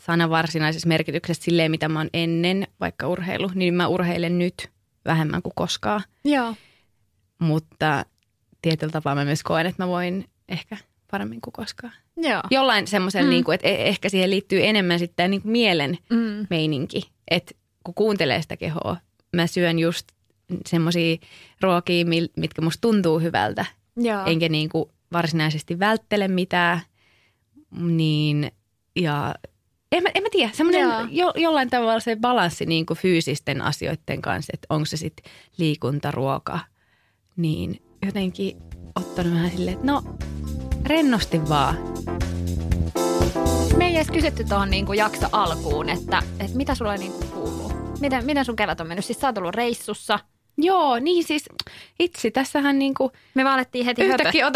sana 0.00 0.30
varsinaisessa 0.30 0.88
merkityksessä 0.88 1.44
silleen, 1.44 1.70
mitä 1.70 1.88
mä 1.88 2.00
oon 2.00 2.10
ennen 2.12 2.66
vaikka 2.80 3.08
urheilu, 3.08 3.50
niin 3.54 3.74
mä 3.74 3.88
urheilen 3.88 4.38
nyt 4.38 4.70
vähemmän 5.04 5.42
kuin 5.42 5.52
koskaan. 5.56 6.02
joo. 6.24 6.54
mutta 7.38 8.04
tietyllä 8.62 8.92
tapaa 8.92 9.14
mä 9.14 9.24
myös 9.24 9.42
koen, 9.42 9.66
että 9.66 9.82
mä 9.82 9.88
voin 9.88 10.24
ehkä 10.48 10.76
paremmin 11.10 11.40
kuin 11.40 11.52
koskaan. 11.52 11.92
Joo. 12.16 12.42
Jollain 12.50 12.86
semmoisen, 12.86 13.24
mm. 13.24 13.30
niin 13.30 13.44
kuin, 13.44 13.54
että 13.54 13.68
e- 13.68 13.88
ehkä 13.88 14.08
siihen 14.08 14.30
liittyy 14.30 14.66
enemmän 14.66 14.98
sitten 14.98 15.30
niin 15.30 15.42
kuin 15.42 15.52
mielen 15.52 15.98
Mm. 16.10 16.46
meininki, 16.50 17.10
että 17.30 17.54
kun 17.84 17.94
kuuntelee 17.94 18.42
sitä 18.42 18.56
kehoa, 18.56 18.96
mä 19.32 19.46
syön 19.46 19.78
just 19.78 20.06
semmoisia 20.66 21.16
ruokia, 21.60 22.04
mitkä 22.36 22.62
musta 22.62 22.80
tuntuu 22.80 23.18
hyvältä, 23.18 23.66
Joo. 23.96 24.24
enkä 24.26 24.48
niin 24.48 24.68
kuin 24.68 24.90
varsinaisesti 25.12 25.78
välttele 25.78 26.28
mitään, 26.28 26.80
niin 27.78 28.52
ja 28.96 29.34
en 29.92 30.02
mä, 30.02 30.08
en 30.14 30.22
mä 30.22 30.28
tiedä, 30.30 30.50
semmoinen 30.54 30.88
jo, 31.10 31.32
jollain 31.36 31.70
tavalla 31.70 32.00
se 32.00 32.16
balanssi 32.16 32.66
niin 32.66 32.86
kuin 32.86 32.98
fyysisten 32.98 33.62
asioiden 33.62 34.22
kanssa, 34.22 34.50
että 34.54 34.66
onko 34.70 34.86
se 34.86 34.96
sitten 34.96 35.32
liikunta, 35.58 36.10
ruoka, 36.10 36.58
niin 37.36 37.82
jotenkin 38.06 38.56
ottanut 38.96 39.32
vähän 39.32 39.50
silleen, 39.50 39.74
että 39.74 39.86
no 39.86 40.02
rennosti 40.86 41.48
vaan. 41.48 41.93
Ei 43.94 43.98
edes 44.00 44.10
kysytty 44.10 44.44
tuohon 44.44 44.70
niinku 44.70 44.92
jakso 44.92 45.26
alkuun, 45.32 45.88
että, 45.88 46.22
että 46.40 46.56
mitä 46.56 46.74
sulla 46.74 46.94
niinku 46.94 47.26
kuuluu. 47.26 47.72
Miten, 48.00 48.26
miten 48.26 48.44
sun 48.44 48.56
kevät 48.56 48.80
on 48.80 48.86
mennyt? 48.86 49.04
Siis 49.04 49.20
sä 49.20 49.28
oot 49.28 49.38
ollut 49.38 49.54
reissussa. 49.54 50.18
Joo, 50.58 50.98
niin 50.98 51.24
siis 51.24 51.44
itse 52.00 52.30
tässähän 52.30 52.78
niin 52.78 52.94
kuin 52.94 53.10
Me 53.34 53.44
vaan 53.44 53.54
alettiin 53.54 53.84
heti 53.84 54.02
yhtäkkiä. 54.02 54.50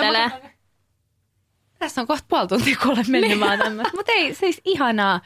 Tässä 1.79 2.01
on 2.01 2.07
kohta 2.07 2.25
puoli 2.29 2.47
tuntia 2.49 2.77
kuule 2.83 3.05
mennyt 3.09 3.41
vaan 3.41 3.59
tämmöistä. 3.59 3.97
Mutta 3.97 4.13
ei, 4.13 4.35
siis 4.35 4.61
ihanaa 4.65 5.21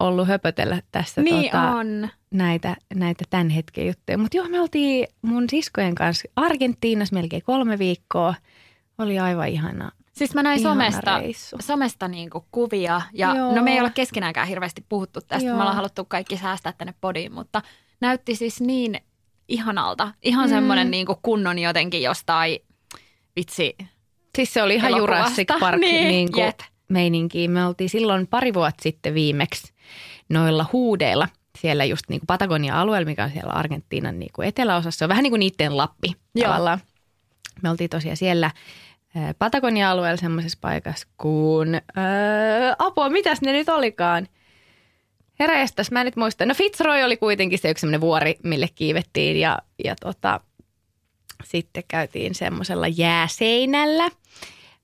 ollut 0.00 0.28
höpötellä 0.28 0.82
tässä 0.92 1.22
Niin 1.22 1.44
tota, 1.44 1.70
on. 1.70 2.08
näitä, 2.30 2.76
näitä 2.94 3.24
tämän 3.30 3.50
hetken 3.50 3.86
juttuja. 3.86 4.18
Mutta 4.18 4.36
joo, 4.36 4.48
me 4.48 4.60
oltiin 4.60 5.08
mun 5.22 5.50
siskojen 5.50 5.94
kanssa 5.94 6.28
Argentiinassa 6.36 7.14
melkein 7.14 7.42
kolme 7.42 7.78
viikkoa. 7.78 8.34
Oli 8.98 9.18
aivan 9.18 9.48
ihanaa. 9.48 9.90
Siis 10.16 10.34
mä 10.34 10.42
näin 10.42 10.60
Ihana 10.60 10.74
somesta, 10.74 11.18
reissu. 11.18 11.56
somesta 11.60 12.08
niinku 12.08 12.46
kuvia 12.50 13.02
ja 13.12 13.34
Joo. 13.36 13.54
no 13.54 13.62
me 13.62 13.72
ei 13.72 13.80
ole 13.80 13.90
keskenäänkään 13.90 14.48
hirveästi 14.48 14.84
puhuttu 14.88 15.20
tästä. 15.20 15.46
Joo. 15.46 15.56
Me 15.56 15.62
ollaan 15.62 15.76
haluttu 15.76 16.04
kaikki 16.04 16.36
säästää 16.36 16.72
tänne 16.72 16.94
podiin, 17.00 17.32
mutta 17.32 17.62
näytti 18.00 18.34
siis 18.34 18.60
niin 18.60 19.00
ihanalta. 19.48 20.12
Ihan 20.22 20.46
mm. 20.46 20.50
semmoinen 20.50 20.90
niinku 20.90 21.18
kunnon 21.22 21.58
jotenkin 21.58 22.02
jostain 22.02 22.58
vitsi. 23.36 23.76
Siis 24.36 24.54
se 24.54 24.62
oli 24.62 24.74
ihan 24.74 24.90
Elokuvasta. 24.90 25.16
Jurassic 25.16 25.60
Park 25.60 25.80
Niin, 25.80 26.08
niin, 26.08 26.32
kuin 26.32 26.44
jep. 26.44 26.58
meininki. 26.88 27.48
Me 27.48 27.66
oltiin 27.66 27.90
silloin 27.90 28.26
pari 28.26 28.54
vuotta 28.54 28.82
sitten 28.82 29.14
viimeksi 29.14 29.72
noilla 30.28 30.66
huudeilla 30.72 31.28
siellä 31.58 31.84
just 31.84 32.04
niin 32.08 32.20
kuin 32.20 32.26
Patagonia-alueella, 32.26 33.06
mikä 33.06 33.24
on 33.24 33.30
siellä 33.30 33.52
Argentiinan 33.52 34.18
niin 34.18 34.30
kuin 34.32 34.48
eteläosassa. 34.48 34.98
Se 34.98 35.04
on 35.04 35.08
vähän 35.08 35.22
niin 35.22 35.30
kuin 35.30 35.40
niiden 35.40 35.76
Lappi 35.76 36.08
Joo. 36.34 36.46
tavallaan. 36.46 36.80
Me 37.62 37.70
oltiin 37.70 37.90
tosiaan 37.90 38.16
siellä 38.16 38.50
Patagonia-alueella 39.38 40.16
semmoisessa 40.16 40.58
paikassa 40.60 41.08
kuin, 41.16 41.74
ää, 41.74 42.76
apua, 42.78 43.08
mitäs 43.08 43.40
ne 43.40 43.52
nyt 43.52 43.68
olikaan? 43.68 44.28
Herästäs, 45.40 45.90
mä 45.90 46.00
en 46.00 46.04
nyt 46.04 46.16
muista. 46.16 46.46
No 46.46 46.54
Fitzroy 46.54 47.02
oli 47.02 47.16
kuitenkin 47.16 47.58
se 47.58 47.70
yksi 47.70 47.80
semmoinen 47.80 48.00
vuori, 48.00 48.34
mille 48.42 48.68
kiivettiin 48.74 49.40
ja, 49.40 49.58
ja 49.84 49.96
tota, 49.96 50.40
sitten 51.44 51.84
käytiin 51.88 52.34
semmoisella 52.34 52.88
jääseinällä, 52.88 54.10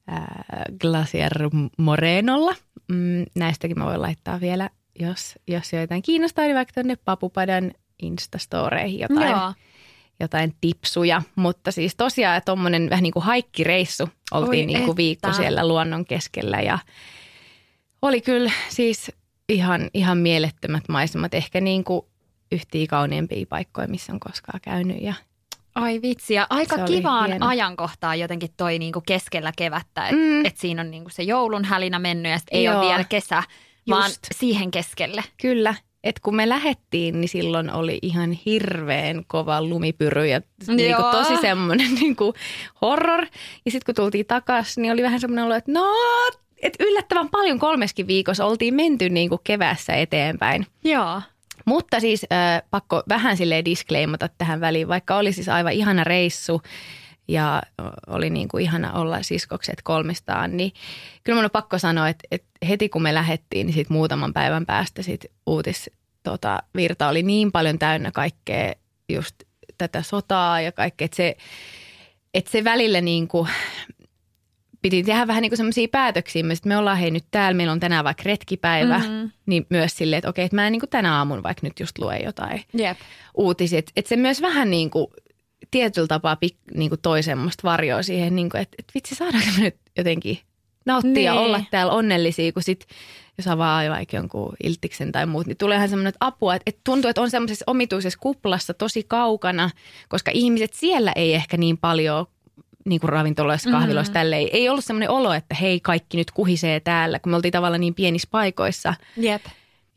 ää, 0.06 0.64
Glacier 0.80 1.32
Morenolla. 1.76 2.54
Mm, 2.88 3.24
näistäkin 3.34 3.78
mä 3.78 3.84
voin 3.84 4.02
laittaa 4.02 4.40
vielä, 4.40 4.70
jos, 4.98 5.38
jos 5.48 5.72
joitain 5.72 6.02
kiinnostaa, 6.02 6.44
niin 6.44 6.56
vaikka 6.56 6.74
tuonne 6.74 6.96
Papupadan 6.96 7.72
Instastoreihin 8.02 9.00
jotain, 9.00 9.30
Joo. 9.30 9.52
Jotain 10.22 10.54
tipsuja. 10.60 11.22
Mutta 11.36 11.72
siis 11.72 11.96
tosiaan 11.96 12.42
tuommoinen 12.46 12.90
vähän 12.90 13.02
niin 13.02 13.12
kuin 13.12 13.22
haikkireissu. 13.22 14.08
Oltiin 14.30 14.68
Oi 14.68 14.74
niin 14.74 14.84
kuin 14.86 14.96
viikko 14.96 15.28
että. 15.28 15.36
siellä 15.36 15.68
luonnon 15.68 16.04
keskellä 16.04 16.60
ja 16.60 16.78
oli 18.02 18.20
kyllä 18.20 18.50
siis 18.68 19.12
ihan, 19.48 19.90
ihan 19.94 20.18
mielettömät 20.18 20.84
maisemat. 20.88 21.34
Ehkä 21.34 21.60
niin 21.60 21.84
kuin 21.84 22.06
yhtiä 22.52 22.86
kauniimpia 22.86 23.46
paikkoja, 23.48 23.88
missä 23.88 24.12
on 24.12 24.20
koskaan 24.20 24.60
käynyt 24.60 25.02
ja 25.02 25.14
Ai 25.74 26.02
vitsi, 26.02 26.34
ja 26.34 26.46
aika 26.50 26.76
Se 26.76 26.82
kivaan 26.86 27.42
ajankohtaan 27.42 28.20
jotenkin 28.20 28.50
toi 28.56 28.78
niinku 28.78 29.00
keskellä 29.00 29.52
kevättä, 29.56 30.02
että 30.08 30.16
Mm. 30.16 30.44
et 30.46 30.56
siinä 30.56 30.82
on 30.82 30.90
niinku 30.90 31.10
se 31.10 31.22
joulun 31.22 31.64
hälinä 31.64 31.98
mennyt 31.98 32.32
ja 32.32 32.38
ei 32.50 32.64
Joo. 32.64 32.78
ole 32.78 32.86
vielä 32.88 33.04
kesä, 33.04 33.42
vaan 33.90 34.10
Just. 34.10 34.20
siihen 34.34 34.70
keskelle. 34.70 35.24
Kyllä, 35.42 35.74
että 36.04 36.20
kun 36.24 36.36
me 36.36 36.48
lähettiin, 36.48 37.20
niin 37.20 37.28
silloin 37.28 37.72
oli 37.72 37.98
ihan 38.02 38.32
hirveän 38.32 39.24
kova 39.26 39.62
lumipyry 39.62 40.26
ja 40.26 40.40
niin 40.66 40.96
kuin 40.96 41.10
tosi 41.12 41.36
semmoinen 41.40 41.94
niin 42.00 42.16
kuin 42.16 42.34
horror. 42.80 43.26
Ja 43.64 43.70
sitten 43.70 43.86
kun 43.86 44.04
tultiin 44.04 44.26
takaisin, 44.26 44.82
niin 44.82 44.92
oli 44.92 45.02
vähän 45.02 45.20
semmoinen 45.20 45.44
olo, 45.44 45.54
että 45.54 45.72
no, 45.72 45.84
että 46.62 46.84
yllättävän 46.84 47.28
paljon 47.28 47.58
kolmeskin 47.58 48.06
viikossa 48.06 48.44
oltiin 48.44 48.74
menty 48.74 49.08
niin 49.08 49.28
kuin 49.28 49.40
keväässä 49.44 49.92
eteenpäin. 49.92 50.66
Joo. 50.84 51.22
Mutta 51.64 52.00
siis 52.00 52.26
äh, 52.32 52.62
pakko 52.70 53.02
vähän 53.08 53.36
silleen 53.36 53.64
disclaimata 53.64 54.28
tähän 54.38 54.60
väliin, 54.60 54.88
vaikka 54.88 55.16
oli 55.16 55.32
siis 55.32 55.48
aivan 55.48 55.72
ihana 55.72 56.04
reissu 56.04 56.62
ja 57.28 57.62
oli 58.06 58.30
niin 58.30 58.48
kuin 58.48 58.64
ihana 58.64 58.92
olla 58.92 59.22
siskokset 59.22 59.82
kolmistaan, 59.82 60.56
niin 60.56 60.72
kyllä 61.24 61.36
mun 61.36 61.44
on 61.44 61.50
pakko 61.50 61.78
sanoa, 61.78 62.08
että, 62.08 62.28
että 62.30 62.48
heti 62.68 62.88
kun 62.88 63.02
me 63.02 63.14
lähdettiin, 63.14 63.66
niin 63.66 63.74
sit 63.74 63.90
muutaman 63.90 64.32
päivän 64.32 64.66
päästä 64.66 65.02
sit 65.02 65.24
uutis 65.46 65.90
tota, 66.22 66.58
virta 66.76 67.08
oli 67.08 67.22
niin 67.22 67.52
paljon 67.52 67.78
täynnä 67.78 68.10
kaikkea 68.12 68.72
just 69.08 69.36
tätä 69.78 70.02
sotaa 70.02 70.60
ja 70.60 70.72
kaikkea. 70.72 71.04
Että 71.04 71.16
se, 71.16 71.36
että 72.34 72.50
se 72.50 72.64
välillä 72.64 73.00
niin 73.00 73.28
kuin, 73.28 73.48
piti 74.82 75.02
tehdä 75.02 75.26
vähän 75.26 75.42
niin 75.42 75.50
kuin 75.50 75.56
semmoisia 75.56 75.88
päätöksiä. 75.88 76.42
Me, 76.42 76.54
me 76.64 76.76
ollaan 76.76 76.98
hei 76.98 77.10
nyt 77.10 77.24
täällä, 77.30 77.56
meillä 77.56 77.72
on 77.72 77.80
tänään 77.80 78.04
vaikka 78.04 78.22
retkipäivä, 78.26 78.98
mm-hmm. 78.98 79.30
niin 79.46 79.66
myös 79.68 79.96
silleen, 79.96 80.18
että 80.18 80.28
okei, 80.28 80.44
että 80.44 80.56
mä 80.56 80.66
en 80.66 80.72
niin 80.72 80.80
kuin 80.80 80.90
tänä 80.90 81.16
aamun 81.16 81.42
vaikka 81.42 81.66
nyt 81.66 81.80
just 81.80 81.98
lue 81.98 82.16
jotain 82.16 82.64
Jep. 82.74 82.98
uutisia. 83.34 83.78
Että, 83.78 83.92
että 83.96 84.08
se 84.08 84.16
myös 84.16 84.42
vähän 84.42 84.70
niin 84.70 84.90
kuin 84.90 85.06
tietyllä 85.70 86.06
tapaa 86.06 86.36
pik, 86.36 86.56
niin 86.74 86.88
kuin 86.88 87.00
toi 87.00 87.22
semmoista 87.22 87.62
varjoa 87.68 88.02
siihen, 88.02 88.36
niin 88.36 88.50
kuin, 88.50 88.60
että, 88.60 88.76
että 88.78 88.92
vitsi 88.94 89.14
saadaanko 89.14 89.48
me 89.56 89.62
nyt 89.62 89.76
jotenkin 89.96 90.38
nauttia 90.86 91.12
niin. 91.12 91.24
ja 91.24 91.34
olla 91.34 91.60
täällä 91.70 91.92
onnellisia, 91.92 92.52
kun 92.52 92.62
sit 92.62 92.86
jos 93.38 93.48
avaa 93.48 93.90
vaikka 93.90 94.16
jonkun 94.16 94.56
iltiksen 94.64 95.12
tai 95.12 95.26
muut, 95.26 95.46
niin 95.46 95.56
tuleehan 95.56 95.88
semmoinen 95.88 96.12
apua, 96.20 96.54
että, 96.54 96.62
että 96.66 96.80
tuntuu, 96.84 97.08
että 97.08 97.20
on 97.20 97.30
semmoisessa 97.30 97.64
omituisessa 97.66 98.18
kuplassa 98.18 98.74
tosi 98.74 99.02
kaukana, 99.08 99.70
koska 100.08 100.30
ihmiset 100.34 100.74
siellä 100.74 101.12
ei 101.16 101.34
ehkä 101.34 101.56
niin 101.56 101.78
paljon 101.78 102.26
niin 102.84 103.00
kuin 103.00 103.08
ravintoloissa, 103.08 103.70
kahviloissa, 103.70 104.10
mm-hmm. 104.10 104.20
tälleen. 104.20 104.48
Ei 104.52 104.68
ollut 104.68 104.84
semmoinen 104.84 105.10
olo, 105.10 105.32
että 105.32 105.54
hei, 105.54 105.80
kaikki 105.80 106.16
nyt 106.16 106.30
kuhisee 106.30 106.80
täällä, 106.80 107.18
kun 107.18 107.30
me 107.30 107.36
oltiin 107.36 107.52
tavallaan 107.52 107.80
niin 107.80 107.94
pienissä 107.94 108.28
paikoissa. 108.30 108.94
Jep. 109.16 109.42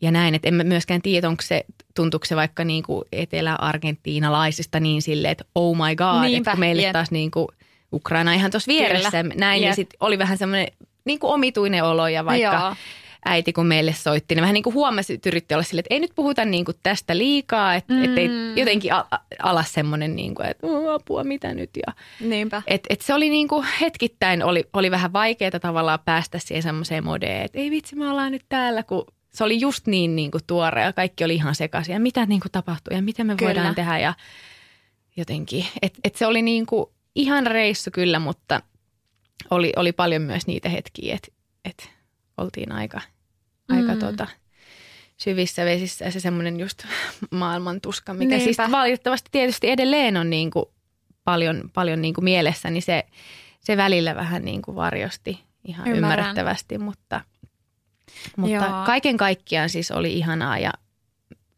Ja 0.02 0.12
näin, 0.12 0.36
että 0.36 0.48
emme 0.48 0.64
myöskään 0.64 1.02
tiedä, 1.02 1.30
onko 1.30 1.42
se, 1.42 1.66
tuntuuko 1.96 2.26
se 2.26 2.36
vaikka 2.36 2.64
niin 2.64 2.84
kuin 2.84 3.06
etelä-argentiinalaisista 3.12 4.80
niin 4.80 5.02
silleen, 5.02 5.32
että 5.32 5.46
oh 5.56 5.76
my 5.78 5.96
god, 5.96 6.22
Niinpä, 6.22 6.52
että 6.52 6.60
meille 6.60 6.82
jep. 6.82 6.94
taas 6.94 7.12
niin 7.12 7.32
kuin 7.32 7.48
Ukraina 7.94 8.34
ihan 8.34 8.52
tuossa 8.52 8.70
vieressä. 8.72 9.24
Kyllä. 9.24 9.36
Näin, 9.38 9.62
jep. 9.62 9.70
ja 9.70 9.76
sitten 9.76 9.98
oli 10.00 10.18
vähän 10.18 10.38
semmoinen 10.38 10.68
niin 11.06 11.20
kuin 11.20 11.34
omituinen 11.34 11.84
olo 11.84 12.08
ja 12.08 12.26
vaikka 12.26 12.54
Joo 12.54 12.76
äiti, 13.26 13.54
kun 13.54 13.68
meille 13.68 13.94
soitti, 13.94 14.36
niin 14.36 14.42
vähän 14.42 14.54
niin 14.54 14.64
kuin 14.64 14.74
huomasi, 14.74 15.14
että 15.14 15.30
yritti 15.30 15.54
olla 15.54 15.64
sille, 15.64 15.80
että 15.80 15.94
ei 15.94 16.00
nyt 16.00 16.12
puhuta 16.16 16.46
niin 16.46 16.66
kuin 16.66 16.78
tästä 16.84 17.18
liikaa, 17.18 17.76
että, 17.76 17.94
mm. 17.94 18.18
ei 18.18 18.30
jotenkin 18.56 18.92
alas 19.44 19.74
semmoinen, 19.74 20.16
niin 20.16 20.36
kuin, 20.36 20.48
että 20.48 20.68
apua, 20.94 21.24
mitä 21.24 21.54
nyt. 21.54 21.70
Ja, 21.88 21.94
Niinpä. 22.20 22.62
Et, 22.68 22.84
et 22.90 23.02
se 23.02 23.14
oli 23.14 23.30
niin 23.30 23.48
kuin 23.48 23.66
hetkittäin, 23.82 24.44
oli, 24.44 24.64
oli 24.74 24.92
vähän 24.92 25.14
vaikeaa 25.14 25.60
tavallaan 25.62 26.00
päästä 26.06 26.40
siihen 26.40 26.64
semmoiseen 26.64 27.04
modeen, 27.04 27.42
että 27.42 27.60
ei 27.60 27.72
vitsi, 27.72 27.96
me 27.96 28.10
ollaan 28.10 28.32
nyt 28.32 28.46
täällä, 28.50 28.84
kun 28.84 29.06
se 29.36 29.44
oli 29.44 29.60
just 29.60 29.88
niin, 29.88 30.16
niin 30.16 30.32
kuin 30.32 30.44
tuore 30.48 30.82
ja 30.82 30.94
kaikki 30.94 31.24
oli 31.24 31.36
ihan 31.36 31.56
sekaisin 31.56 31.94
ja 31.94 32.00
mitä 32.00 32.26
niin 32.26 32.42
kuin 32.42 32.52
tapahtui 32.52 32.96
ja 32.96 33.02
mitä 33.02 33.24
me 33.24 33.36
kyllä. 33.36 33.50
voidaan 33.50 33.76
tehdä 33.76 34.00
ja 34.00 34.14
jotenkin. 35.18 35.66
Että 35.82 36.00
et 36.04 36.16
se 36.16 36.26
oli 36.26 36.42
niin 36.42 36.66
kuin 36.66 36.86
ihan 37.16 37.48
reissu 37.48 37.92
kyllä, 37.94 38.20
mutta 38.20 38.62
oli, 39.52 39.74
oli 39.76 39.92
paljon 39.92 40.22
myös 40.22 40.48
niitä 40.48 40.70
hetkiä, 40.70 41.16
että 41.16 41.28
et 41.66 41.90
oltiin 42.38 42.72
aika– 42.72 43.02
aika 43.70 43.94
mm. 43.94 44.00
tota, 44.00 44.28
syvissä 45.18 45.66
vesissä 45.66 46.06
ja 46.06 46.12
se 46.12 46.20
semmoinen 46.20 46.60
just 46.60 46.86
maailman 47.32 47.82
tuska, 47.82 48.14
mikä 48.14 48.38
Niinpä. 48.38 48.44
siis 48.44 48.72
valitettavasti 48.72 49.30
tietysti 49.32 49.70
edelleen 49.70 50.18
on 50.18 50.30
niin 50.30 50.52
kuin 50.52 50.66
paljon, 51.24 51.70
paljon 51.74 52.02
niin 52.02 52.14
kuin 52.14 52.26
mielessä, 52.26 52.70
niin 52.70 52.84
se, 52.84 53.06
se 53.60 53.78
välillä 53.78 54.16
vähän 54.16 54.46
niin 54.46 54.62
kuin 54.62 54.76
varjosti 54.76 55.40
ihan 55.64 55.88
Ymmärrän. 55.88 55.98
ymmärrettävästi, 55.98 56.78
mutta, 56.78 57.22
mutta 58.38 58.84
kaiken 58.86 59.18
kaikkiaan 59.18 59.70
siis 59.70 59.92
oli 59.92 60.14
ihanaa 60.14 60.60
ja 60.60 60.72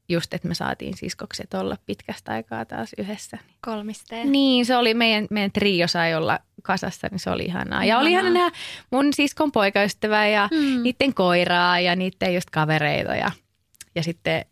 just, 0.10 0.34
että 0.34 0.48
me 0.48 0.54
saatiin 0.54 0.98
siskokset 0.98 1.54
olla 1.54 1.78
pitkästä 1.86 2.32
aikaa 2.32 2.66
taas 2.66 2.92
yhdessä. 2.98 3.38
Kolmisteen. 3.62 4.32
Niin, 4.32 4.66
se 4.66 4.78
oli 4.78 4.94
meidän, 4.94 5.28
meidän 5.30 5.52
trio 5.52 5.88
sai 5.88 6.16
olla 6.16 6.40
kasassa, 6.64 7.08
niin 7.12 7.20
se 7.20 7.30
oli 7.30 7.44
ihanaa. 7.44 7.86
Ja 7.86 8.00
oli 8.00 8.12
ihana 8.12 8.30
nähdä 8.30 8.58
mun 8.92 9.14
siskon 9.14 9.52
poikaystävää 9.52 10.28
ja 10.28 10.50
mm. 10.52 10.84
niiden 10.84 11.14
koiraa 11.14 11.80
ja 11.80 11.96
niiden 11.96 12.34
just 12.34 12.50
kavereita 12.50 13.16
ja, 13.16 13.32
ja 13.96 14.04
sitten 14.04 14.46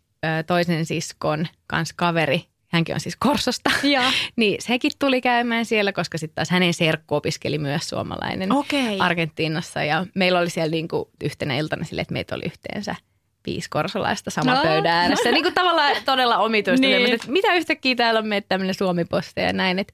toisen 0.48 0.86
siskon 0.86 1.48
kanssa 1.68 1.96
kaveri, 1.98 2.46
hänkin 2.76 2.96
on 2.96 3.00
siis 3.00 3.16
Korsosta, 3.16 3.70
ja. 3.84 4.04
niin 4.36 4.62
sekin 4.62 4.92
tuli 5.00 5.22
käymään 5.22 5.66
siellä, 5.66 5.94
koska 5.94 6.18
sitten 6.18 6.36
taas 6.36 6.50
hänen 6.50 6.74
serkku 6.74 7.16
opiskeli 7.16 7.58
myös 7.58 7.90
suomalainen 7.90 8.52
okay. 8.52 8.98
Argentiinassa 9.00 9.84
ja 9.84 10.06
meillä 10.16 10.40
oli 10.40 10.50
siellä 10.50 10.72
niinku 10.72 11.10
yhtenä 11.24 11.58
iltana 11.58 11.86
sille, 11.86 12.02
että 12.02 12.14
meitä 12.14 12.36
oli 12.36 12.46
yhteensä– 12.46 12.96
viisi 13.46 13.70
korsolaista 13.70 14.32
sama 14.32 14.54
no. 14.54 14.64
pöydän 14.64 14.94
ääressä. 14.94 15.32
niin 15.32 15.44
kuin 15.44 15.54
tavallaan 15.54 15.96
todella 16.06 16.38
omituista. 16.38 16.88
niin. 16.88 17.14
että 17.14 17.32
mitä 17.32 17.54
yhtäkkiä 17.54 17.96
täällä 17.96 18.20
on 18.20 18.28
meitä 18.28 18.46
tämmöinen 18.50 18.76
Suomi-poste 18.76 19.42
ja 19.42 19.54
näin. 19.54 19.80
Että 19.80 19.94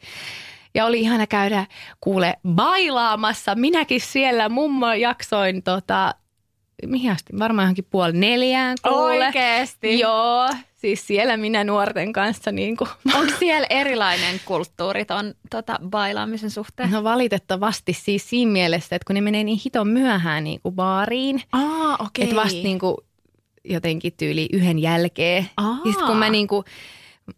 ja 0.74 0.86
oli 0.86 1.00
ihana 1.00 1.28
käydä 1.28 1.66
kuule 2.02 2.38
bailaamassa. 2.48 3.56
Minäkin 3.56 4.02
siellä 4.02 4.50
mummo 4.50 4.94
jaksoin 4.94 5.64
tota, 5.64 6.16
mihin 6.86 7.12
asti? 7.12 7.34
Varmaan 7.40 7.66
johonkin 7.66 7.88
puoli 7.90 8.14
neljään 8.14 8.78
kuule. 8.84 9.26
Oikeesti? 9.26 10.00
Joo, 10.00 10.50
siis 10.76 11.08
siellä 11.08 11.38
minä 11.38 11.64
nuorten 11.64 12.14
kanssa. 12.14 12.52
Niin 12.52 12.78
kuin. 12.78 12.90
Onko 13.18 13.34
siellä 13.40 13.68
erilainen 13.70 14.42
kulttuuri 14.46 15.06
ton 15.06 15.34
tota, 15.50 15.80
bailaamisen 15.90 16.52
suhteen? 16.52 16.92
No 16.92 17.04
valitettavasti 17.04 17.94
siis 17.94 18.30
siinä 18.30 18.52
mielessä, 18.52 18.96
että 18.96 19.06
kun 19.08 19.14
ne 19.14 19.22
menee 19.22 19.44
niin 19.44 19.60
hiton 19.66 19.88
myöhään 19.88 20.44
niin 20.44 20.62
kuin 20.62 20.76
baariin. 20.76 21.42
Aa, 21.52 21.94
okei. 21.94 22.06
Okay. 22.06 22.24
Että 22.24 22.36
vasta 22.36 22.64
niin 22.64 22.80
kuin 22.80 22.98
jotenkin 23.64 24.14
tyyli 24.18 24.50
yhden 24.54 24.80
jälkeen. 24.80 25.50
Aa. 25.58 25.78
Ja 25.86 25.92
sit 25.92 26.02
kun 26.02 26.18
mä 26.18 26.30
niinku, 26.30 26.64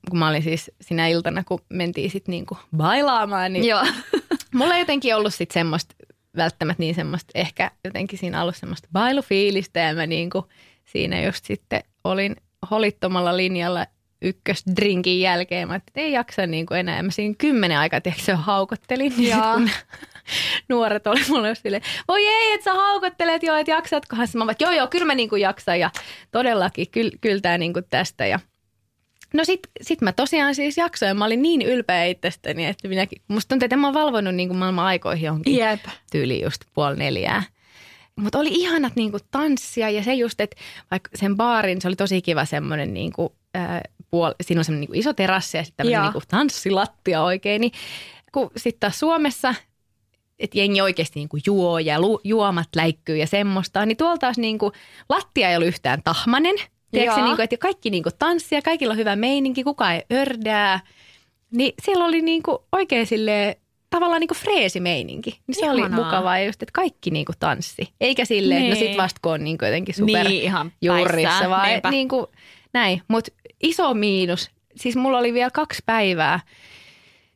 kun 0.10 0.20
mä 0.20 0.30
olin 0.30 0.44
siis 0.44 0.72
sinä 0.82 1.08
iltana, 1.08 1.44
kun 1.44 1.60
mentiin 1.70 2.12
sitten 2.12 2.32
niinku 2.32 2.58
bailaamaan, 2.78 3.54
niin 3.54 3.66
Joo. 3.66 3.84
mulla 4.56 4.74
ei 4.74 4.82
jotenkin 4.82 5.16
ollut 5.16 5.34
sitten 5.34 5.54
semmoista 5.54 5.96
välttämättä 6.38 6.84
niin 6.84 6.96
semmoista, 6.96 7.32
ehkä 7.36 7.72
jotenkin 7.84 8.20
siinä 8.20 8.42
alussa 8.42 8.60
semmoista 8.60 8.88
bailufiilistä 8.94 9.80
ja 9.80 9.96
mä 9.96 10.08
niinku 10.08 10.50
siinä 10.86 11.22
just 11.22 11.46
sitten 11.46 11.84
olin 12.04 12.36
holittomalla 12.72 13.38
linjalla 13.38 13.86
ykkösdrinkin 14.24 15.20
jälkeen. 15.20 15.68
Mä 15.68 15.76
että 15.76 15.92
ei 15.96 16.12
jaksa 16.12 16.48
niin 16.48 16.66
kuin 16.66 16.80
enää. 16.80 17.04
Mä 17.04 17.12
siinä 17.12 17.36
kymmenen 17.38 17.78
aikaa 17.78 18.02
tiedätkö, 18.02 18.36
haukottelin. 18.36 19.14
Niin 19.18 19.36
kun 19.54 19.70
nuoret 20.70 21.08
oli 21.08 21.22
mulle 21.30 21.56
silleen, 21.56 21.84
voi 22.08 22.28
ei, 22.28 22.54
että 22.54 22.64
sä 22.64 22.74
haukottelet 22.74 23.44
jo, 23.44 23.56
että 23.56 23.72
jaksatkohan. 23.72 24.28
Mä 24.34 24.46
vaan, 24.46 24.56
joo 24.60 24.72
joo, 24.72 24.88
kyllä 24.88 25.06
mä 25.06 25.16
niin 25.16 25.30
kuin 25.30 25.42
jaksan 25.42 25.80
ja 25.80 25.92
todellakin 26.32 26.90
kyl, 26.92 27.12
kyllä 27.22 27.42
tämä 27.42 27.58
niin 27.58 27.74
kuin 27.74 27.86
tästä. 27.90 28.26
Ja 28.26 28.40
No 29.34 29.46
sit, 29.46 29.60
sit 29.82 30.02
mä 30.02 30.12
tosiaan 30.12 30.56
siis 30.56 30.78
jaksoin. 30.78 31.18
Mä 31.18 31.26
olin 31.26 31.42
niin 31.42 31.62
ylpeä 31.62 32.06
itsestäni, 32.06 32.66
että 32.66 32.88
minäkin, 32.88 33.22
musta 33.28 33.50
tuntuu, 33.50 33.66
että 33.66 33.78
mä 33.78 33.88
oon 33.88 33.94
valvonut 33.94 34.36
niin 34.36 34.50
kuin 34.50 34.58
maailman 34.58 34.86
aikoihin 34.86 35.26
johonkin 35.26 35.58
Jep. 35.58 35.86
tyyli 36.12 36.42
just 36.44 36.62
puoli 36.74 36.98
neljää. 36.98 37.44
Mutta 38.16 38.40
oli 38.40 38.50
ihanat 38.52 38.96
niinku 38.96 39.18
tanssia 39.32 39.90
ja 39.90 40.04
se 40.04 40.14
just, 40.14 40.42
että 40.42 40.56
vaikka 40.92 41.10
sen 41.16 41.38
baarin, 41.38 41.82
se 41.82 41.88
oli 41.88 41.96
tosi 41.96 42.22
kiva 42.22 42.46
semmoinen 42.46 42.94
niinku, 42.94 43.36
äh, 43.58 43.82
puol- 44.02 44.36
siinä 44.42 44.60
on 44.60 44.66
semmoinen 44.66 44.82
niinku 44.82 45.00
iso 45.00 45.14
terassi 45.14 45.58
ja 45.58 45.64
sitten 45.64 45.86
tämmöinen 45.86 46.02
niinku 46.02 46.22
tanssilattia 46.28 47.24
oikein. 47.24 47.62
Niin 47.62 47.72
kun 48.32 48.52
sitten 48.58 48.80
taas 48.80 49.00
Suomessa 49.00 49.56
että 50.40 50.58
jengi 50.58 50.82
oikeasti 50.82 51.20
niinku 51.20 51.38
juo 51.46 51.80
ja 51.80 52.02
lu, 52.02 52.22
juomat 52.24 52.70
läikkyy 52.76 53.18
ja 53.18 53.28
semmoista, 53.28 53.86
niin 53.86 53.98
tuolta 53.98 54.20
taas 54.20 54.38
niinku, 54.38 54.72
lattia 55.10 55.50
ei 55.50 55.56
ollut 55.56 55.68
yhtään 55.68 56.04
tahmanen. 56.04 56.56
Tiedätkö, 56.94 57.22
niinku, 57.22 57.42
että 57.42 57.58
kaikki 57.58 57.90
niinku 57.90 58.10
tanssia, 58.20 58.62
kaikilla 58.62 58.92
on 58.92 58.98
hyvä 58.98 59.16
meininki, 59.16 59.64
kukaan 59.64 59.94
ei 59.94 60.04
ördää. 60.14 60.80
Niin 61.52 61.74
siellä 61.82 62.06
oli 62.06 62.22
niinku 62.22 62.64
oikein 62.72 63.08
silleen 63.08 63.56
tavallaan 63.90 64.20
niinku 64.20 64.36
freesi 64.36 64.80
meininki. 64.80 65.40
Niin 65.48 65.56
se 65.56 65.66
Ihanaa. 65.66 65.86
oli 65.86 65.90
mukavaa 65.90 66.40
ja 66.40 66.46
just, 66.46 66.62
että 66.64 66.74
kaikki 66.74 67.12
niinku 67.12 67.34
tanssi. 67.40 67.94
Eikä 68.02 68.26
silleen, 68.26 68.62
niin. 68.62 68.74
että 68.74 68.86
no 68.86 68.90
sit 68.90 68.98
vasta 68.98 69.20
kun 69.24 69.32
on 69.32 69.44
niinku 69.44 69.66
jotenkin 69.66 69.96
super 69.96 70.28
niin, 70.28 70.44
ihan 70.44 70.72
juurissa, 70.82 71.50
vaan 71.50 71.70
niinku, 71.90 72.32
näin. 72.74 73.02
Mutta 73.08 73.32
iso 73.64 73.94
miinus, 73.94 74.52
siis 74.76 74.96
mulla 74.96 75.18
oli 75.18 75.34
vielä 75.34 75.52
kaksi 75.52 75.84
päivää 75.86 76.40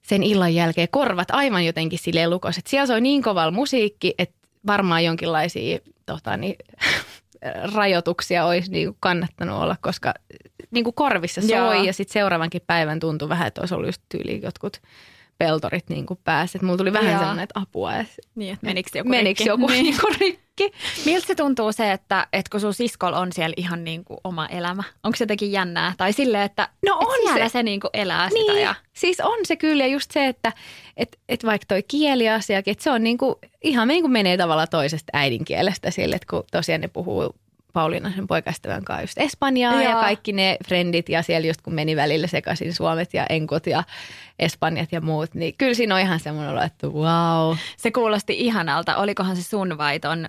sen 0.01 0.23
illan 0.23 0.55
jälkeen 0.55 0.87
korvat 0.91 1.31
aivan 1.31 1.65
jotenkin 1.65 1.99
silleen 1.99 2.29
lukos. 2.29 2.57
Että 2.57 2.69
siellä 2.69 2.87
soi 2.87 3.01
niin 3.01 3.23
kovalla 3.23 3.51
musiikki, 3.51 4.13
että 4.17 4.35
varmaan 4.67 5.03
jonkinlaisia 5.03 5.79
tota, 6.05 6.37
niin, 6.37 6.55
rajoituksia 7.73 8.45
olisi 8.45 8.71
niin 8.71 8.87
kuin 8.87 8.97
kannattanut 8.99 9.61
olla, 9.61 9.75
koska 9.81 10.13
niin 10.71 10.83
kuin 10.83 10.93
korvissa 10.93 11.41
soi 11.41 11.57
Joo. 11.57 11.73
ja 11.73 11.93
sitten 11.93 12.13
seuraavankin 12.13 12.61
päivän 12.67 12.99
tuntui 12.99 13.29
vähän, 13.29 13.47
että 13.47 13.61
olisi 13.61 13.75
ollut 13.75 13.87
just 13.87 14.01
tyyli 14.09 14.41
jotkut 14.43 14.81
peltorit 15.37 15.89
niin 15.89 16.05
kuin 16.05 16.19
pääsi. 16.23 16.59
Mulla 16.61 16.77
tuli 16.77 16.93
vähän 16.93 17.19
sellainen, 17.19 17.43
että 17.43 17.59
apua. 17.59 17.91
Niin, 18.35 18.53
että 18.53 18.65
menikö 18.65 18.89
joku 18.97 19.09
menikö 19.09 19.27
rikki? 19.27 19.49
joku 19.49 19.67
niin. 19.67 19.83
niin 19.83 19.97
kuin 20.01 20.15
rikki. 20.19 20.71
Miltä 21.05 21.27
se 21.27 21.35
tuntuu 21.35 21.71
se, 21.71 21.91
että, 21.91 22.27
että 22.33 22.49
kun 22.51 22.59
sun 22.59 22.73
siskolla 22.73 23.19
on 23.19 23.31
siellä 23.31 23.53
ihan 23.57 23.83
niin 23.83 24.05
kuin 24.05 24.17
oma 24.23 24.47
elämä? 24.47 24.83
Onko 25.03 25.15
se 25.15 25.23
jotenkin 25.23 25.51
jännää? 25.51 25.93
Tai 25.97 26.13
silleen, 26.13 26.43
että 26.43 26.69
no 26.85 26.97
on 26.97 27.15
että 27.15 27.33
siellä 27.33 27.49
se. 27.49 27.53
se 27.53 27.63
niin 27.63 27.79
kuin 27.79 27.91
elää 27.93 28.29
niin, 28.29 28.51
sitä. 28.51 28.59
Ja... 28.59 28.75
Siis 28.93 29.19
on 29.19 29.37
se 29.43 29.55
kyllä 29.55 29.83
ja 29.83 29.87
just 29.87 30.11
se, 30.11 30.27
että 30.27 30.53
et, 30.97 31.19
et 31.29 31.45
vaikka 31.45 31.65
toi 31.67 31.83
kieliasiakin, 31.83 32.71
että 32.71 32.83
se 32.83 32.91
on 32.91 33.03
niin 33.03 33.17
kuin, 33.17 33.35
ihan 33.63 33.87
niin 33.87 34.03
kuin 34.03 34.11
menee 34.11 34.37
tavallaan 34.37 34.67
toisesta 34.71 35.09
äidinkielestä 35.13 35.91
sille, 35.91 36.15
että 36.15 36.27
kun 36.29 36.43
tosiaan 36.51 36.81
ne 36.81 36.87
puhuu 36.87 37.35
Pauliina 37.73 38.11
sen 38.15 38.27
poikaystävän 38.27 38.83
kanssa 38.85 39.03
just 39.03 39.17
Espanjaa 39.17 39.73
Joo. 39.73 39.81
ja 39.91 39.95
kaikki 39.95 40.33
ne 40.33 40.57
frendit 40.67 41.09
ja 41.09 41.21
siellä 41.21 41.47
just 41.47 41.61
kun 41.61 41.73
meni 41.73 41.95
välillä 41.95 42.27
sekaisin 42.27 42.73
suomet 42.73 43.13
ja 43.13 43.25
enkot 43.29 43.67
ja 43.67 43.83
espanjat 44.39 44.91
ja 44.91 45.01
muut, 45.01 45.33
niin 45.33 45.53
kyllä 45.57 45.73
siinä 45.73 45.95
on 45.95 46.01
ihan 46.01 46.19
semmoinen 46.19 46.51
olo, 46.51 46.61
että 46.61 46.87
wow. 46.87 47.55
Se 47.77 47.91
kuulosti 47.91 48.33
ihanalta. 48.39 48.95
Olikohan 48.97 49.35
se 49.35 49.43
sun 49.43 49.77
vai 49.77 49.99
ton 49.99 50.27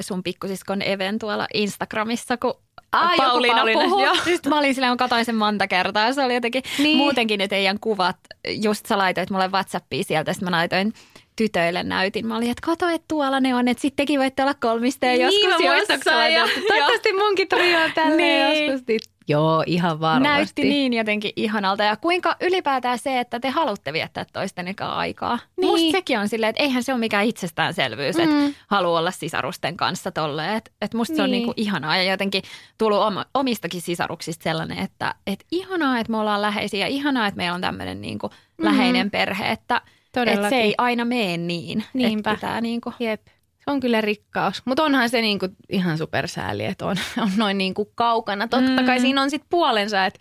sun 0.00 0.22
pikkusiskon 0.22 0.82
Even 0.82 1.18
tuolla 1.18 1.46
Instagramissa, 1.54 2.36
kun 2.36 2.54
joku 2.94 3.16
Pauliina, 3.16 3.54
Pauliina, 3.56 3.82
puhui. 3.82 4.04
joo. 4.04 4.14
Sitten 4.24 4.50
mä 4.50 4.58
olin 4.58 4.74
silleen, 4.74 4.92
mä 4.92 4.96
katsoin 4.96 5.24
sen 5.24 5.34
monta 5.36 5.68
kertaa 5.68 6.06
ja 6.06 6.12
se 6.12 6.24
oli 6.24 6.34
jotenkin 6.34 6.62
Niin. 6.78 6.96
muutenkin 6.98 7.38
ne 7.38 7.48
teidän 7.48 7.80
kuvat. 7.80 8.16
Just 8.48 8.86
sä 8.86 8.98
laitoit 8.98 9.30
mulle 9.30 9.48
Whatsappia 9.48 10.02
sieltä, 10.04 10.32
sitten 10.32 10.46
mä 10.50 10.56
laitoin 10.56 10.92
tytöille 11.36 11.82
näytin. 11.82 12.26
Mä 12.26 12.36
olin, 12.36 12.50
että 12.50 12.66
kato, 12.66 12.88
että 12.88 13.04
tuolla 13.08 13.40
ne 13.40 13.54
on, 13.54 13.68
että 13.68 13.80
sitten 13.80 13.96
tekin 14.04 14.20
voitte 14.20 14.42
olla 14.42 14.54
kolmisteen 14.54 15.20
joskus 15.20 15.40
niin, 15.40 15.50
mä 15.70 15.74
muistan, 15.74 15.96
jossain. 15.96 16.34
ja 16.34 16.46
toivottavasti 16.68 17.12
munkin 17.12 17.48
trio 17.48 17.80
on 17.84 17.92
tälleen 17.94 18.16
Niin. 18.50 18.66
joskus. 18.72 18.86
Niin. 18.88 19.00
Joo, 19.28 19.62
ihan 19.66 20.00
varmasti. 20.00 20.28
Näytti 20.34 20.62
niin 20.64 20.92
jotenkin 20.92 21.32
ihanalta. 21.36 21.82
Ja 21.84 21.96
kuinka 21.96 22.36
ylipäätään 22.40 22.98
se, 22.98 23.20
että 23.20 23.40
te 23.40 23.50
haluatte 23.50 23.92
viettää 23.92 24.24
toisten 24.32 24.74
aikaa. 24.80 25.38
Niin. 25.56 25.66
Musta 25.70 25.90
sekin 25.90 26.18
on 26.18 26.28
silleen, 26.28 26.50
että 26.50 26.62
eihän 26.62 26.82
se 26.82 26.92
ole 26.92 27.00
mikään 27.00 27.24
itsestäänselvyys, 27.24 28.16
mm. 28.16 28.22
että 28.46 28.58
haluaa 28.66 28.98
olla 29.00 29.10
sisarusten 29.10 29.76
kanssa 29.76 30.10
tolleen. 30.10 30.54
Että 30.56 30.70
et 30.82 30.94
musta 30.94 31.12
niin. 31.12 31.16
se 31.16 31.22
on 31.22 31.30
Niin. 31.30 31.38
niinku 31.38 31.54
ihanaa 31.56 31.96
ja 31.96 32.02
jotenkin 32.02 32.42
tullut 32.78 32.98
oma, 33.02 33.24
omistakin 33.34 33.80
sisaruksista 33.80 34.42
sellainen, 34.42 34.78
että 34.78 35.14
et 35.26 35.44
ihanaa, 35.52 35.98
että 35.98 36.10
me 36.10 36.18
ollaan 36.18 36.42
läheisiä 36.42 36.80
ja 36.80 36.86
ihanaa, 36.86 37.26
että 37.26 37.36
meillä 37.36 37.54
on 37.54 37.60
tämmöinen 37.60 38.00
niinku 38.00 38.30
läheinen 38.58 39.10
perhe, 39.10 39.50
että 39.50 39.80
et 40.20 40.26
Todellakin. 40.28 40.58
se 40.58 40.62
ei 40.62 40.74
aina 40.78 41.04
mene 41.04 41.36
niin. 41.36 41.84
Niinpä. 41.94 42.30
Että 42.30 42.46
pitää 42.46 42.60
niinku, 42.60 42.92
Jep. 42.98 43.26
Se 43.66 43.70
on 43.70 43.80
kyllä 43.80 44.00
rikkaus. 44.00 44.62
Mutta 44.64 44.82
onhan 44.82 45.08
se 45.08 45.20
niinku 45.20 45.48
ihan 45.68 45.98
supersääli, 45.98 46.64
että 46.64 46.86
on, 46.86 46.96
on 47.22 47.30
noin 47.36 47.58
niinku 47.58 47.92
kaukana. 47.94 48.48
Totta 48.48 48.82
kai 48.86 49.00
siinä 49.00 49.22
on 49.22 49.30
sitten 49.30 49.48
puolensa, 49.50 50.06
että 50.06 50.20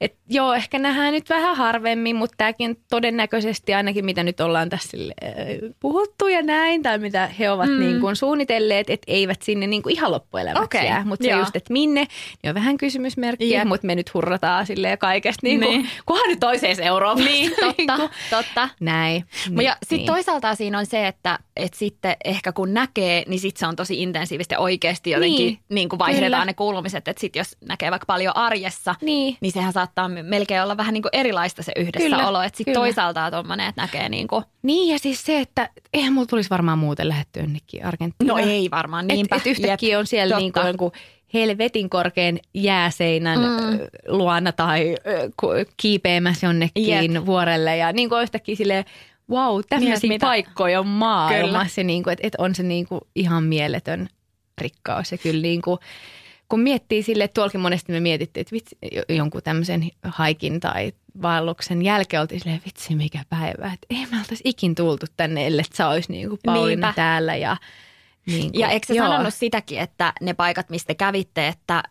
et 0.00 0.16
joo, 0.28 0.54
ehkä 0.54 0.78
nähdään 0.78 1.12
nyt 1.12 1.30
vähän 1.30 1.56
harvemmin, 1.56 2.16
mutta 2.16 2.34
tämäkin 2.36 2.80
todennäköisesti 2.90 3.74
ainakin 3.74 4.04
mitä 4.04 4.22
nyt 4.22 4.40
ollaan 4.40 4.68
tässä 4.68 4.88
sille, 4.88 5.14
äh, 5.24 5.30
puhuttu 5.80 6.28
ja 6.28 6.42
näin, 6.42 6.82
tai 6.82 6.98
mitä 6.98 7.26
he 7.38 7.50
ovat 7.50 7.70
mm. 7.70 7.78
niinku 7.78 8.14
suunnitelleet, 8.14 8.90
että 8.90 9.04
eivät 9.12 9.42
sinne 9.42 9.66
niinku 9.66 9.88
ihan 9.88 10.10
loppuelämäksi 10.10 10.64
Okei, 10.64 10.86
jää. 10.86 11.04
Mutta 11.04 11.24
se 11.24 11.30
just, 11.30 11.56
että 11.56 11.72
minne, 11.72 12.06
niin 12.42 12.48
on 12.48 12.54
vähän 12.54 12.76
kysymysmerkki, 12.76 13.50
Jep. 13.50 13.68
mutta 13.68 13.86
me 13.86 13.94
nyt 13.94 14.14
hurrataan 14.14 14.66
silleen 14.66 14.98
kaikesta, 14.98 15.40
niinku, 15.42 15.66
Niin. 15.66 15.80
niin. 15.80 15.90
kunhan 16.06 16.28
nyt 16.28 16.40
toiseen 16.40 16.82
Eurooppaan. 16.82 17.26
niin, 17.30 17.52
totta, 17.60 18.08
totta. 18.30 18.68
Näin. 18.80 19.24
Niin, 19.50 19.64
ja 19.64 19.76
sitten 19.82 19.98
niin. 19.98 20.06
toisaalta 20.06 20.54
siinä 20.54 20.78
on 20.78 20.86
se, 20.86 21.06
että 21.06 21.38
et 21.56 21.74
sitten 21.74 22.16
ehkä 22.24 22.52
kun 22.52 22.74
näkee, 22.86 23.24
niin 23.26 23.40
sitten 23.40 23.60
se 23.60 23.66
on 23.66 23.76
tosi 23.76 24.02
intensiivistä 24.02 24.54
ja 24.54 24.58
oikeasti 24.58 25.10
jotenkin 25.10 25.46
niin, 25.46 25.58
Niin, 25.68 25.88
kuin 25.88 25.98
vaihdetaan 25.98 26.30
kyllä. 26.30 26.44
ne 26.44 26.54
kuulumiset. 26.54 27.08
Että 27.08 27.20
sitten 27.20 27.40
jos 27.40 27.56
näkee 27.68 27.90
vaikka 27.90 28.06
paljon 28.06 28.36
arjessa, 28.36 28.94
Niin. 29.00 29.36
niin 29.40 29.52
sehän 29.52 29.72
saattaa 29.72 30.08
me- 30.08 30.22
melkein 30.22 30.62
olla 30.62 30.76
vähän 30.76 30.92
niin 30.94 31.02
kuin 31.02 31.10
erilaista 31.12 31.62
se 31.62 31.72
yhdessäolo. 31.76 32.42
Että 32.42 32.56
sitten 32.56 32.74
toisaalta 32.74 33.24
on 33.24 33.32
tommonen, 33.32 33.68
että 33.68 33.82
näkee 33.82 34.08
niin 34.08 34.28
kuin, 34.28 34.44
Niin 34.62 34.92
ja 34.92 34.98
siis 34.98 35.24
se, 35.24 35.40
että 35.40 35.70
eihän 35.94 36.12
mulla 36.12 36.26
tulisi 36.26 36.50
varmaan 36.50 36.78
muuten 36.78 37.08
lähettyä 37.08 37.42
jonnekin 37.42 37.82
no 37.82 37.88
Argentiinaan. 37.88 38.40
ei 38.40 38.70
varmaan, 38.70 39.06
niinpä. 39.06 39.36
Et, 39.36 39.42
et 39.42 39.46
yhtäkkiä 39.46 39.88
Jep, 39.94 39.98
on 40.00 40.06
siellä 40.06 40.32
totta. 40.32 40.40
niin 40.42 40.52
kuin 40.52 40.66
jonkun 40.66 40.92
helvetin 41.34 41.90
korkean 41.90 42.38
jääseinän 42.54 43.38
mm. 43.38 43.78
luona 44.08 44.52
tai 44.52 44.94
kiipeämässä 45.76 46.46
jonnekin 46.46 46.86
Jep. 47.14 47.26
vuorelle 47.26 47.76
ja 47.76 47.92
niin 47.92 48.08
kuin 48.08 48.22
yhtäkkiä 48.22 48.56
silleen, 48.56 48.84
wow, 49.30 49.60
tämmöisiä 49.68 50.08
mitä- 50.08 50.26
paikkoja 50.26 50.80
on 50.80 50.86
maailmassa, 50.86 51.82
niin 51.82 52.02
kuin, 52.02 52.12
että, 52.12 52.26
että 52.26 52.42
on 52.42 52.54
se 52.54 52.62
niin 52.62 52.86
kuin 52.86 53.00
ihan 53.14 53.44
mieletön 53.44 54.08
rikkaus 54.60 55.12
ja 55.12 55.18
kyllä 55.18 55.42
niin 55.42 55.62
kuin, 55.62 55.78
kun 56.48 56.60
miettii 56.60 57.02
sille, 57.02 57.24
että 57.24 57.34
tuollakin 57.34 57.60
monesti 57.60 57.92
me 57.92 58.00
mietittiin, 58.00 58.40
että 58.40 58.52
vitsi, 58.52 58.78
jo- 58.92 59.16
jonkun 59.16 59.42
tämmöisen 59.42 59.90
haikin 60.04 60.60
tai 60.60 60.92
vaelluksen 61.22 61.82
jälkeen 61.82 62.20
oltiin 62.20 62.40
silleen, 62.40 62.62
vitsi 62.66 62.94
mikä 62.94 63.22
päivä, 63.28 63.72
että 63.72 63.86
ei 63.90 64.06
me 64.10 64.18
oltaisi 64.18 64.42
ikin 64.44 64.74
tultu 64.74 65.06
tänne, 65.16 65.46
ellei 65.46 65.64
sä 65.74 65.88
olisi 65.88 66.12
niin 66.12 66.28
kuin 66.28 66.40
Pauliina 66.44 66.86
Niinpä. 66.86 66.92
täällä 66.96 67.36
ja 67.36 67.56
niin 68.26 68.52
kuin, 68.52 68.60
Ja 68.60 68.68
eikö 68.68 68.86
se 68.86 68.94
joo. 68.94 69.06
sanonut 69.06 69.34
sitäkin, 69.34 69.78
että 69.80 70.12
ne 70.20 70.34
paikat, 70.34 70.70
mistä 70.70 70.94
kävitte, 70.94 71.48
että 71.48 71.82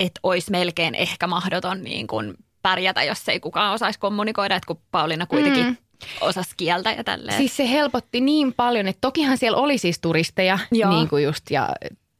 et 0.00 0.12
olisi 0.22 0.50
melkein 0.50 0.94
ehkä 0.94 1.26
mahdoton 1.26 1.82
niin 1.82 2.06
kuin 2.06 2.34
pärjätä, 2.62 3.02
jos 3.02 3.28
ei 3.28 3.40
kukaan 3.40 3.74
osaisi 3.74 3.98
kommunikoida, 3.98 4.56
että 4.56 4.66
kun 4.66 4.80
Pauliina 4.90 5.26
kuitenkin 5.26 5.64
mm. 5.64 5.76
Osasi 6.20 6.50
kieltä 6.56 6.92
ja 6.92 7.04
tälleen. 7.04 7.38
Siis 7.38 7.56
se 7.56 7.70
helpotti 7.70 8.20
niin 8.20 8.54
paljon, 8.54 8.88
että 8.88 9.00
tokihan 9.00 9.38
siellä 9.38 9.58
oli 9.58 9.78
siis 9.78 9.98
turisteja 10.00 10.58
Joo. 10.72 10.90
niin 10.90 11.08
kuin 11.08 11.24
just 11.24 11.50
ja 11.50 11.68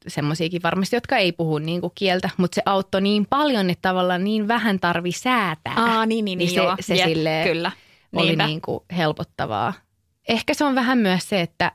semmoisiakin 0.09 0.63
varmasti, 0.63 0.97
jotka 0.97 1.17
ei 1.17 1.33
puhu 1.33 1.59
niin 1.59 1.81
kuin 1.81 1.93
kieltä, 1.95 2.31
mutta 2.37 2.55
se 2.55 2.63
auttoi 2.67 3.01
niin 3.01 3.27
paljon, 3.31 3.71
että 3.71 3.89
tavallaan 3.89 4.25
niin 4.25 4.49
vähän 4.49 4.81
tarvi 4.81 5.13
säätää. 5.13 5.75
Aa, 5.77 6.07
niin, 6.07 6.25
niin, 6.25 6.39
niin, 6.39 6.51
se, 6.51 6.57
joo. 6.57 6.77
se 6.81 6.95
Jep, 6.95 7.09
silleen 7.09 7.49
kyllä. 7.49 7.73
oli 8.17 8.27
Niinpä. 8.27 8.47
niin 8.47 8.61
kuin 8.61 8.81
helpottavaa. 8.97 9.73
Ehkä 10.29 10.55
se 10.55 10.65
on 10.65 10.75
vähän 10.75 10.99
myös 10.99 11.29
se, 11.29 11.41
että 11.41 11.73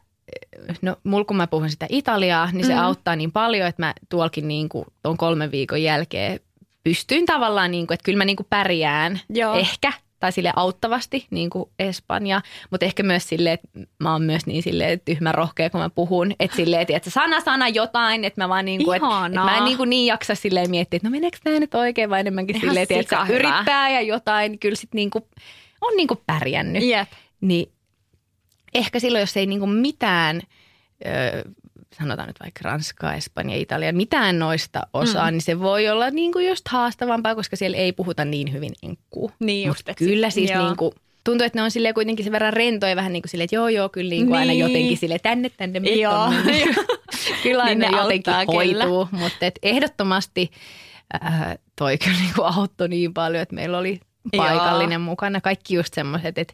no 0.82 0.95
mulla 1.03 1.26
kun 1.26 1.38
mä 1.38 1.47
puhun 1.47 1.70
sitä 1.70 1.86
Italiaa, 1.89 2.49
niin 2.51 2.66
se 2.66 2.74
Mhm. 2.74 2.82
auttaa 2.84 3.16
niin 3.16 3.32
paljon, 3.32 3.68
että 3.68 3.82
mä 3.82 3.93
tuolkin 4.10 4.47
niin 4.47 4.70
kuin 4.70 4.86
tuon 5.03 5.18
kolmen 5.18 5.51
viikon 5.51 5.84
jälkeen 5.84 6.39
pystyin 6.84 7.26
tavallaan, 7.26 7.72
niin 7.72 7.88
kuin, 7.88 7.95
että 7.95 8.03
kyllä 8.05 8.18
mä 8.18 8.26
niin 8.26 8.36
kuin 8.36 8.47
pärjään 8.49 9.20
Joo. 9.30 9.55
ehkä 9.55 9.93
tai 10.20 10.32
sille 10.32 10.51
auttavasti 10.55 11.28
niin 11.30 11.49
kuin 11.49 11.70
Espanja, 11.80 12.41
mutta 12.72 12.86
ehkä 12.86 13.03
myös 13.03 13.30
silleen, 13.30 13.53
että 13.53 13.68
mä 13.99 14.11
oon 14.11 14.22
myös 14.22 14.45
niin 14.45 14.63
silleen 14.63 14.99
tyhmä 15.05 15.32
rohkea, 15.32 15.70
kun 15.70 15.82
mä 15.82 15.89
puhun, 15.89 16.32
että 16.39 16.55
silleen, 16.57 16.82
että 16.82 16.88
tiedätkö, 16.88 17.09
sana 17.09 17.41
sana 17.41 17.68
jotain, 17.68 18.24
että 18.26 18.41
mä 18.41 18.49
vaan 18.49 18.65
niin 18.65 18.84
kuin, 18.84 18.95
että, 18.95 19.26
että 19.26 19.39
mä 19.39 19.57
en 19.57 19.63
niin, 19.65 19.78
kuin 19.78 19.89
niin 19.89 20.05
jaksa 20.05 20.36
silleen 20.36 20.70
miettiä, 20.70 20.97
että 20.97 21.07
no 21.07 21.11
meneekö 21.11 21.38
tämä 21.43 21.59
nyt 21.59 21.76
oikein 21.76 22.09
vai 22.09 22.20
enemmänkin 22.20 22.55
Ihan 22.55 22.68
silleen, 22.70 22.88
tiedätkö, 22.88 23.15
sikahyvää. 23.15 23.39
yrittää 23.39 23.89
ja 23.89 24.01
jotain, 24.01 24.59
kyllä 24.59 24.76
sit 24.76 24.93
niin 24.93 25.09
kuin, 25.09 25.24
on 25.82 25.97
niin 25.97 26.07
kuin 26.07 26.20
pärjännyt. 26.26 26.84
Jep. 26.84 27.07
Niin 27.41 27.72
ehkä 28.74 28.99
silloin, 28.99 29.20
jos 29.22 29.38
ei 29.38 29.45
niin 29.45 29.59
kuin 29.59 29.72
mitään, 29.72 30.41
ö, 31.05 31.43
sanotaan 31.99 32.27
nyt 32.27 32.39
vaikka 32.39 32.59
Ranska, 32.63 33.13
Espanja, 33.13 33.55
Italia, 33.55 33.93
mitään 33.93 34.39
noista 34.39 34.81
osaa, 34.93 35.31
mm. 35.31 35.33
niin 35.33 35.41
se 35.41 35.59
voi 35.59 35.89
olla 35.89 36.09
niin 36.09 36.33
kuin 36.33 36.47
just 36.47 36.67
haastavampaa, 36.67 37.35
koska 37.35 37.55
siellä 37.55 37.77
ei 37.77 37.91
puhuta 37.91 38.25
niin 38.25 38.53
hyvin 38.53 38.73
enkkuu. 38.83 39.31
Niin 39.39 39.67
just, 39.67 39.89
kyllä 39.97 40.29
siis 40.29 40.51
joo. 40.51 40.65
niin 40.65 40.77
kuin, 40.77 40.91
tuntuu, 41.23 41.45
että 41.45 41.59
ne 41.59 41.63
on 41.63 41.71
silleen 41.71 41.93
kuitenkin 41.93 42.23
sen 42.23 42.33
verran 42.33 42.53
rentoja 42.53 42.95
vähän 42.95 43.13
niin 43.13 43.23
kuin 43.23 43.29
silleen, 43.29 43.45
että 43.45 43.55
joo 43.55 43.67
joo, 43.67 43.89
kyllä 43.89 44.09
niin 44.09 44.27
kuin 44.27 44.39
aina 44.39 44.51
Niin. 44.51 44.59
jotenkin 44.59 44.97
silleen 44.97 45.19
tänne 45.23 45.49
tänne 45.49 45.79
Joo. 45.79 46.13
tonne. 46.13 46.63
kyllä 47.43 47.65
Niin 47.65 47.83
aina 47.83 47.91
ne 47.91 47.97
jotenkin 47.97 48.33
auttaa 48.33 48.61
kyllä. 48.63 48.83
hoituu, 48.83 49.09
mutta 49.11 49.45
et 49.45 49.59
ehdottomasti 49.63 50.51
äh, 51.23 51.57
toi 51.75 51.97
kyllä 51.97 52.17
niin 52.19 52.33
kuin 52.35 52.47
auttoi 52.57 52.89
niin 52.89 53.13
paljon, 53.13 53.41
että 53.41 53.55
meillä 53.55 53.77
oli 53.77 53.99
paikallinen 54.37 55.01
mukana. 55.01 55.41
Kaikki 55.41 55.75
just 55.75 55.93
semmoiset, 55.93 56.37
että 56.37 56.53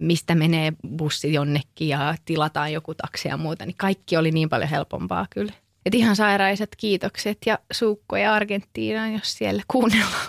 mistä 0.00 0.34
menee 0.34 0.72
bussi 0.96 1.32
jonnekin 1.32 1.88
ja 1.88 2.14
tilataan 2.24 2.72
joku 2.72 2.94
taksi 2.94 3.28
ja 3.28 3.36
muuta, 3.36 3.66
niin 3.66 3.76
kaikki 3.78 4.16
oli 4.16 4.30
niin 4.30 4.48
paljon 4.48 4.70
helpompaa 4.70 5.26
kyllä. 5.30 5.52
Et 5.86 5.94
ihan 5.94 6.16
sairaiset 6.16 6.76
kiitokset 6.76 7.38
ja 7.46 7.58
suukkoja 7.72 8.34
Argentiinaan, 8.34 9.12
jos 9.12 9.34
siellä 9.38 9.62
kuunnellaan. 9.68 10.26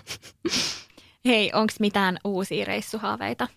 Hei, 1.26 1.52
onko 1.54 1.74
mitään 1.80 2.18
uusia 2.24 2.66
reissuhaaveita? 2.66 3.48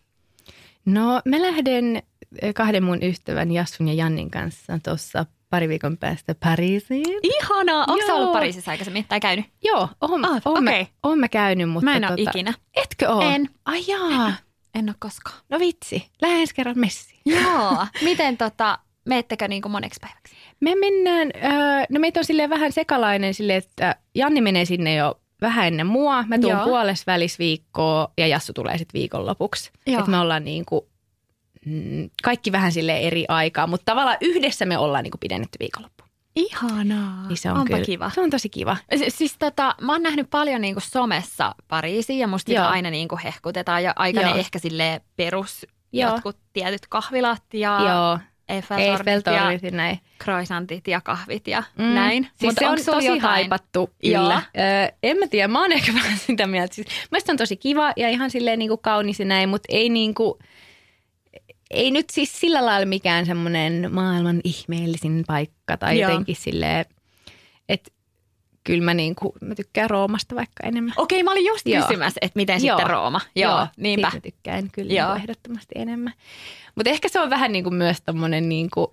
No 0.85 1.21
mä 1.25 1.43
lähden 1.43 2.03
kahden 2.55 2.83
mun 2.85 3.03
ystävän 3.03 3.51
Jassun 3.53 3.89
ja 3.89 3.95
Jannin 3.95 4.31
kanssa 4.31 4.79
tuossa 4.85 5.27
pari 5.51 5.69
viikon 5.69 5.97
päästä 5.97 6.35
Pariisiin. 6.35 7.21
Ihanaa! 7.23 7.85
Onko 7.89 8.15
ollut 8.15 8.33
Pariisissa 8.33 8.71
aikaisemmin 8.71 9.05
tai 9.09 9.21
käynyt? 9.21 9.45
Joo, 9.65 9.89
oon, 10.01 10.25
Ah, 10.25 10.31
oon, 10.45 10.59
okei. 10.59 10.81
mä, 10.83 10.87
oon 11.03 11.19
mä 11.19 11.29
käynyt, 11.29 11.71
mutta 11.71 11.85
Mä 11.85 11.97
en 11.97 12.05
ole 12.05 12.17
tota, 12.17 12.31
ikinä. 12.31 12.55
Etkö 12.75 13.09
oo? 13.09 13.21
En. 13.21 13.49
Ai 13.65 13.85
jaa. 13.87 14.29
En 14.29 14.35
ole 14.83 14.95
koskaan. 14.99 15.37
No 15.51 15.59
vitsi, 15.59 16.11
lähden 16.23 16.41
ensi 16.41 16.55
kerran 16.55 16.79
messiin. 16.79 17.21
Joo. 17.45 17.87
Miten 18.03 18.37
tota, 18.37 18.79
meettekö 19.05 19.49
niinku 19.49 19.69
moneksi 19.69 20.01
päiväksi? 20.01 20.35
Me 20.61 20.75
mennään, 20.75 21.31
öö, 21.37 21.85
no 21.91 22.01
meitä 22.01 22.21
on 22.21 22.25
silleen 22.25 22.51
vähän 22.51 22.73
sekalainen 22.73 23.35
silleen, 23.35 23.59
että 23.59 23.97
Janni 24.15 24.41
menee 24.41 24.65
sinne 24.65 24.95
jo 24.95 25.21
vähän 25.41 25.67
ennen 25.67 25.87
mua. 25.87 26.25
Mä 26.29 26.39
tuun 26.39 26.53
Joo. 26.53 26.65
puolessa 26.65 27.05
välissä 27.07 27.39
viikkoa 27.39 28.13
ja 28.19 28.27
Jassu 28.27 28.53
tulee 28.53 28.79
sitten 28.79 28.99
viikonlopuksi. 28.99 29.71
Että 29.87 30.11
me 30.11 30.19
ollaan 30.19 30.45
niinku, 30.45 30.89
mm, 31.67 32.11
kaikki 32.23 32.53
vähän 32.53 32.73
sille 32.73 32.99
eri 32.99 33.25
aikaa, 33.29 33.67
mutta 33.67 33.85
tavallaan 33.85 34.19
yhdessä 34.21 34.67
me 34.67 34.79
ollaan 34.79 35.03
niinku 35.05 35.19
pidennetty 35.19 35.59
viikonloppu. 35.61 35.94
Ihanaa. 36.37 37.29
Niin 37.29 37.37
se 37.37 37.51
on 37.51 37.57
Onpa 37.59 37.67
kyllä, 37.75 37.85
kiva. 37.85 38.11
Se 38.11 38.21
on 38.21 38.31
tosi 38.31 38.49
kiva. 38.49 38.77
Si- 38.97 39.11
Siis 39.11 39.37
tota, 39.39 39.75
mä 39.81 39.93
oon 39.93 40.03
nähnyt 40.03 40.31
paljon 40.31 40.61
niinku 40.61 40.81
somessa 40.81 41.55
Pariisiin 41.69 42.19
ja 42.19 42.27
musta 42.29 42.49
sitä 42.51 42.61
Joo. 42.61 42.69
aina 42.71 42.91
niinku 42.91 43.19
hehkutetaan 43.25 43.83
ja 43.83 43.93
aika 43.97 44.21
Joo. 44.21 44.35
ne 44.35 44.41
ehkä 44.41 44.59
sille 44.59 45.01
perus 45.17 45.67
Joo. 45.93 46.11
jotkut 46.13 46.37
tietyt 46.53 46.87
kahvilat 46.89 47.43
ja 47.53 47.79
Joo, 47.89 48.19
Eiffeltornit 48.49 49.63
ja 49.63 49.71
näin. 49.71 50.01
croissantit 50.23 50.89
ja 50.89 51.01
kahvit 51.01 51.49
ja 51.49 51.63
Mm. 51.79 51.85
näin. 51.85 52.29
Siis 52.35 52.43
Mut 52.53 52.59
se 52.59 52.69
on 52.69 52.79
tosi 52.95 53.07
jotain? 53.07 53.21
haipattu, 53.23 53.91
kyllä. 54.11 54.43
Öö, 54.59 54.97
en 55.03 55.17
mä 55.19 55.27
tiedä, 55.27 55.49
mä 55.49 55.61
oon 55.61 55.73
ehkä 55.79 55.95
vähän 55.95 56.19
sitä 56.19 56.47
mieltä. 56.47 56.75
Siis, 56.75 56.87
Mielestäni 57.11 57.35
on 57.35 57.39
tosi 57.39 57.57
kiva 57.57 57.93
ja 57.97 58.09
ihan 58.09 58.31
silleen 58.31 58.59
niin 58.59 58.69
kuin 58.69 58.81
kaunis 58.83 59.19
ja 59.21 59.27
näin, 59.27 59.49
mutta 59.49 59.67
ei 59.73 59.89
niin 59.89 60.15
kuin, 60.15 60.35
ei 61.75 61.91
nyt 61.91 62.11
siis 62.11 62.41
sillä 62.41 62.67
lailla 62.67 62.87
mikään 62.87 63.27
semmoinen 63.27 63.89
maailman 63.93 64.41
ihmeellisin 64.45 65.25
paikka 65.27 65.77
tai 65.77 66.01
Joo. 66.01 66.11
jotenkin 66.11 66.37
silleen, 66.37 66.85
että 67.69 67.91
kyllä 68.65 68.85
mä, 68.85 68.95
niin 68.95 69.15
kuin, 69.15 69.33
mä 69.41 69.55
tykkään 69.55 69.91
Roomasta 69.91 70.35
vaikka 70.35 70.67
enemmän. 70.67 70.95
Okei, 70.97 71.23
mä 71.23 71.33
olin 71.33 71.47
just 71.47 71.67
Joo. 71.67 71.83
kysymässä, 71.83 72.19
että 72.23 72.37
miten 72.37 72.61
sitten 72.61 72.87
Rooma. 72.87 73.21
Joo, 73.37 73.67
niinpä. 73.77 74.11
siitä 74.11 74.23
tykkään 74.23 74.71
kyllä 74.73 74.93
Joo. 74.93 75.07
niin 75.07 75.13
kuin 75.13 75.23
ehdottomasti 75.23 75.75
enemmän. 75.75 76.13
Mutta 76.75 76.91
ehkä 76.91 77.09
se 77.09 77.21
on 77.21 77.31
vähän 77.31 77.53
niin 77.53 77.65
kuin 77.65 77.75
myös 77.75 77.97
tommonen 78.05 78.49
niin 78.49 78.69
kuin 78.75 78.87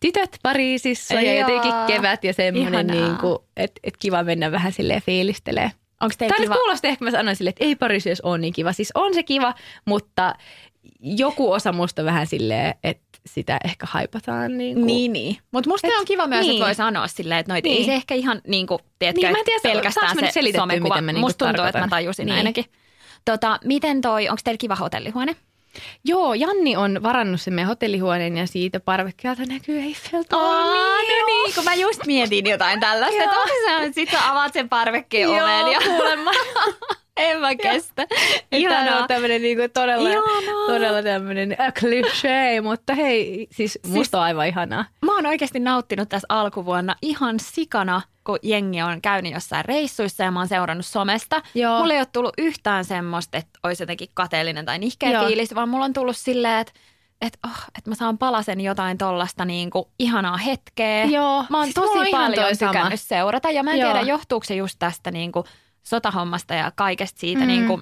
tytöt 0.00 0.38
Pariisissa 0.42 1.14
ja 1.14 1.32
Joo. 1.32 1.40
jotenkin 1.40 1.72
kevät 1.86 2.24
ja 2.24 2.32
semmoinen, 2.32 2.86
niin 2.86 3.16
kuin, 3.16 3.38
että 3.56 3.80
et 3.84 3.96
kiva 3.96 4.22
mennä 4.22 4.52
vähän 4.52 4.72
silleen 4.72 5.02
fiilistelee. 5.02 5.70
Onko 6.00 6.14
teillä 6.18 6.34
Tämä 6.36 6.44
kiva? 6.44 6.54
nyt 6.54 6.62
kuulosti 6.62 6.88
ehkä 6.88 7.04
mä 7.04 7.10
sanoin 7.10 7.36
silleen, 7.36 7.50
että 7.50 7.64
ei 7.64 7.76
Pariisissa 7.76 8.28
ole 8.28 8.38
niin 8.38 8.52
kiva. 8.52 8.72
Siis 8.72 8.92
on 8.94 9.14
se 9.14 9.22
kiva, 9.22 9.54
mutta 9.84 10.34
joku 11.00 11.52
osa 11.52 11.72
musta 11.72 12.04
vähän 12.04 12.26
silleen, 12.26 12.74
että 12.84 13.18
sitä 13.26 13.58
ehkä 13.64 13.86
haipataan. 13.90 14.58
Niin, 14.58 14.74
kuin. 14.74 14.86
Niin, 14.86 15.12
niin. 15.12 15.36
Mutta 15.50 15.70
musta 15.70 15.86
Et- 15.88 15.94
on 15.98 16.04
kiva 16.04 16.26
myös, 16.26 16.46
niin. 16.46 16.52
että 16.56 16.64
voi 16.66 16.74
sanoa 16.74 17.08
silleen, 17.08 17.40
että 17.40 17.52
noit 17.52 17.64
Niin. 17.64 17.76
ei 17.78 17.84
se 17.84 17.92
ehkä 17.94 18.14
ihan 18.14 18.40
niin 18.46 18.66
kuin, 18.66 18.78
tiedätkö, 18.98 19.20
Niin, 19.20 19.32
mä 19.32 19.38
en 19.38 19.44
tiedä, 19.44 19.60
pelkästään 19.62 20.16
se 20.32 20.52
somekuva. 20.56 20.88
miten 20.94 21.04
mä 21.04 21.12
niinku 21.12 21.26
Musta 21.26 21.44
tuntuu, 21.46 21.64
että 21.64 21.66
mä 21.66 21.72
tarkoitan. 21.72 21.90
tajusin 21.90 22.26
Niin. 22.26 22.36
ainakin. 22.36 22.64
Tota, 23.24 23.58
miten 23.64 24.00
toi, 24.00 24.28
onko 24.28 24.40
teillä 24.44 24.58
kiva 24.58 24.74
hotellihuone? 24.76 25.36
Joo, 26.04 26.34
Janni 26.34 26.76
on 26.76 27.02
varannut 27.02 27.40
sen 27.40 27.54
meidän 27.54 27.68
hotellihuoneen 27.68 28.36
ja 28.36 28.46
siitä 28.46 28.80
parvekkeelta 28.80 29.42
näkyy 29.46 29.78
Eiffeltorni. 29.80 30.44
Oh, 30.46 30.64
no 30.96 31.26
niin, 31.26 31.54
kun 31.54 31.64
mä 31.64 31.74
just 31.74 32.06
mietin 32.06 32.46
jotain 32.50 32.80
tällaista, 32.80 33.22
että 33.22 33.34
Joo. 33.34 33.42
onko 33.42 33.54
se, 33.66 33.76
että 33.84 33.94
sit 33.94 34.10
sä 34.10 34.30
avaat 34.30 34.52
sen 34.52 34.68
parvekkeen 34.68 35.28
oven 35.28 35.72
ja 35.72 35.78
kuulemma. 35.84 36.30
en 37.20 37.40
mä 37.40 37.54
kestä. 37.54 38.06
Ihanaa. 38.52 38.82
Ihanaa. 38.82 39.02
on 39.02 39.08
tämmöinen 39.08 39.42
niinku 39.42 39.62
todella, 39.74 40.08
Ihanaa. 40.08 40.66
todella 40.66 41.02
tämmöinen 41.02 41.56
äh, 41.60 41.72
cliché, 41.72 42.62
mutta 42.62 42.94
hei, 42.94 43.46
siis 43.52 43.78
musta 43.86 44.18
on 44.18 44.24
aivan 44.24 44.46
ihanaa. 44.46 44.84
Mä 45.02 45.14
oon 45.14 45.26
oikeasti 45.26 45.60
nauttinut 45.60 46.08
tässä 46.08 46.26
alkuvuonna 46.28 46.96
ihan 47.02 47.40
sikana, 47.40 48.02
kun 48.24 48.38
jengi 48.42 48.82
on 48.82 49.02
käynyt 49.02 49.32
jossain 49.32 49.64
reissuissa 49.64 50.22
ja 50.22 50.30
mä 50.30 50.40
oon 50.40 50.48
seurannut 50.48 50.86
somesta. 50.86 51.42
Joo. 51.54 51.78
Mulla 51.78 51.94
ei 51.94 52.00
ole 52.00 52.06
tullut 52.12 52.34
yhtään 52.38 52.84
semmoista, 52.84 53.38
että 53.38 53.58
olisi 53.62 53.82
jotenkin 53.82 54.08
kateellinen 54.14 54.64
tai 54.64 54.78
nihkeä 54.78 55.10
Joo. 55.10 55.26
fiilis, 55.26 55.54
vaan 55.54 55.68
mulla 55.68 55.84
on 55.84 55.92
tullut 55.92 56.16
silleen, 56.16 56.60
että 56.60 56.72
että 57.20 57.38
oh, 57.46 57.64
et 57.78 57.86
mä 57.86 57.94
saan 57.94 58.18
palasen 58.18 58.60
jotain 58.60 58.98
tollasta 58.98 59.44
niinku 59.44 59.90
ihanaa 59.98 60.36
hetkeä. 60.36 61.04
Joo. 61.04 61.44
Mä 61.50 61.56
oon 61.56 61.66
Siis 61.66 61.74
tosi 61.74 62.10
paljon 62.10 62.56
tykännyt 62.58 63.00
seurata 63.00 63.50
ja 63.50 63.62
mä 63.62 63.72
en 63.72 63.78
Joo. 63.78 63.92
tiedä 63.92 64.06
johtuuko 64.06 64.44
se 64.44 64.54
just 64.54 64.76
tästä 64.78 65.10
niinku 65.10 65.44
sotahommasta 65.82 66.54
ja 66.54 66.72
kaikesta 66.76 67.20
siitä 67.20 67.40
Mm. 67.40 67.46
niinku, 67.46 67.80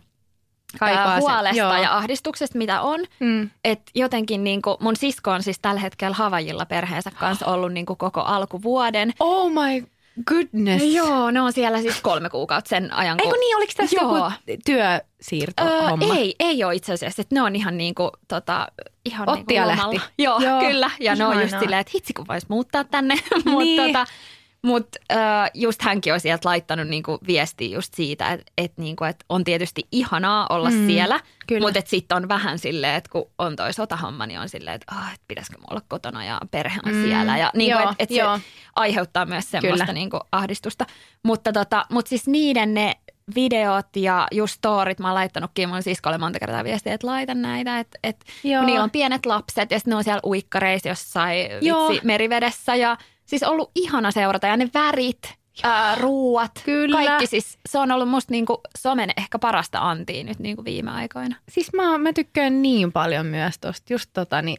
Kaipaa 0.78 1.04
ää, 1.08 1.20
se, 1.20 1.26
huolesta 1.26 1.56
joo. 1.56 1.76
ja 1.82 1.96
ahdistuksesta, 1.96 2.58
mitä 2.58 2.80
on. 2.80 3.00
Mm. 3.20 3.50
Et 3.64 3.80
jotenkin 3.94 4.44
niinku, 4.44 4.76
mun 4.80 4.96
sisko 4.96 5.30
on 5.30 5.42
siis 5.42 5.58
tällä 5.58 5.80
hetkellä 5.80 6.14
Havajilla 6.16 6.66
perheensä 6.66 7.10
kanssa 7.10 7.46
ollut 7.46 7.72
niinku 7.72 7.96
koko 7.96 8.20
alkuvuoden. 8.20 9.12
Oh 9.20 9.50
my 9.52 9.86
goodness. 10.26 10.84
Joo, 10.84 11.30
ne 11.30 11.40
on 11.40 11.52
siellä 11.52 11.80
siis 11.82 12.00
kolme 12.00 12.30
kuukautta 12.30 12.68
sen 12.68 12.92
ajan. 12.92 13.16
kun- 13.16 13.26
Eikö 13.26 13.38
niin, 13.38 13.56
oliko 13.56 13.72
tässä 13.76 13.96
Joo. 13.96 14.16
joku 14.16 14.32
työsiirto 14.64 15.64
Öö, 15.64 15.88
homma? 15.88 16.14
ei, 16.16 16.34
ei 16.40 16.64
ole 16.64 16.74
itse 16.74 16.92
asiassa. 16.92 17.22
Että 17.22 17.34
ne 17.34 17.42
on 17.42 17.56
ihan 17.56 17.78
niinku, 17.78 18.10
tota, 18.28 18.68
ihan 19.04 19.28
niinku 19.34 19.52
ja 19.54 19.66
lomalla. 19.68 19.92
lähti. 19.94 20.00
Joo, 20.18 20.38
Joo, 20.40 20.60
kyllä. 20.60 20.90
Ja 21.00 21.14
ne 21.14 21.24
on 21.26 21.34
just 21.34 21.44
ihanaa. 21.46 21.60
silleen, 21.60 21.80
että 21.80 21.90
hitsi 21.94 22.12
kun 22.12 22.24
vois 22.28 22.48
muuttaa 22.48 22.84
tänne. 22.84 23.14
Mutta 23.34 23.50
Niin. 23.58 23.82
tota, 23.92 24.06
mut, 24.62 24.88
öö, 25.12 25.18
just 25.54 25.82
hänkin 25.82 26.12
on 26.12 26.20
sieltä 26.20 26.48
laittanut 26.48 26.88
niinku 26.88 27.18
viestiä 27.26 27.76
just 27.76 27.94
siitä, 27.94 28.28
että 28.32 28.52
et 28.58 28.72
niinku, 28.76 29.04
et 29.04 29.24
on 29.28 29.44
tietysti 29.44 29.82
ihanaa 29.92 30.46
olla 30.50 30.70
Mm, 30.70 30.86
siellä. 30.86 31.20
Mutta 31.60 31.80
sitten 31.84 32.16
on 32.16 32.28
vähän 32.28 32.58
silleen, 32.58 32.94
että 32.94 33.10
kun 33.12 33.30
on 33.38 33.56
toi 33.56 33.72
sotahomma, 33.72 34.26
niin 34.26 34.40
on 34.40 34.48
silleen, 34.48 34.74
että 34.76 34.94
oh, 34.96 35.12
et 35.14 35.20
pitäisikö 35.28 35.58
mulla 35.58 35.68
olla 35.70 35.82
kotona 35.88 36.24
ja 36.24 36.40
perhe 36.50 36.80
on 36.86 36.92
Mm, 36.94 37.02
siellä. 37.02 37.38
Ja 37.38 37.50
niinku, 37.54 37.80
joo, 37.80 37.90
että 37.90 38.02
et 38.04 38.10
joo. 38.10 38.38
se 38.38 38.44
aiheuttaa 38.76 39.26
myös 39.26 39.50
semmoista 39.50 39.84
Kyllä. 39.84 39.92
niinku 39.94 40.20
ahdistusta. 40.32 40.86
Mutta 41.22 41.52
tota, 41.52 41.86
mut 41.90 42.06
siis 42.06 42.26
niiden 42.26 42.74
ne 42.74 42.96
videot 43.34 43.86
ja 43.96 44.28
just 44.32 44.54
storit, 44.54 44.98
mä 44.98 45.08
oon 45.08 45.14
laittanutkin 45.14 45.68
mun 45.68 45.82
siskolle 45.82 46.18
monta 46.18 46.38
kertaa 46.38 46.64
viestiä, 46.64 46.94
että 46.94 47.06
laita 47.06 47.34
näitä, 47.34 47.78
että 47.78 47.98
et, 48.02 48.24
Joo. 48.44 48.60
kun 48.60 48.66
niillä 48.66 48.84
on 48.84 48.90
pienet 48.90 49.26
lapset 49.26 49.70
ja 49.70 49.78
sitten 49.78 49.90
ne 49.92 49.96
on 49.96 50.04
siellä 50.04 50.20
uikkareissa 50.26 50.88
jossain 50.88 51.48
Joo. 51.60 51.88
vitsi, 51.88 52.06
merivedessä 52.06 52.74
ja 52.74 52.96
siis 53.28 53.42
ollut 53.42 53.70
ihana 53.74 54.10
seurata 54.10 54.46
ja 54.46 54.56
ne 54.56 54.68
värit, 54.74 55.34
ää, 55.62 55.94
ruuat, 55.94 56.52
Kyllä. 56.64 56.96
kaikki 56.96 57.26
siis, 57.26 57.58
se 57.68 57.78
on 57.78 57.90
ollut 57.90 58.08
musta 58.08 58.32
niinku 58.32 58.60
somen 58.78 59.10
ehkä 59.16 59.38
parasta 59.38 59.90
antia 59.90 60.24
nyt 60.24 60.38
niinku 60.38 60.64
viime 60.64 60.90
aikoina. 60.90 61.36
Siis 61.48 61.72
mä, 61.72 61.98
mä 61.98 62.12
tykkään 62.12 62.62
niin 62.62 62.92
paljon 62.92 63.26
myös 63.26 63.58
tosta, 63.58 63.92
just 63.92 64.10
tota 64.12 64.42
niin, 64.42 64.58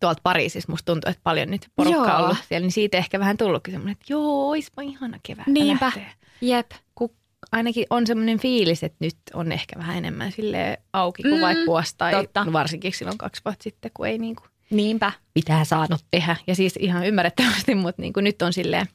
tuolta 0.00 0.20
Pariisissa 0.22 0.72
musta 0.72 0.92
tuntuu, 0.92 1.10
että 1.10 1.20
paljon 1.24 1.50
nyt 1.50 1.68
porukkaa 1.76 2.06
Joo. 2.08 2.16
on 2.16 2.24
ollut 2.24 2.36
siellä, 2.48 2.64
niin 2.64 2.72
siitä 2.72 2.96
ehkä 2.98 3.20
vähän 3.20 3.36
tullutkin 3.36 3.72
semmoinen, 3.74 3.92
että 3.92 4.04
joo, 4.08 4.48
oispa 4.48 4.82
ihana 4.82 5.18
kevät 5.22 5.46
Niinpä. 5.46 5.86
lähteä. 5.86 6.10
Jep. 6.40 6.70
Kun 6.94 7.10
ainakin 7.52 7.86
on 7.90 8.06
semmoinen 8.06 8.38
fiilis, 8.38 8.82
että 8.82 8.96
nyt 9.00 9.16
on 9.34 9.52
ehkä 9.52 9.78
vähän 9.78 9.96
enemmän 9.96 10.32
sille 10.32 10.78
auki 10.92 11.22
kuin 11.22 11.34
Mm, 11.34 11.40
vaikka 11.40 11.66
vuosi 11.66 11.94
tai 11.98 12.12
totta. 12.12 12.44
no 12.44 12.52
varsinkin 12.52 12.92
silloin 12.92 13.18
kaksi 13.18 13.42
vuotta 13.44 13.62
sitten, 13.62 13.90
kun 13.94 14.06
ei 14.06 14.18
niin 14.18 14.36
kuin 14.36 14.48
Niinpä. 14.70 15.12
pitää 15.34 15.64
saanut 15.64 16.04
tehdä. 16.10 16.36
Ja 16.46 16.54
siis 16.54 16.76
ihan 16.78 17.06
ymmärrettävästi, 17.06 17.74
mutta 17.74 18.02
niin 18.02 18.12
kuin 18.12 18.24
nyt 18.24 18.42
on 18.42 18.52
silleen 18.52 18.86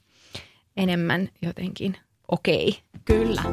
enemmän 0.77 1.29
jotenkin 1.41 1.97
okei. 2.27 2.79
Kyllä. 3.05 3.43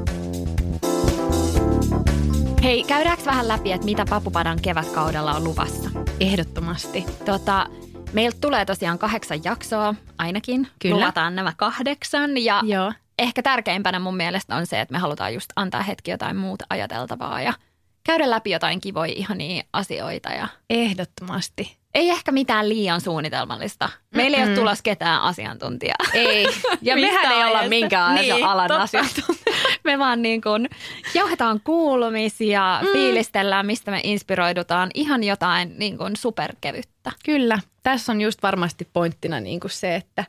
Hei, 2.62 2.84
käydäänkö 2.84 3.24
vähän 3.24 3.48
läpi, 3.48 3.72
että 3.72 3.84
mitä 3.84 4.04
Papupadan 4.10 4.58
kevätkaudella 4.62 5.32
on 5.34 5.44
luvassa? 5.44 5.90
Ehdottomasti. 6.20 7.04
Tota, 7.24 7.66
meiltä 8.12 8.38
tulee 8.40 8.64
tosiaan 8.64 8.98
kahdeksan 8.98 9.44
jaksoa 9.44 9.94
ainakin. 10.18 10.68
Kyllä. 10.78 10.96
Luvataan 10.96 11.34
nämä 11.34 11.52
kahdeksan 11.56 12.44
ja 12.44 12.62
Joo. 12.64 12.92
ehkä 13.18 13.42
tärkeimpänä 13.42 13.98
mun 13.98 14.16
mielestä 14.16 14.56
on 14.56 14.66
se, 14.66 14.80
että 14.80 14.92
me 14.92 14.98
halutaan 14.98 15.34
just 15.34 15.50
antaa 15.56 15.82
hetki 15.82 16.10
jotain 16.10 16.36
muuta 16.36 16.64
ajateltavaa 16.70 17.42
ja 17.42 17.52
käydä 18.06 18.30
läpi 18.30 18.50
jotain 18.50 18.80
kivoja 18.80 19.12
ihania 19.16 19.62
asioita. 19.72 20.28
Ja 20.30 20.48
Ehdottomasti. 20.70 21.76
ei 21.94 22.10
ehkä 22.10 22.32
mitään 22.32 22.68
liian 22.68 23.00
suunnitelmallista. 23.00 23.88
Meillä 24.14 24.36
ei 24.36 24.44
ole 24.44 24.54
tulossa 24.54 24.82
ketään 24.82 25.20
asiantuntijaa. 25.22 25.96
Ei. 26.14 26.46
Ja 26.82 26.96
mehän 26.96 27.32
ei 27.32 27.44
olla 27.44 27.68
minkään 27.68 28.14
Niin, 28.14 28.44
alan 28.44 28.68
totta. 28.68 28.82
asiantuntija. 28.82 29.56
Me 29.84 29.98
vaan 29.98 30.22
niin 30.22 30.40
kuin 30.40 30.68
jauhetaan 31.14 31.60
kuulumisia, 31.64 32.78
mm. 32.82 32.88
fiilistellään, 32.92 33.66
mistä 33.66 33.90
me 33.90 34.00
inspiroidutaan. 34.04 34.90
Ihan 34.94 35.24
jotain 35.24 35.74
niin 35.78 35.98
kuin 35.98 36.16
superkevyttä. 36.16 37.12
Kyllä. 37.24 37.58
Tässä 37.82 38.12
on 38.12 38.20
just 38.20 38.42
varmasti 38.42 38.88
pointtina 38.92 39.40
niin 39.40 39.60
kuin 39.60 39.70
se, 39.70 39.94
että 39.94 40.24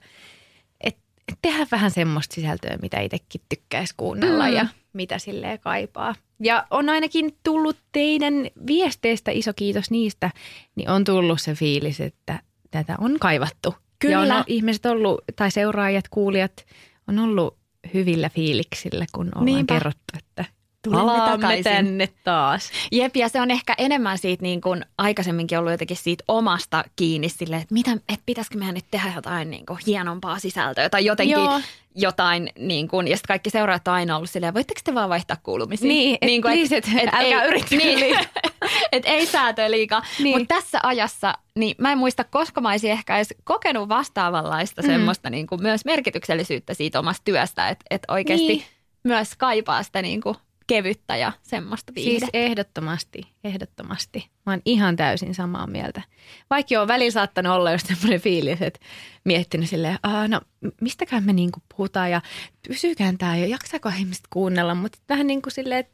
et, 0.81 0.97
et 1.31 1.37
tehdään 1.41 1.67
vähän 1.71 1.91
semmoista 1.91 2.35
sisältöä, 2.35 2.77
mitä 2.81 2.99
itsekin 2.99 3.41
tykkäisi 3.49 3.93
kuunnella 3.97 4.47
mm. 4.47 4.53
ja 4.53 4.65
mitä 4.93 5.19
silleen 5.19 5.59
kaipaa. 5.59 6.15
Ja 6.39 6.67
on 6.71 6.89
ainakin 6.89 7.37
tullut 7.43 7.77
teidän 7.91 8.33
viesteistä, 8.67 9.31
iso 9.31 9.53
kiitos 9.53 9.91
niistä, 9.91 10.31
niin 10.75 10.89
on 10.89 11.03
tullut 11.03 11.41
se 11.41 11.53
fiilis, 11.53 12.01
että 12.01 12.39
tätä 12.71 12.95
on 12.99 13.17
kaivattu. 13.19 13.75
Kyllä. 13.99 14.25
Ja 14.25 14.35
on 14.35 14.43
ihmiset 14.47 14.85
ollut, 14.85 15.21
tai 15.35 15.51
seuraajat, 15.51 16.05
kuulijat, 16.09 16.65
on 17.07 17.19
ollut 17.19 17.57
hyvillä 17.93 18.29
fiiliksillä, 18.29 19.05
kun 19.11 19.27
ollaan 19.27 19.45
Niinpä. 19.45 19.73
kerrottu, 19.73 20.17
että 20.17 20.45
Tulemme 20.83 21.01
palaamme 21.11 21.37
takaisin. 21.37 21.63
tänne 21.63 22.09
taas. 22.23 22.71
Jep, 22.91 23.15
ja 23.15 23.29
se 23.29 23.41
on 23.41 23.51
ehkä 23.51 23.73
enemmän 23.77 24.17
siitä 24.17 24.41
niin 24.43 24.61
kuin 24.61 24.85
aikaisemminkin 24.97 25.59
ollut 25.59 25.71
jotenkin 25.71 25.97
siitä 25.97 26.23
omasta 26.27 26.83
kiinni 26.95 27.29
silleen, 27.29 27.61
että, 27.61 27.73
mitä, 27.73 27.91
että 27.91 28.23
pitäisikö 28.25 28.57
meidän 28.57 28.75
nyt 28.75 28.85
tehdä 28.91 29.11
jotain 29.15 29.49
niin 29.49 29.65
kuin 29.65 29.79
hienompaa 29.87 30.39
sisältöä 30.39 30.89
tai 30.89 31.05
jotenkin 31.05 31.33
Joo. 31.33 31.59
jotain 31.95 32.49
niin 32.59 32.87
kuin, 32.87 33.07
ja 33.07 33.17
sitten 33.17 33.27
kaikki 33.27 33.49
seuraajat 33.49 33.87
on 33.87 33.93
aina 33.93 34.15
ollut 34.17 34.29
silleen, 34.29 34.53
voitteko 34.53 34.81
te 34.83 34.93
vaan 34.93 35.09
vaihtaa 35.09 35.37
kuulumisia? 35.43 35.87
Niin, 35.87 36.17
et 36.21 36.27
kuin, 36.29 36.41
please, 36.41 36.77
et 36.77 36.87
älkää 37.13 37.45
yrittäkö 37.45 37.75
niin, 37.75 37.99
liikaa. 37.99 38.23
et 38.91 39.03
ei 39.05 39.25
säätöä 39.25 39.71
liikaa. 39.71 40.01
Niin. 40.23 40.37
Mutta 40.39 40.55
tässä 40.55 40.79
ajassa, 40.83 41.33
niin 41.55 41.75
mä 41.77 41.91
en 41.91 41.97
muista, 41.97 42.23
koska 42.23 42.61
mä 42.61 42.69
olisin 42.69 42.91
ehkä 42.91 43.15
edes 43.15 43.33
kokenut 43.43 43.89
vastaavanlaista 43.89 44.81
Mm. 44.81 44.85
semmoista 44.87 45.29
niin 45.29 45.47
kuin 45.47 45.61
myös 45.61 45.85
merkityksellisyyttä 45.85 46.73
siitä 46.73 46.99
omasta 46.99 47.21
työstä, 47.25 47.69
että 47.69 47.85
et 47.89 48.01
oikeasti 48.07 48.47
Niin. 48.47 48.63
myös 49.03 49.35
kaipaa 49.37 49.83
sitä 49.83 50.01
niin 50.01 50.21
kuin 50.21 50.35
kevyttä 50.67 51.15
ja 51.17 51.31
semmoista 51.43 51.93
Siis 51.95 52.05
viihdettä. 52.05 52.37
ehdottomasti, 52.37 53.21
ehdottomasti. 53.43 54.29
Mä 54.45 54.51
oon 54.53 54.61
ihan 54.65 54.95
täysin 54.95 55.35
samaa 55.35 55.67
mieltä. 55.67 56.01
Vaikka 56.49 56.73
joo, 56.73 56.87
välillä 56.87 57.11
saattanut 57.11 57.53
olla 57.53 57.71
just 57.71 57.87
semmoinen 57.87 58.21
fiilis, 58.21 58.61
että 58.61 58.79
miettinyt 59.23 59.69
silleen, 59.69 59.99
Aa, 60.03 60.27
no 60.27 60.41
mistäkään 60.81 61.23
me 61.23 61.33
niinku 61.33 61.59
puhutaan 61.75 62.11
ja 62.11 62.21
pysykään 62.67 63.17
tää 63.17 63.37
ja 63.37 63.45
jaksaako 63.47 63.89
ihmiset 63.89 64.23
kuunnella, 64.29 64.75
mutta 64.75 64.97
vähän 65.09 65.27
niin 65.27 65.41
kuin 65.41 65.53
silleen, 65.53 65.79
että 65.79 65.93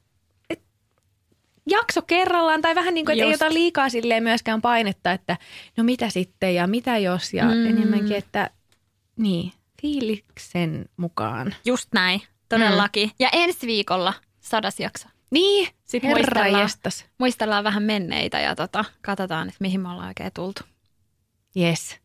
et, 0.50 0.62
jakso 1.70 2.02
kerrallaan 2.02 2.62
tai 2.62 2.76
vähän 2.76 2.94
niin 2.94 3.06
kuin, 3.06 3.14
että 3.20 3.26
ei 3.30 3.34
ota 3.34 3.54
liikaa 3.54 3.90
silleen 3.90 4.24
myöskään 4.24 4.62
painetta, 4.62 5.12
että 5.12 5.38
no 5.78 5.84
mitä 5.84 6.10
sitten 6.10 6.56
ja 6.56 6.68
mitä 6.68 6.98
jos 6.98 7.34
ja 7.34 7.44
Mm. 7.46 7.52
mm. 7.52 7.66
enemmänkin, 7.68 8.16
että 8.18 8.50
niin, 9.18 9.52
fiiliksen 9.82 10.86
mukaan. 10.98 11.56
Just 11.66 11.90
näin, 11.94 12.22
todellakin. 12.50 13.12
Ja 13.20 13.30
ensi 13.32 13.68
viikolla 13.68 14.14
sadas 14.44 14.80
jakso. 14.80 15.08
Niin, 15.32 15.68
Sitten 15.86 16.10
muistellaan, 16.10 16.62
jestas. 16.62 17.06
muistellaan 17.20 17.64
vähän 17.64 17.84
menneitä 17.84 18.40
ja 18.40 18.56
tota, 18.56 18.86
katsotaan, 19.02 19.48
että 19.48 19.58
mihin 19.60 19.82
me 19.82 19.90
ollaan 19.90 20.08
oikein 20.08 20.32
tultu. 20.34 20.64
Yes. 21.58 21.98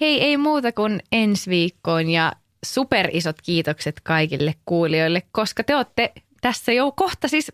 Hei, 0.00 0.20
ei 0.20 0.36
muuta 0.36 0.72
kuin 0.72 1.02
ensi 1.12 1.50
viikkoon 1.50 2.10
ja 2.10 2.32
superisot 2.64 3.36
kiitokset 3.42 4.00
kaikille 4.02 4.54
kuulijoille, 4.66 5.22
koska 5.32 5.64
te 5.64 5.76
olette 5.76 6.12
tässä 6.40 6.72
jo 6.72 6.92
kohta 6.92 7.28
siis 7.28 7.52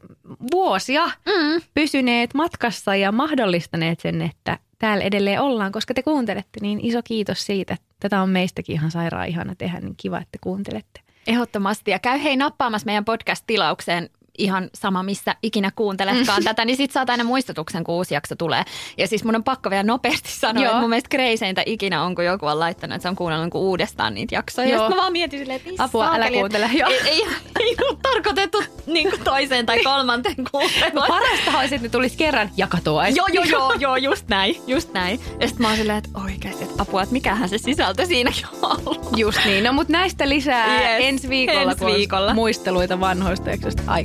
vuosia 0.52 1.06
mm. 1.06 1.62
pysyneet 1.74 2.34
matkassa 2.34 2.96
ja 2.96 3.12
mahdollistaneet 3.12 4.00
sen, 4.00 4.22
että 4.22 4.58
täällä 4.78 5.04
edelleen 5.04 5.40
ollaan, 5.40 5.72
koska 5.72 5.94
te 5.94 6.02
kuuntelette, 6.02 6.60
niin 6.60 6.80
iso 6.82 7.02
kiitos 7.04 7.46
siitä. 7.46 7.76
Tätä 8.00 8.22
on 8.22 8.30
meistäkin 8.30 8.74
ihan 8.74 8.90
sairaan 8.90 9.28
ihana 9.28 9.54
tehdä, 9.54 9.80
niin 9.80 9.94
kiva, 9.96 10.18
että 10.18 10.38
kuuntelette. 10.40 11.00
Ehdottomasti. 11.26 11.90
Ja 11.90 11.98
käy 11.98 12.22
hei 12.22 12.36
nappaamassa 12.36 12.86
meidän 12.86 13.04
podcast-tilaukseen 13.04 14.10
ihan 14.38 14.70
sama, 14.74 15.02
missä 15.02 15.34
ikinä 15.42 15.70
kuunteletkaan 15.76 16.44
tätä, 16.44 16.64
niin 16.64 16.76
sit 16.76 16.90
saat 16.90 17.10
aina 17.10 17.24
muistutuksen, 17.24 17.84
kun 17.84 17.94
uusi 17.94 18.14
jakso 18.14 18.36
tulee. 18.36 18.62
Ja 18.98 19.06
siis 19.06 19.24
mun 19.24 19.36
on 19.36 19.44
pakko 19.44 19.70
vielä 19.70 19.82
nopeasti 19.82 20.30
sanoa, 20.32 20.64
Joo. 20.64 20.70
että 20.70 20.80
mun 20.80 20.90
mielestä 20.90 21.08
kreiseintä 21.08 21.62
ikinä 21.66 22.02
on, 22.02 22.14
kun 22.14 22.24
joku 22.24 22.46
on 22.46 22.60
laittanut, 22.60 22.94
että 22.94 23.02
se 23.02 23.08
on 23.08 23.16
kuunnellut 23.16 23.54
niin 23.54 23.62
uudestaan 23.62 24.14
niitä 24.14 24.34
jaksoja. 24.34 24.68
Joo. 24.68 24.84
Ja 24.84 24.90
mä 24.90 24.96
vaan 24.96 25.12
mietin 25.12 25.38
silleen, 25.38 25.60
että 25.66 25.84
Apua, 25.84 26.04
saakeli, 26.04 26.24
älä 26.24 26.38
kuuntele. 26.38 26.70
Joo. 26.72 26.90
Ei, 26.90 27.00
ei, 27.04 27.26
ei 27.60 27.76
ole 27.82 27.98
tarkoitettu 28.02 28.62
niin 28.86 29.10
kuin 29.10 29.24
toiseen 29.24 29.66
tai 29.66 29.82
kolmanteen 29.82 30.36
kuunteluun. 30.50 31.08
Parasta 31.08 31.58
olisi, 31.58 31.74
että 31.74 31.86
ne 31.86 31.88
tulisi 31.88 32.16
kerran 32.16 32.50
jakatua. 32.56 33.08
Joo, 33.08 33.26
joo, 33.32 33.44
joo, 33.44 33.72
joo, 33.72 33.96
just 33.96 34.28
näin, 34.28 34.56
just 34.66 34.92
näin. 34.92 35.20
Ja 35.40 35.48
sitten 35.48 35.62
mä 35.62 35.68
oon 35.68 35.76
silleen, 35.76 35.98
että 35.98 36.10
oikeasti, 36.24 36.64
että 36.64 36.82
apua, 36.82 37.02
että 37.02 37.12
mikähän 37.12 37.48
se 37.48 37.58
sisältö 37.58 38.06
siinäkin 38.06 38.46
on 38.62 38.80
ollut. 38.86 39.08
Just 39.16 39.38
niin, 39.44 39.64
no 39.64 39.72
mutta 39.72 39.92
näistä 39.92 40.28
lisää 40.28 40.80
yes. 40.80 41.08
ensi 41.08 41.28
viikolla, 41.28 41.72
ensi 41.72 41.84
viikolla. 41.86 42.34
muisteluita 42.34 43.00
vanhoista 43.00 43.50
jaksoista. 43.50 43.82
Ai 43.86 44.04